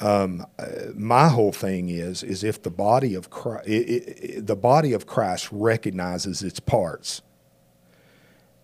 Um, 0.00 0.46
my 0.94 1.28
whole 1.28 1.52
thing 1.52 1.90
is 1.90 2.22
is 2.22 2.42
if 2.42 2.62
the 2.62 2.70
body 2.70 3.14
of 3.14 3.28
Christ, 3.28 3.68
it, 3.68 3.70
it, 3.72 4.46
the 4.46 4.56
body 4.56 4.92
of 4.94 5.06
Christ 5.06 5.48
recognizes 5.52 6.42
its 6.42 6.58
parts, 6.58 7.20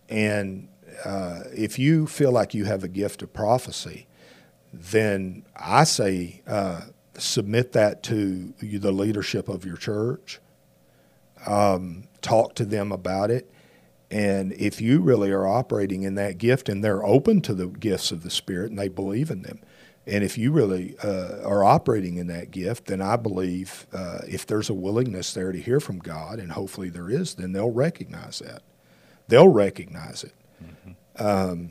and 0.08 0.68
uh, 1.04 1.42
if 1.54 1.78
you 1.78 2.06
feel 2.06 2.32
like 2.32 2.54
you 2.54 2.64
have 2.64 2.82
a 2.82 2.88
gift 2.88 3.22
of 3.22 3.32
prophecy, 3.32 4.06
then 4.72 5.44
I 5.54 5.84
say 5.84 6.42
uh, 6.46 6.82
submit 7.18 7.72
that 7.72 8.02
to 8.04 8.54
the 8.60 8.92
leadership 8.92 9.48
of 9.48 9.64
your 9.64 9.76
church. 9.76 10.40
Um, 11.46 12.08
talk 12.22 12.54
to 12.56 12.64
them 12.64 12.92
about 12.92 13.30
it. 13.30 13.50
And 14.10 14.52
if 14.52 14.80
you 14.80 15.00
really 15.00 15.30
are 15.30 15.46
operating 15.46 16.02
in 16.02 16.14
that 16.14 16.38
gift 16.38 16.68
and 16.68 16.82
they're 16.82 17.04
open 17.04 17.40
to 17.42 17.54
the 17.54 17.66
gifts 17.66 18.12
of 18.12 18.22
the 18.22 18.30
Spirit 18.30 18.70
and 18.70 18.78
they 18.78 18.88
believe 18.88 19.30
in 19.30 19.42
them, 19.42 19.60
and 20.06 20.22
if 20.22 20.38
you 20.38 20.52
really 20.52 20.96
uh, 21.02 21.42
are 21.44 21.64
operating 21.64 22.16
in 22.16 22.28
that 22.28 22.50
gift, 22.50 22.86
then 22.86 23.00
I 23.00 23.16
believe 23.16 23.86
uh, 23.92 24.18
if 24.28 24.46
there's 24.46 24.70
a 24.70 24.74
willingness 24.74 25.34
there 25.34 25.50
to 25.50 25.60
hear 25.60 25.80
from 25.80 25.98
God, 25.98 26.38
and 26.38 26.52
hopefully 26.52 26.90
there 26.90 27.10
is, 27.10 27.34
then 27.34 27.52
they'll 27.52 27.72
recognize 27.72 28.38
that. 28.38 28.62
They'll 29.28 29.48
recognize 29.48 30.22
it. 30.22 30.34
Mm-hmm. 30.62 31.26
Um, 31.26 31.70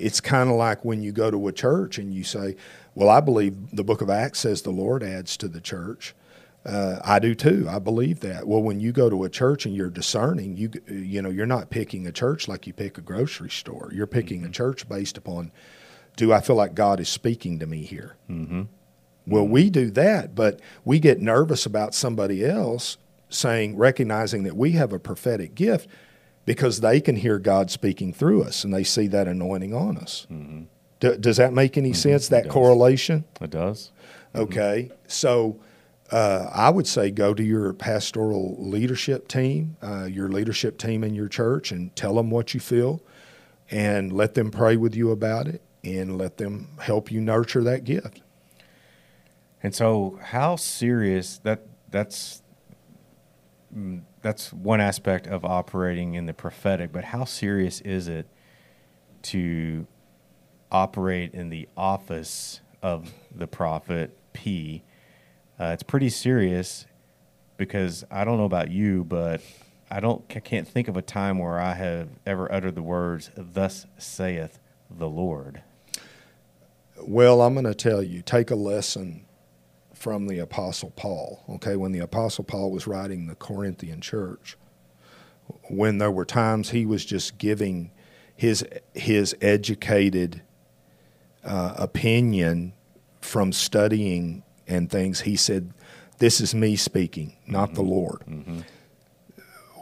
it's 0.00 0.20
kind 0.20 0.48
of 0.48 0.56
like 0.56 0.84
when 0.84 1.02
you 1.02 1.12
go 1.12 1.30
to 1.30 1.48
a 1.48 1.52
church 1.52 1.98
and 1.98 2.14
you 2.14 2.24
say, 2.24 2.56
Well, 2.94 3.10
I 3.10 3.20
believe 3.20 3.76
the 3.76 3.84
book 3.84 4.00
of 4.00 4.08
Acts 4.08 4.40
says 4.40 4.62
the 4.62 4.70
Lord 4.70 5.02
adds 5.02 5.36
to 5.38 5.48
the 5.48 5.60
church. 5.60 6.14
Uh, 6.64 6.98
I 7.02 7.18
do 7.18 7.34
too. 7.34 7.66
I 7.68 7.78
believe 7.78 8.20
that. 8.20 8.46
Well, 8.46 8.62
when 8.62 8.80
you 8.80 8.92
go 8.92 9.08
to 9.08 9.24
a 9.24 9.30
church 9.30 9.64
and 9.64 9.74
you're 9.74 9.90
discerning, 9.90 10.56
you 10.56 10.70
you 10.88 11.22
know 11.22 11.30
you're 11.30 11.46
not 11.46 11.70
picking 11.70 12.06
a 12.06 12.12
church 12.12 12.48
like 12.48 12.66
you 12.66 12.72
pick 12.72 12.98
a 12.98 13.00
grocery 13.00 13.50
store. 13.50 13.90
You're 13.94 14.06
picking 14.06 14.40
mm-hmm. 14.40 14.50
a 14.50 14.52
church 14.52 14.88
based 14.88 15.16
upon, 15.16 15.52
do 16.20 16.34
I 16.34 16.42
feel 16.42 16.54
like 16.54 16.74
God 16.74 17.00
is 17.00 17.08
speaking 17.08 17.60
to 17.60 17.66
me 17.66 17.82
here? 17.82 18.14
Mm-hmm. 18.28 18.64
Well, 19.26 19.48
we 19.48 19.70
do 19.70 19.90
that, 19.92 20.34
but 20.34 20.60
we 20.84 20.98
get 20.98 21.18
nervous 21.18 21.64
about 21.64 21.94
somebody 21.94 22.44
else 22.44 22.98
saying, 23.30 23.78
recognizing 23.78 24.42
that 24.42 24.54
we 24.54 24.72
have 24.72 24.92
a 24.92 24.98
prophetic 24.98 25.54
gift 25.54 25.88
because 26.44 26.80
they 26.80 27.00
can 27.00 27.16
hear 27.16 27.38
God 27.38 27.70
speaking 27.70 28.12
through 28.12 28.42
us 28.42 28.64
and 28.64 28.74
they 28.74 28.84
see 28.84 29.06
that 29.06 29.28
anointing 29.28 29.72
on 29.72 29.96
us. 29.96 30.26
Mm-hmm. 30.30 30.64
D- 30.98 31.16
does 31.16 31.38
that 31.38 31.54
make 31.54 31.78
any 31.78 31.92
mm-hmm. 31.92 31.94
sense? 31.94 32.28
That 32.28 32.44
it 32.44 32.50
correlation? 32.50 33.24
It 33.40 33.48
does. 33.48 33.90
Okay, 34.34 34.90
so 35.06 35.58
uh, 36.10 36.50
I 36.52 36.68
would 36.68 36.86
say 36.86 37.10
go 37.10 37.32
to 37.32 37.42
your 37.42 37.72
pastoral 37.72 38.56
leadership 38.58 39.26
team, 39.26 39.78
uh, 39.82 40.04
your 40.04 40.28
leadership 40.28 40.76
team 40.76 41.02
in 41.02 41.14
your 41.14 41.28
church, 41.28 41.72
and 41.72 41.96
tell 41.96 42.14
them 42.14 42.30
what 42.30 42.52
you 42.52 42.60
feel, 42.60 43.00
and 43.70 44.12
let 44.12 44.34
them 44.34 44.50
pray 44.50 44.76
with 44.76 44.94
you 44.94 45.12
about 45.12 45.48
it, 45.48 45.62
and 45.82 46.18
let 46.18 46.36
them 46.36 46.68
help 46.80 47.10
you 47.10 47.20
nurture 47.20 47.62
that 47.64 47.84
gift. 47.84 48.22
And 49.62 49.74
so, 49.74 50.18
how 50.22 50.56
serious 50.56 51.38
that 51.38 51.66
that's 51.90 52.42
mm, 53.76 54.02
that's 54.22 54.52
one 54.52 54.80
aspect 54.80 55.26
of 55.26 55.44
operating 55.44 56.14
in 56.14 56.26
the 56.26 56.34
prophetic, 56.34 56.92
but 56.92 57.04
how 57.04 57.24
serious 57.24 57.80
is 57.82 58.08
it 58.08 58.26
to 59.22 59.86
operate 60.70 61.34
in 61.34 61.50
the 61.50 61.68
office 61.76 62.60
of 62.82 63.12
the 63.34 63.46
prophet 63.46 64.16
P? 64.32 64.82
Uh, 65.58 65.72
it's 65.74 65.82
pretty 65.82 66.08
serious 66.08 66.86
because 67.56 68.04
I 68.10 68.24
don't 68.24 68.38
know 68.38 68.44
about 68.44 68.70
you, 68.70 69.04
but 69.04 69.42
I 69.90 70.00
don't 70.00 70.24
I 70.34 70.40
can't 70.40 70.66
think 70.66 70.88
of 70.88 70.96
a 70.96 71.02
time 71.02 71.38
where 71.38 71.60
I 71.60 71.74
have 71.74 72.08
ever 72.24 72.50
uttered 72.50 72.76
the 72.76 72.82
words 72.82 73.30
"Thus 73.36 73.86
saith 73.98 74.58
the 74.90 75.08
Lord." 75.08 75.62
Well, 77.02 77.42
I'm 77.42 77.54
going 77.54 77.66
to 77.66 77.74
tell 77.74 78.02
you. 78.02 78.22
Take 78.22 78.50
a 78.50 78.56
lesson 78.56 79.26
from 79.94 80.26
the 80.26 80.38
Apostle 80.38 80.92
Paul. 80.96 81.44
Okay, 81.48 81.76
when 81.76 81.92
the 81.92 81.98
Apostle 82.00 82.44
Paul 82.44 82.70
was 82.70 82.86
writing 82.86 83.26
the 83.26 83.34
Corinthian 83.34 84.00
church, 84.00 84.56
when 85.68 85.98
there 85.98 86.10
were 86.10 86.24
times 86.24 86.70
he 86.70 86.86
was 86.86 87.04
just 87.04 87.38
giving 87.38 87.90
his 88.34 88.64
his 88.94 89.36
educated 89.40 90.42
uh, 91.44 91.74
opinion 91.76 92.72
from 93.20 93.52
studying 93.52 94.42
and 94.66 94.90
things, 94.90 95.20
he 95.20 95.36
said, 95.36 95.72
"This 96.18 96.40
is 96.40 96.54
me 96.54 96.76
speaking, 96.76 97.36
not 97.46 97.68
mm-hmm. 97.68 97.74
the 97.74 97.82
Lord." 97.82 98.20
Mm-hmm. 98.20 98.60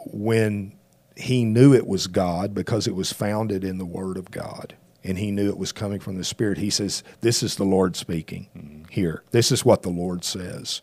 When 0.05 0.73
he 1.15 1.45
knew 1.45 1.73
it 1.73 1.87
was 1.87 2.07
God 2.07 2.53
because 2.53 2.87
it 2.87 2.95
was 2.95 3.13
founded 3.13 3.63
in 3.63 3.77
the 3.77 3.85
Word 3.85 4.17
of 4.17 4.31
God 4.31 4.75
and 5.03 5.17
he 5.17 5.31
knew 5.31 5.49
it 5.49 5.57
was 5.57 5.71
coming 5.71 5.99
from 5.99 6.17
the 6.17 6.23
Spirit. 6.23 6.57
He 6.57 6.69
says, 6.69 7.03
This 7.21 7.41
is 7.41 7.55
the 7.55 7.63
Lord 7.63 7.95
speaking 7.95 8.47
mm-hmm. 8.55 8.83
here. 8.89 9.23
This 9.31 9.51
is 9.51 9.63
what 9.63 9.81
the 9.81 9.89
Lord 9.89 10.23
says. 10.23 10.81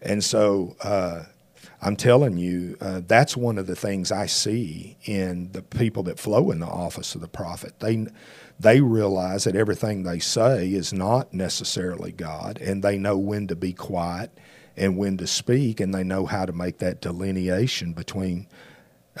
And 0.00 0.24
so 0.24 0.76
uh, 0.82 1.24
I'm 1.80 1.96
telling 1.96 2.36
you, 2.36 2.76
uh, 2.80 3.02
that's 3.06 3.36
one 3.36 3.58
of 3.58 3.66
the 3.66 3.76
things 3.76 4.10
I 4.10 4.26
see 4.26 4.96
in 5.04 5.52
the 5.52 5.62
people 5.62 6.02
that 6.04 6.18
flow 6.18 6.50
in 6.50 6.60
the 6.60 6.66
office 6.66 7.14
of 7.14 7.20
the 7.20 7.28
prophet. 7.28 7.78
They, 7.80 8.06
they 8.58 8.80
realize 8.80 9.44
that 9.44 9.56
everything 9.56 10.02
they 10.02 10.18
say 10.18 10.72
is 10.72 10.92
not 10.92 11.32
necessarily 11.32 12.12
God, 12.12 12.60
and 12.60 12.82
they 12.82 12.98
know 12.98 13.16
when 13.16 13.46
to 13.48 13.56
be 13.56 13.72
quiet 13.72 14.30
and 14.76 14.96
when 14.96 15.18
to 15.18 15.26
speak, 15.26 15.80
and 15.80 15.94
they 15.94 16.02
know 16.02 16.24
how 16.24 16.46
to 16.46 16.52
make 16.52 16.78
that 16.78 17.00
delineation 17.00 17.92
between 17.92 18.48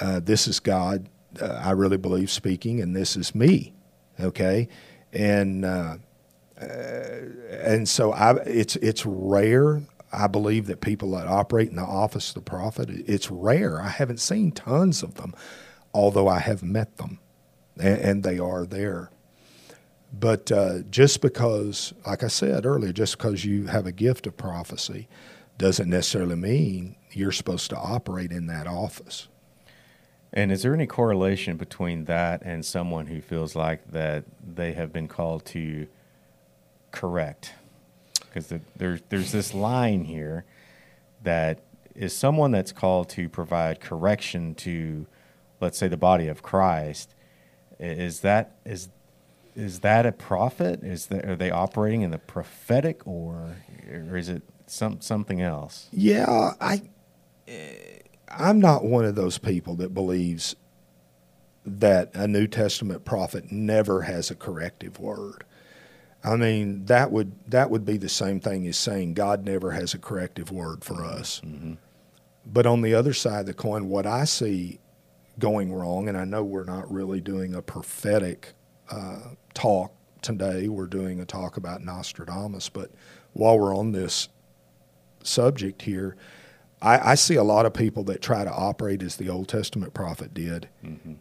uh, 0.00 0.18
this 0.20 0.48
is 0.48 0.60
God, 0.60 1.08
uh, 1.40 1.60
I 1.62 1.72
really 1.72 1.98
believe, 1.98 2.30
speaking, 2.30 2.80
and 2.80 2.96
this 2.96 3.16
is 3.16 3.34
me 3.34 3.74
okay, 4.20 4.68
and 5.12 5.64
uh, 5.64 5.96
uh, 6.60 6.66
and 7.50 7.88
so 7.88 8.12
I, 8.12 8.34
it's 8.44 8.76
it's 8.76 9.04
rare. 9.06 9.82
I 10.12 10.26
believe 10.26 10.66
that 10.66 10.80
people 10.80 11.12
that 11.12 11.26
operate 11.26 11.70
in 11.70 11.76
the 11.76 11.82
office 11.82 12.28
of 12.30 12.34
the 12.34 12.42
prophet, 12.42 12.90
it's 12.90 13.30
rare. 13.30 13.80
I 13.80 13.88
haven't 13.88 14.20
seen 14.20 14.52
tons 14.52 15.02
of 15.02 15.14
them, 15.14 15.34
although 15.94 16.28
I 16.28 16.38
have 16.40 16.62
met 16.62 16.98
them, 16.98 17.18
and, 17.78 17.98
and 17.98 18.22
they 18.22 18.38
are 18.38 18.66
there. 18.66 19.10
But 20.12 20.52
uh, 20.52 20.80
just 20.90 21.22
because, 21.22 21.94
like 22.06 22.22
I 22.22 22.28
said 22.28 22.66
earlier, 22.66 22.92
just 22.92 23.16
because 23.16 23.44
you 23.46 23.66
have 23.66 23.86
a 23.86 23.92
gift 23.92 24.26
of 24.26 24.36
prophecy 24.36 25.08
doesn't 25.56 25.88
necessarily 25.88 26.36
mean 26.36 26.96
you're 27.12 27.32
supposed 27.32 27.70
to 27.70 27.76
operate 27.78 28.30
in 28.30 28.46
that 28.48 28.66
office. 28.66 29.28
And 30.32 30.50
is 30.50 30.62
there 30.62 30.74
any 30.74 30.86
correlation 30.86 31.56
between 31.56 32.06
that 32.06 32.42
and 32.42 32.64
someone 32.64 33.06
who 33.06 33.20
feels 33.20 33.54
like 33.54 33.90
that 33.92 34.24
they 34.42 34.72
have 34.72 34.92
been 34.92 35.08
called 35.08 35.44
to 35.46 35.86
correct? 36.90 37.52
Because 38.20 38.46
the, 38.46 38.60
there's 38.76 39.02
there's 39.10 39.32
this 39.32 39.52
line 39.52 40.04
here 40.04 40.46
that 41.22 41.60
is 41.94 42.16
someone 42.16 42.50
that's 42.50 42.72
called 42.72 43.10
to 43.10 43.28
provide 43.28 43.80
correction 43.80 44.54
to, 44.54 45.06
let's 45.60 45.76
say, 45.76 45.88
the 45.88 45.98
body 45.98 46.28
of 46.28 46.42
Christ. 46.42 47.14
Is 47.78 48.20
that 48.20 48.56
is 48.64 48.88
is 49.54 49.80
that 49.80 50.06
a 50.06 50.12
prophet? 50.12 50.82
Is 50.82 51.06
that 51.06 51.26
are 51.26 51.36
they 51.36 51.50
operating 51.50 52.00
in 52.00 52.10
the 52.10 52.18
prophetic, 52.18 53.06
or 53.06 53.56
or 53.90 54.16
is 54.16 54.30
it 54.30 54.42
some 54.66 55.02
something 55.02 55.42
else? 55.42 55.88
Yeah, 55.92 56.52
I. 56.58 56.82
Uh 57.46 57.52
I'm 58.32 58.60
not 58.60 58.84
one 58.84 59.04
of 59.04 59.14
those 59.14 59.38
people 59.38 59.74
that 59.76 59.94
believes 59.94 60.56
that 61.64 62.10
a 62.14 62.26
New 62.26 62.46
Testament 62.46 63.04
prophet 63.04 63.52
never 63.52 64.02
has 64.02 64.30
a 64.30 64.34
corrective 64.34 64.98
word. 64.98 65.44
I 66.24 66.36
mean, 66.36 66.84
that 66.86 67.10
would 67.10 67.32
that 67.48 67.70
would 67.70 67.84
be 67.84 67.96
the 67.96 68.08
same 68.08 68.40
thing 68.40 68.66
as 68.66 68.76
saying 68.76 69.14
God 69.14 69.44
never 69.44 69.72
has 69.72 69.92
a 69.92 69.98
corrective 69.98 70.50
word 70.50 70.84
for 70.84 71.04
us. 71.04 71.40
Mm-hmm. 71.44 71.74
But 72.46 72.66
on 72.66 72.82
the 72.82 72.94
other 72.94 73.12
side 73.12 73.40
of 73.40 73.46
the 73.46 73.54
coin, 73.54 73.88
what 73.88 74.06
I 74.06 74.24
see 74.24 74.78
going 75.38 75.72
wrong, 75.72 76.08
and 76.08 76.16
I 76.16 76.24
know 76.24 76.42
we're 76.44 76.64
not 76.64 76.90
really 76.92 77.20
doing 77.20 77.54
a 77.54 77.62
prophetic 77.62 78.52
uh, 78.90 79.20
talk 79.54 79.92
today. 80.20 80.68
We're 80.68 80.86
doing 80.86 81.20
a 81.20 81.24
talk 81.24 81.56
about 81.56 81.82
Nostradamus, 81.82 82.68
but 82.68 82.90
while 83.32 83.58
we're 83.58 83.76
on 83.76 83.92
this 83.92 84.28
subject 85.22 85.82
here, 85.82 86.16
I, 86.82 87.12
I 87.12 87.14
see 87.14 87.36
a 87.36 87.44
lot 87.44 87.64
of 87.64 87.72
people 87.72 88.02
that 88.04 88.20
try 88.20 88.44
to 88.44 88.52
operate 88.52 89.02
as 89.02 89.16
the 89.16 89.28
Old 89.28 89.48
Testament 89.48 89.94
prophet 89.94 90.34
did. 90.34 90.68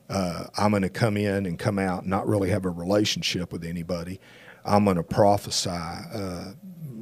Uh, 0.10 0.46
I'm 0.58 0.72
going 0.72 0.82
to 0.82 0.90
come 0.90 1.16
in 1.18 1.46
and 1.46 1.60
come 1.60 1.78
out, 1.78 2.02
and 2.02 2.10
not 2.10 2.28
really 2.28 2.50
have 2.50 2.66
a 2.66 2.70
relationship 2.70 3.54
with 3.54 3.64
anybody. 3.64 4.20
I'm 4.66 4.86
going 4.86 4.98
to 4.98 5.04
prophesy, 5.04 5.70
uh, 5.70 6.54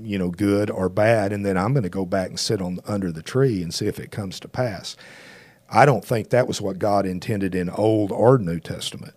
you 0.02 0.18
know, 0.20 0.30
good 0.30 0.70
or 0.70 0.90
bad, 0.90 1.32
and 1.34 1.46
then 1.46 1.58
I'm 1.58 1.74
going 1.74 1.84
to 1.84 1.90
go 1.90 2.06
back 2.06 2.30
and 2.30 2.40
sit 2.40 2.62
on 2.62 2.80
under 2.86 3.12
the 3.12 3.24
tree 3.24 3.64
and 3.64 3.74
see 3.74 3.88
if 3.88 4.00
it 4.00 4.12
comes 4.12 4.40
to 4.42 4.48
pass. 4.50 4.96
I 5.70 5.86
don't 5.86 6.04
think 6.04 6.30
that 6.30 6.48
was 6.48 6.62
what 6.62 6.80
God 6.80 7.06
intended 7.06 7.56
in 7.56 7.70
Old 7.70 8.12
or 8.12 8.38
New 8.38 8.60
Testament. 8.60 9.14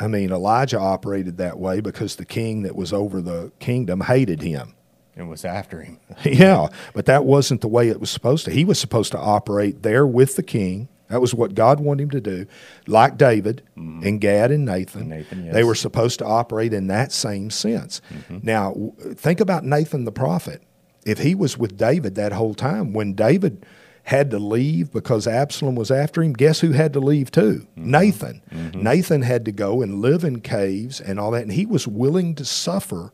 I 0.00 0.06
mean, 0.08 0.30
Elijah 0.32 0.78
operated 0.78 1.38
that 1.38 1.58
way 1.58 1.80
because 1.80 2.16
the 2.16 2.24
king 2.24 2.62
that 2.62 2.76
was 2.76 2.92
over 2.92 3.20
the 3.20 3.50
kingdom 3.58 4.02
hated 4.02 4.42
him. 4.42 4.74
And 5.16 5.28
was 5.28 5.44
after 5.44 5.82
him. 5.82 5.98
Yeah, 6.24 6.68
but 6.94 7.06
that 7.06 7.24
wasn't 7.24 7.60
the 7.60 7.68
way 7.68 7.88
it 7.88 8.00
was 8.00 8.10
supposed 8.10 8.44
to. 8.46 8.50
He 8.50 8.64
was 8.64 8.78
supposed 8.78 9.12
to 9.12 9.18
operate 9.18 9.82
there 9.82 10.06
with 10.06 10.36
the 10.36 10.42
king. 10.42 10.88
That 11.08 11.20
was 11.20 11.34
what 11.34 11.54
God 11.54 11.80
wanted 11.80 12.04
him 12.04 12.10
to 12.10 12.20
do, 12.20 12.46
like 12.86 13.18
David 13.18 13.62
and 13.76 14.20
Gad 14.20 14.50
and 14.50 14.64
Nathan. 14.64 15.02
And 15.02 15.10
Nathan, 15.10 15.38
They 15.40 15.46
yes. 15.46 15.54
Mm-hmm. 15.56 15.66
were 15.66 15.74
supposed 15.74 16.18
to 16.20 16.24
operate 16.24 16.72
in 16.72 16.86
that 16.88 17.12
same 17.12 17.50
sense. 17.50 18.00
Now, 18.28 18.92
think 19.14 19.38
about 19.40 19.64
Nathan 19.64 20.04
the 20.04 20.12
prophet. 20.12 20.62
If 21.04 21.18
he 21.18 21.34
was 21.34 21.58
with 21.58 21.76
David 21.76 22.14
that 22.14 22.32
whole 22.32 22.54
time, 22.54 22.94
when 22.94 23.12
David 23.12 23.66
had 24.04 24.30
to 24.30 24.38
leave 24.38 24.90
because 24.92 25.26
Absalom 25.26 25.74
was 25.74 25.90
after 25.90 26.22
him, 26.22 26.32
guess 26.32 26.60
who 26.60 26.72
had 26.72 26.94
to 26.94 27.00
leave 27.00 27.30
too? 27.30 27.66
Mm-hmm. 27.78 27.90
Nathan. 27.90 28.42
Nathan 28.74 29.22
had 29.22 29.44
to 29.44 29.52
go 29.52 29.82
and 29.82 30.00
live 30.00 30.24
in 30.24 30.40
caves 30.40 31.00
and 31.00 31.20
all 31.20 31.30
that, 31.32 31.42
and 31.42 31.52
he 31.52 31.66
was 31.66 31.86
willing 31.86 32.34
to 32.36 32.44
suffer 32.46 33.12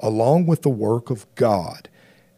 along 0.00 0.46
with 0.46 0.62
the 0.62 0.70
work 0.70 1.10
of 1.10 1.32
God. 1.34 1.88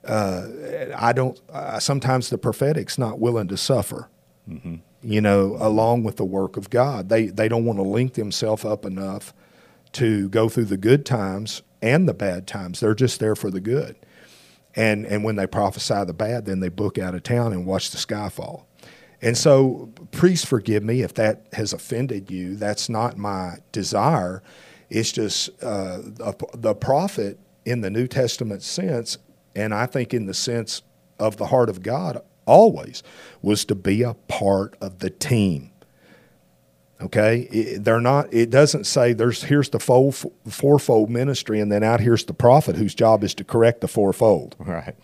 Uh, 0.05 0.49
I 0.97 1.13
don't. 1.13 1.41
Uh, 1.53 1.79
sometimes 1.79 2.31
the 2.31 2.39
prophetic's 2.39 2.99
not 2.99 3.19
willing 3.19 3.49
to 3.49 3.57
suffer. 3.57 4.09
You 5.03 5.21
know, 5.21 5.57
along 5.61 6.05
with 6.05 6.17
the 6.17 6.25
work 6.25 6.57
of 6.57 6.71
God, 6.71 7.09
they 7.09 7.27
they 7.27 7.49
don't 7.49 7.65
want 7.65 7.79
to 7.79 7.83
link 7.83 8.15
themselves 8.15 8.65
up 8.65 8.85
enough 8.85 9.35
to 9.93 10.29
go 10.29 10.49
through 10.49 10.67
the 10.67 10.77
good 10.77 11.05
times 11.05 11.63
and 11.83 12.09
the 12.09 12.15
bad 12.15 12.47
times. 12.47 12.81
They're 12.81 12.95
just 12.95 13.21
there 13.21 13.37
for 13.37 13.51
the 13.51 13.61
good. 13.61 13.97
And 14.75 15.07
and 15.07 15.25
when 15.25 15.37
they 15.37 15.47
prophesy 15.47 16.05
the 16.05 16.15
bad, 16.15 16.47
then 16.47 16.61
they 16.61 16.69
book 16.69 16.99
out 16.99 17.15
of 17.15 17.23
town 17.23 17.53
and 17.53 17.67
watch 17.67 17.91
the 17.91 17.99
sky 17.99 18.29
fall. 18.29 18.67
And 19.23 19.37
so, 19.37 19.91
please 20.13 20.45
forgive 20.45 20.83
me 20.83 21.03
if 21.03 21.13
that 21.15 21.47
has 21.53 21.75
offended 21.75 22.31
you. 22.31 22.57
That's 22.57 22.89
not 22.89 23.19
my 23.19 23.57
desire. 23.71 24.43
It's 24.89 25.13
just 25.13 25.51
uh, 25.63 25.99
the, 25.99 26.35
the 26.55 26.75
prophet 26.75 27.39
in 27.65 27.81
the 27.81 27.91
New 27.91 28.07
Testament 28.07 28.63
sense, 28.63 29.19
and 29.55 29.75
I 29.75 29.87
think 29.87 30.13
in 30.15 30.27
the 30.27 30.35
sense 30.35 30.83
of 31.19 31.37
the 31.37 31.47
heart 31.47 31.69
of 31.69 31.83
God 31.83 32.21
always, 32.47 33.03
was 33.43 33.65
to 33.67 33.75
be 33.75 34.03
a 34.03 34.15
part 34.15 34.77
of 34.81 34.99
the 35.01 35.11
team. 35.11 35.71
Okay, 37.01 37.41
It- 37.51 37.85
they're 37.85 38.01
not. 38.01 38.33
It 38.33 38.51
doesn't 38.51 38.85
say 38.85 39.13
there's 39.15 39.45
here's 39.45 39.71
the 39.71 39.79
fold, 39.81 40.17
fourfold 40.49 41.09
ministry, 41.09 41.59
and 41.61 41.73
then 41.73 41.83
out 41.83 42.01
here's 42.01 42.25
the 42.25 42.35
prophet 42.35 42.77
whose 42.77 42.95
job 42.95 43.25
is 43.25 43.35
to 43.35 43.45
correct 43.45 43.81
the 43.81 43.89
fourfold. 43.89 44.55
Right. 44.59 44.95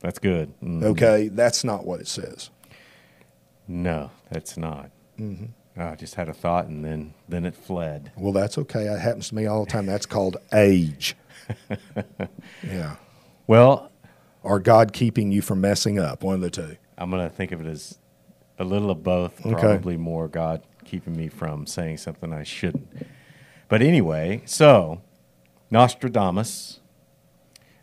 That's 0.00 0.18
good. 0.18 0.54
Mm. 0.62 0.82
Okay, 0.82 1.28
that's 1.28 1.62
not 1.62 1.84
what 1.84 2.00
it 2.00 2.08
says. 2.08 2.48
No, 3.68 4.10
that's 4.30 4.56
not. 4.56 4.90
Mm-hmm. 5.18 5.46
I 5.80 5.94
just 5.94 6.14
had 6.14 6.28
a 6.30 6.32
thought 6.32 6.66
and 6.66 6.82
then 6.84 7.12
then 7.28 7.44
it 7.44 7.54
fled. 7.54 8.12
Well, 8.16 8.32
that's 8.32 8.56
okay. 8.56 8.86
It 8.86 8.98
happens 9.00 9.28
to 9.28 9.34
me 9.34 9.44
all 9.46 9.64
the 9.66 9.70
time. 9.70 9.84
That's 9.86 10.06
called 10.06 10.38
age. 10.54 11.16
yeah, 12.66 12.96
Well, 13.46 13.90
or 14.42 14.58
God 14.60 14.92
keeping 14.92 15.30
you 15.32 15.42
from 15.42 15.60
messing 15.60 15.98
up. 15.98 16.22
One 16.22 16.36
of 16.36 16.40
the 16.40 16.50
two. 16.50 16.76
I'm 16.96 17.10
going 17.10 17.22
to 17.22 17.34
think 17.34 17.52
of 17.52 17.60
it 17.60 17.66
as 17.66 17.98
a 18.58 18.64
little 18.64 18.90
of 18.90 19.02
both, 19.02 19.44
Okay. 19.44 19.54
probably 19.58 19.96
more 19.96 20.28
God 20.28 20.62
keeping 20.84 21.16
me 21.16 21.28
from 21.28 21.66
saying 21.66 21.98
something 21.98 22.32
I 22.32 22.42
shouldn't. 22.42 22.88
But 23.68 23.82
anyway, 23.82 24.42
so 24.46 25.00
Nostradamus, 25.70 26.80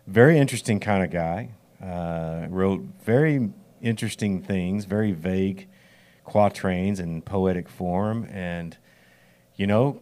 very 0.06 0.38
interesting 0.38 0.80
kind 0.80 1.04
of 1.04 1.10
guy, 1.12 1.52
uh, 1.82 2.48
wrote 2.50 2.82
very 3.04 3.50
interesting 3.82 4.41
things, 4.41 4.86
very 4.86 5.12
vague 5.12 5.68
quatrains 6.26 7.00
in 7.00 7.22
poetic 7.22 7.70
form. 7.70 8.26
And, 8.32 8.78
you 9.56 9.68
know, 9.68 10.02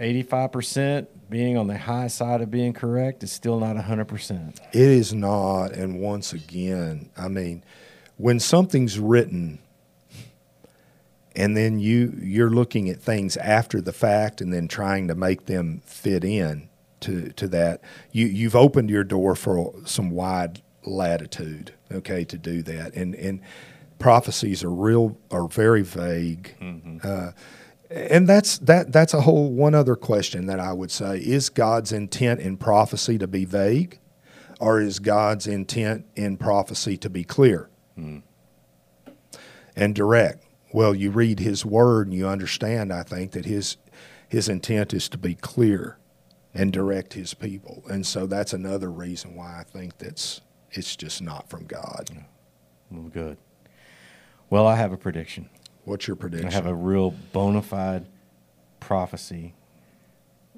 85% 0.00 1.06
being 1.28 1.56
on 1.56 1.66
the 1.66 1.78
high 1.78 2.06
side 2.06 2.40
of 2.40 2.50
being 2.50 2.72
correct 2.72 3.22
is 3.22 3.32
still 3.32 3.58
not 3.58 3.76
100%. 3.76 4.58
It 4.72 4.80
is 4.80 5.12
not. 5.12 5.72
And 5.72 6.00
once 6.00 6.32
again, 6.32 7.10
I 7.16 7.28
mean, 7.28 7.64
when 8.16 8.40
something's 8.40 8.98
written 8.98 9.58
and 11.34 11.56
then 11.56 11.78
you 11.78 12.18
you're 12.22 12.50
looking 12.50 12.88
at 12.88 13.00
things 13.00 13.36
after 13.36 13.80
the 13.80 13.92
fact 13.92 14.40
and 14.40 14.52
then 14.52 14.68
trying 14.68 15.08
to 15.08 15.14
make 15.14 15.46
them 15.46 15.82
fit 15.84 16.24
in 16.24 16.68
to, 17.00 17.30
to 17.32 17.46
that, 17.48 17.82
you, 18.10 18.26
you've 18.26 18.56
opened 18.56 18.88
your 18.88 19.04
door 19.04 19.34
for 19.36 19.74
some 19.84 20.10
wide 20.10 20.62
latitude, 20.84 21.74
okay, 21.92 22.24
to 22.24 22.38
do 22.38 22.62
that. 22.62 22.94
And 22.94 23.14
and 23.14 23.40
prophecies 23.98 24.64
are 24.64 24.70
real 24.70 25.18
are 25.30 25.48
very 25.48 25.82
vague. 25.82 26.54
Uh, 27.02 27.32
and 27.90 28.28
that's 28.28 28.58
that 28.58 28.92
that's 28.92 29.14
a 29.14 29.20
whole 29.20 29.50
one 29.50 29.74
other 29.74 29.96
question 29.96 30.46
that 30.46 30.60
I 30.60 30.72
would 30.72 30.90
say. 30.90 31.18
Is 31.18 31.50
God's 31.50 31.92
intent 31.92 32.40
in 32.40 32.56
prophecy 32.56 33.18
to 33.18 33.26
be 33.26 33.44
vague 33.44 33.98
or 34.60 34.80
is 34.80 34.98
God's 34.98 35.46
intent 35.46 36.06
in 36.16 36.36
prophecy 36.36 36.96
to 36.98 37.10
be 37.10 37.24
clear? 37.24 37.68
Hmm. 37.94 38.18
And 39.74 39.94
direct. 39.94 40.44
Well 40.72 40.94
you 40.94 41.10
read 41.10 41.40
his 41.40 41.64
word 41.64 42.08
and 42.08 42.16
you 42.16 42.26
understand 42.26 42.92
I 42.92 43.02
think 43.02 43.32
that 43.32 43.44
his 43.44 43.76
his 44.28 44.48
intent 44.48 44.92
is 44.92 45.08
to 45.10 45.18
be 45.18 45.34
clear 45.34 45.98
and 46.52 46.72
direct 46.72 47.12
his 47.12 47.34
people. 47.34 47.84
And 47.88 48.06
so 48.06 48.26
that's 48.26 48.52
another 48.52 48.90
reason 48.90 49.36
why 49.36 49.60
I 49.60 49.64
think 49.64 49.98
that's 49.98 50.40
it's 50.72 50.96
just 50.96 51.22
not 51.22 51.48
from 51.48 51.66
God. 51.66 52.10
Well, 52.90 53.08
good. 53.08 53.38
Well, 54.50 54.66
I 54.66 54.76
have 54.76 54.92
a 54.92 54.96
prediction. 54.96 55.48
What's 55.86 56.06
your 56.06 56.16
prediction 56.16 56.48
I 56.48 56.52
have 56.52 56.66
a 56.66 56.74
real 56.74 57.12
bona 57.32 57.62
fide 57.62 58.04
prophecy 58.80 59.54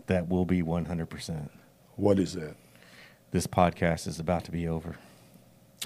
that 0.09 0.29
will 0.29 0.45
be 0.45 0.63
100%. 0.63 1.49
what 1.97 2.19
is 2.19 2.33
that 2.35 2.57
This 3.31 3.47
podcast 3.47 4.07
is 4.09 4.19
about 4.19 4.45
to 4.45 4.51
be 4.51 4.67
over. 4.67 4.97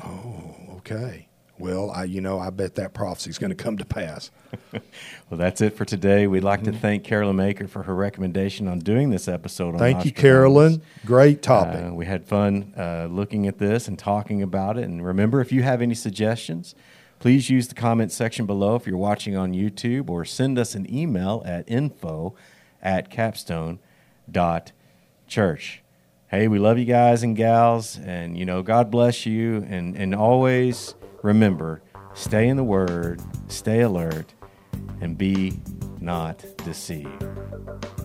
Oh, 0.03 0.55
okay. 0.79 1.29
Well, 1.59 1.91
I 1.91 2.05
you 2.05 2.21
know 2.21 2.39
I 2.41 2.51
bet 2.51 2.77
that 2.77 2.95
prophecy 2.95 3.31
is 3.31 3.39
going 3.39 3.51
to 3.51 3.57
come 3.63 3.77
to 3.79 3.85
pass. 3.85 4.31
Well, 5.31 5.39
that's 5.39 5.63
it 5.63 5.75
for 5.77 5.87
today. 5.87 6.27
We'd 6.27 6.45
like 6.45 6.65
to 6.65 6.73
thank 6.73 7.05
Carolyn 7.05 7.37
Maker 7.37 7.67
for 7.67 7.83
her 7.85 7.95
recommendation 7.95 8.69
on 8.69 8.81
doing 8.81 9.09
this 9.09 9.27
episode. 9.29 9.73
On 9.75 9.79
Thank 9.79 10.05
you, 10.05 10.13
Carolyn. 10.13 10.83
Great 11.07 11.41
topic. 11.41 11.87
Uh, 11.87 11.95
we 11.95 12.05
had 12.05 12.27
fun 12.27 12.75
uh, 12.77 13.07
looking 13.11 13.47
at 13.47 13.57
this 13.57 13.89
and 13.89 13.99
talking 13.99 14.43
about 14.43 14.77
it. 14.77 14.85
And 14.85 15.03
remember, 15.03 15.41
if 15.41 15.51
you 15.51 15.63
have 15.63 15.81
any 15.81 15.95
suggestions, 15.95 16.75
please 17.23 17.49
use 17.49 17.69
the 17.69 17.75
comment 17.77 18.11
section 18.11 18.47
below 18.47 18.75
if 18.75 18.85
you're 18.85 18.97
watching 18.97 19.37
on 19.37 19.53
YouTube 19.53 20.11
or 20.11 20.25
send 20.25 20.59
us 20.59 20.75
an 20.75 20.93
email 20.93 21.41
at 21.47 21.63
info 21.71 22.35
at 22.83 23.09
capstone 23.11 23.79
dot 24.29 24.73
church. 25.29 25.85
Hey, 26.27 26.49
we 26.49 26.59
love 26.59 26.79
you 26.79 26.85
guys 26.85 27.23
and 27.23 27.37
gals, 27.37 27.97
and 27.97 28.37
you 28.37 28.45
know, 28.45 28.61
God 28.61 28.91
bless 28.91 29.25
you. 29.25 29.65
And, 29.69 29.97
and 29.97 30.17
always 30.17 30.97
remember 31.23 31.81
stay 32.13 32.49
in 32.49 32.57
the 32.57 32.65
Word, 32.65 33.23
stay 33.47 33.83
alert, 33.83 34.35
and 35.01 35.17
be 35.17 35.61
not 36.01 36.45
deceived. 36.65 37.25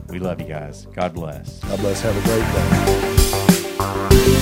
We 0.10 0.20
love 0.20 0.40
you 0.40 0.48
guys. 0.48 0.86
God 0.94 1.16
bless. 1.16 1.58
God 1.62 1.80
bless. 1.80 2.02
Have 2.02 2.16
a 2.16 2.22
great 2.22 2.44
day. 4.30 4.37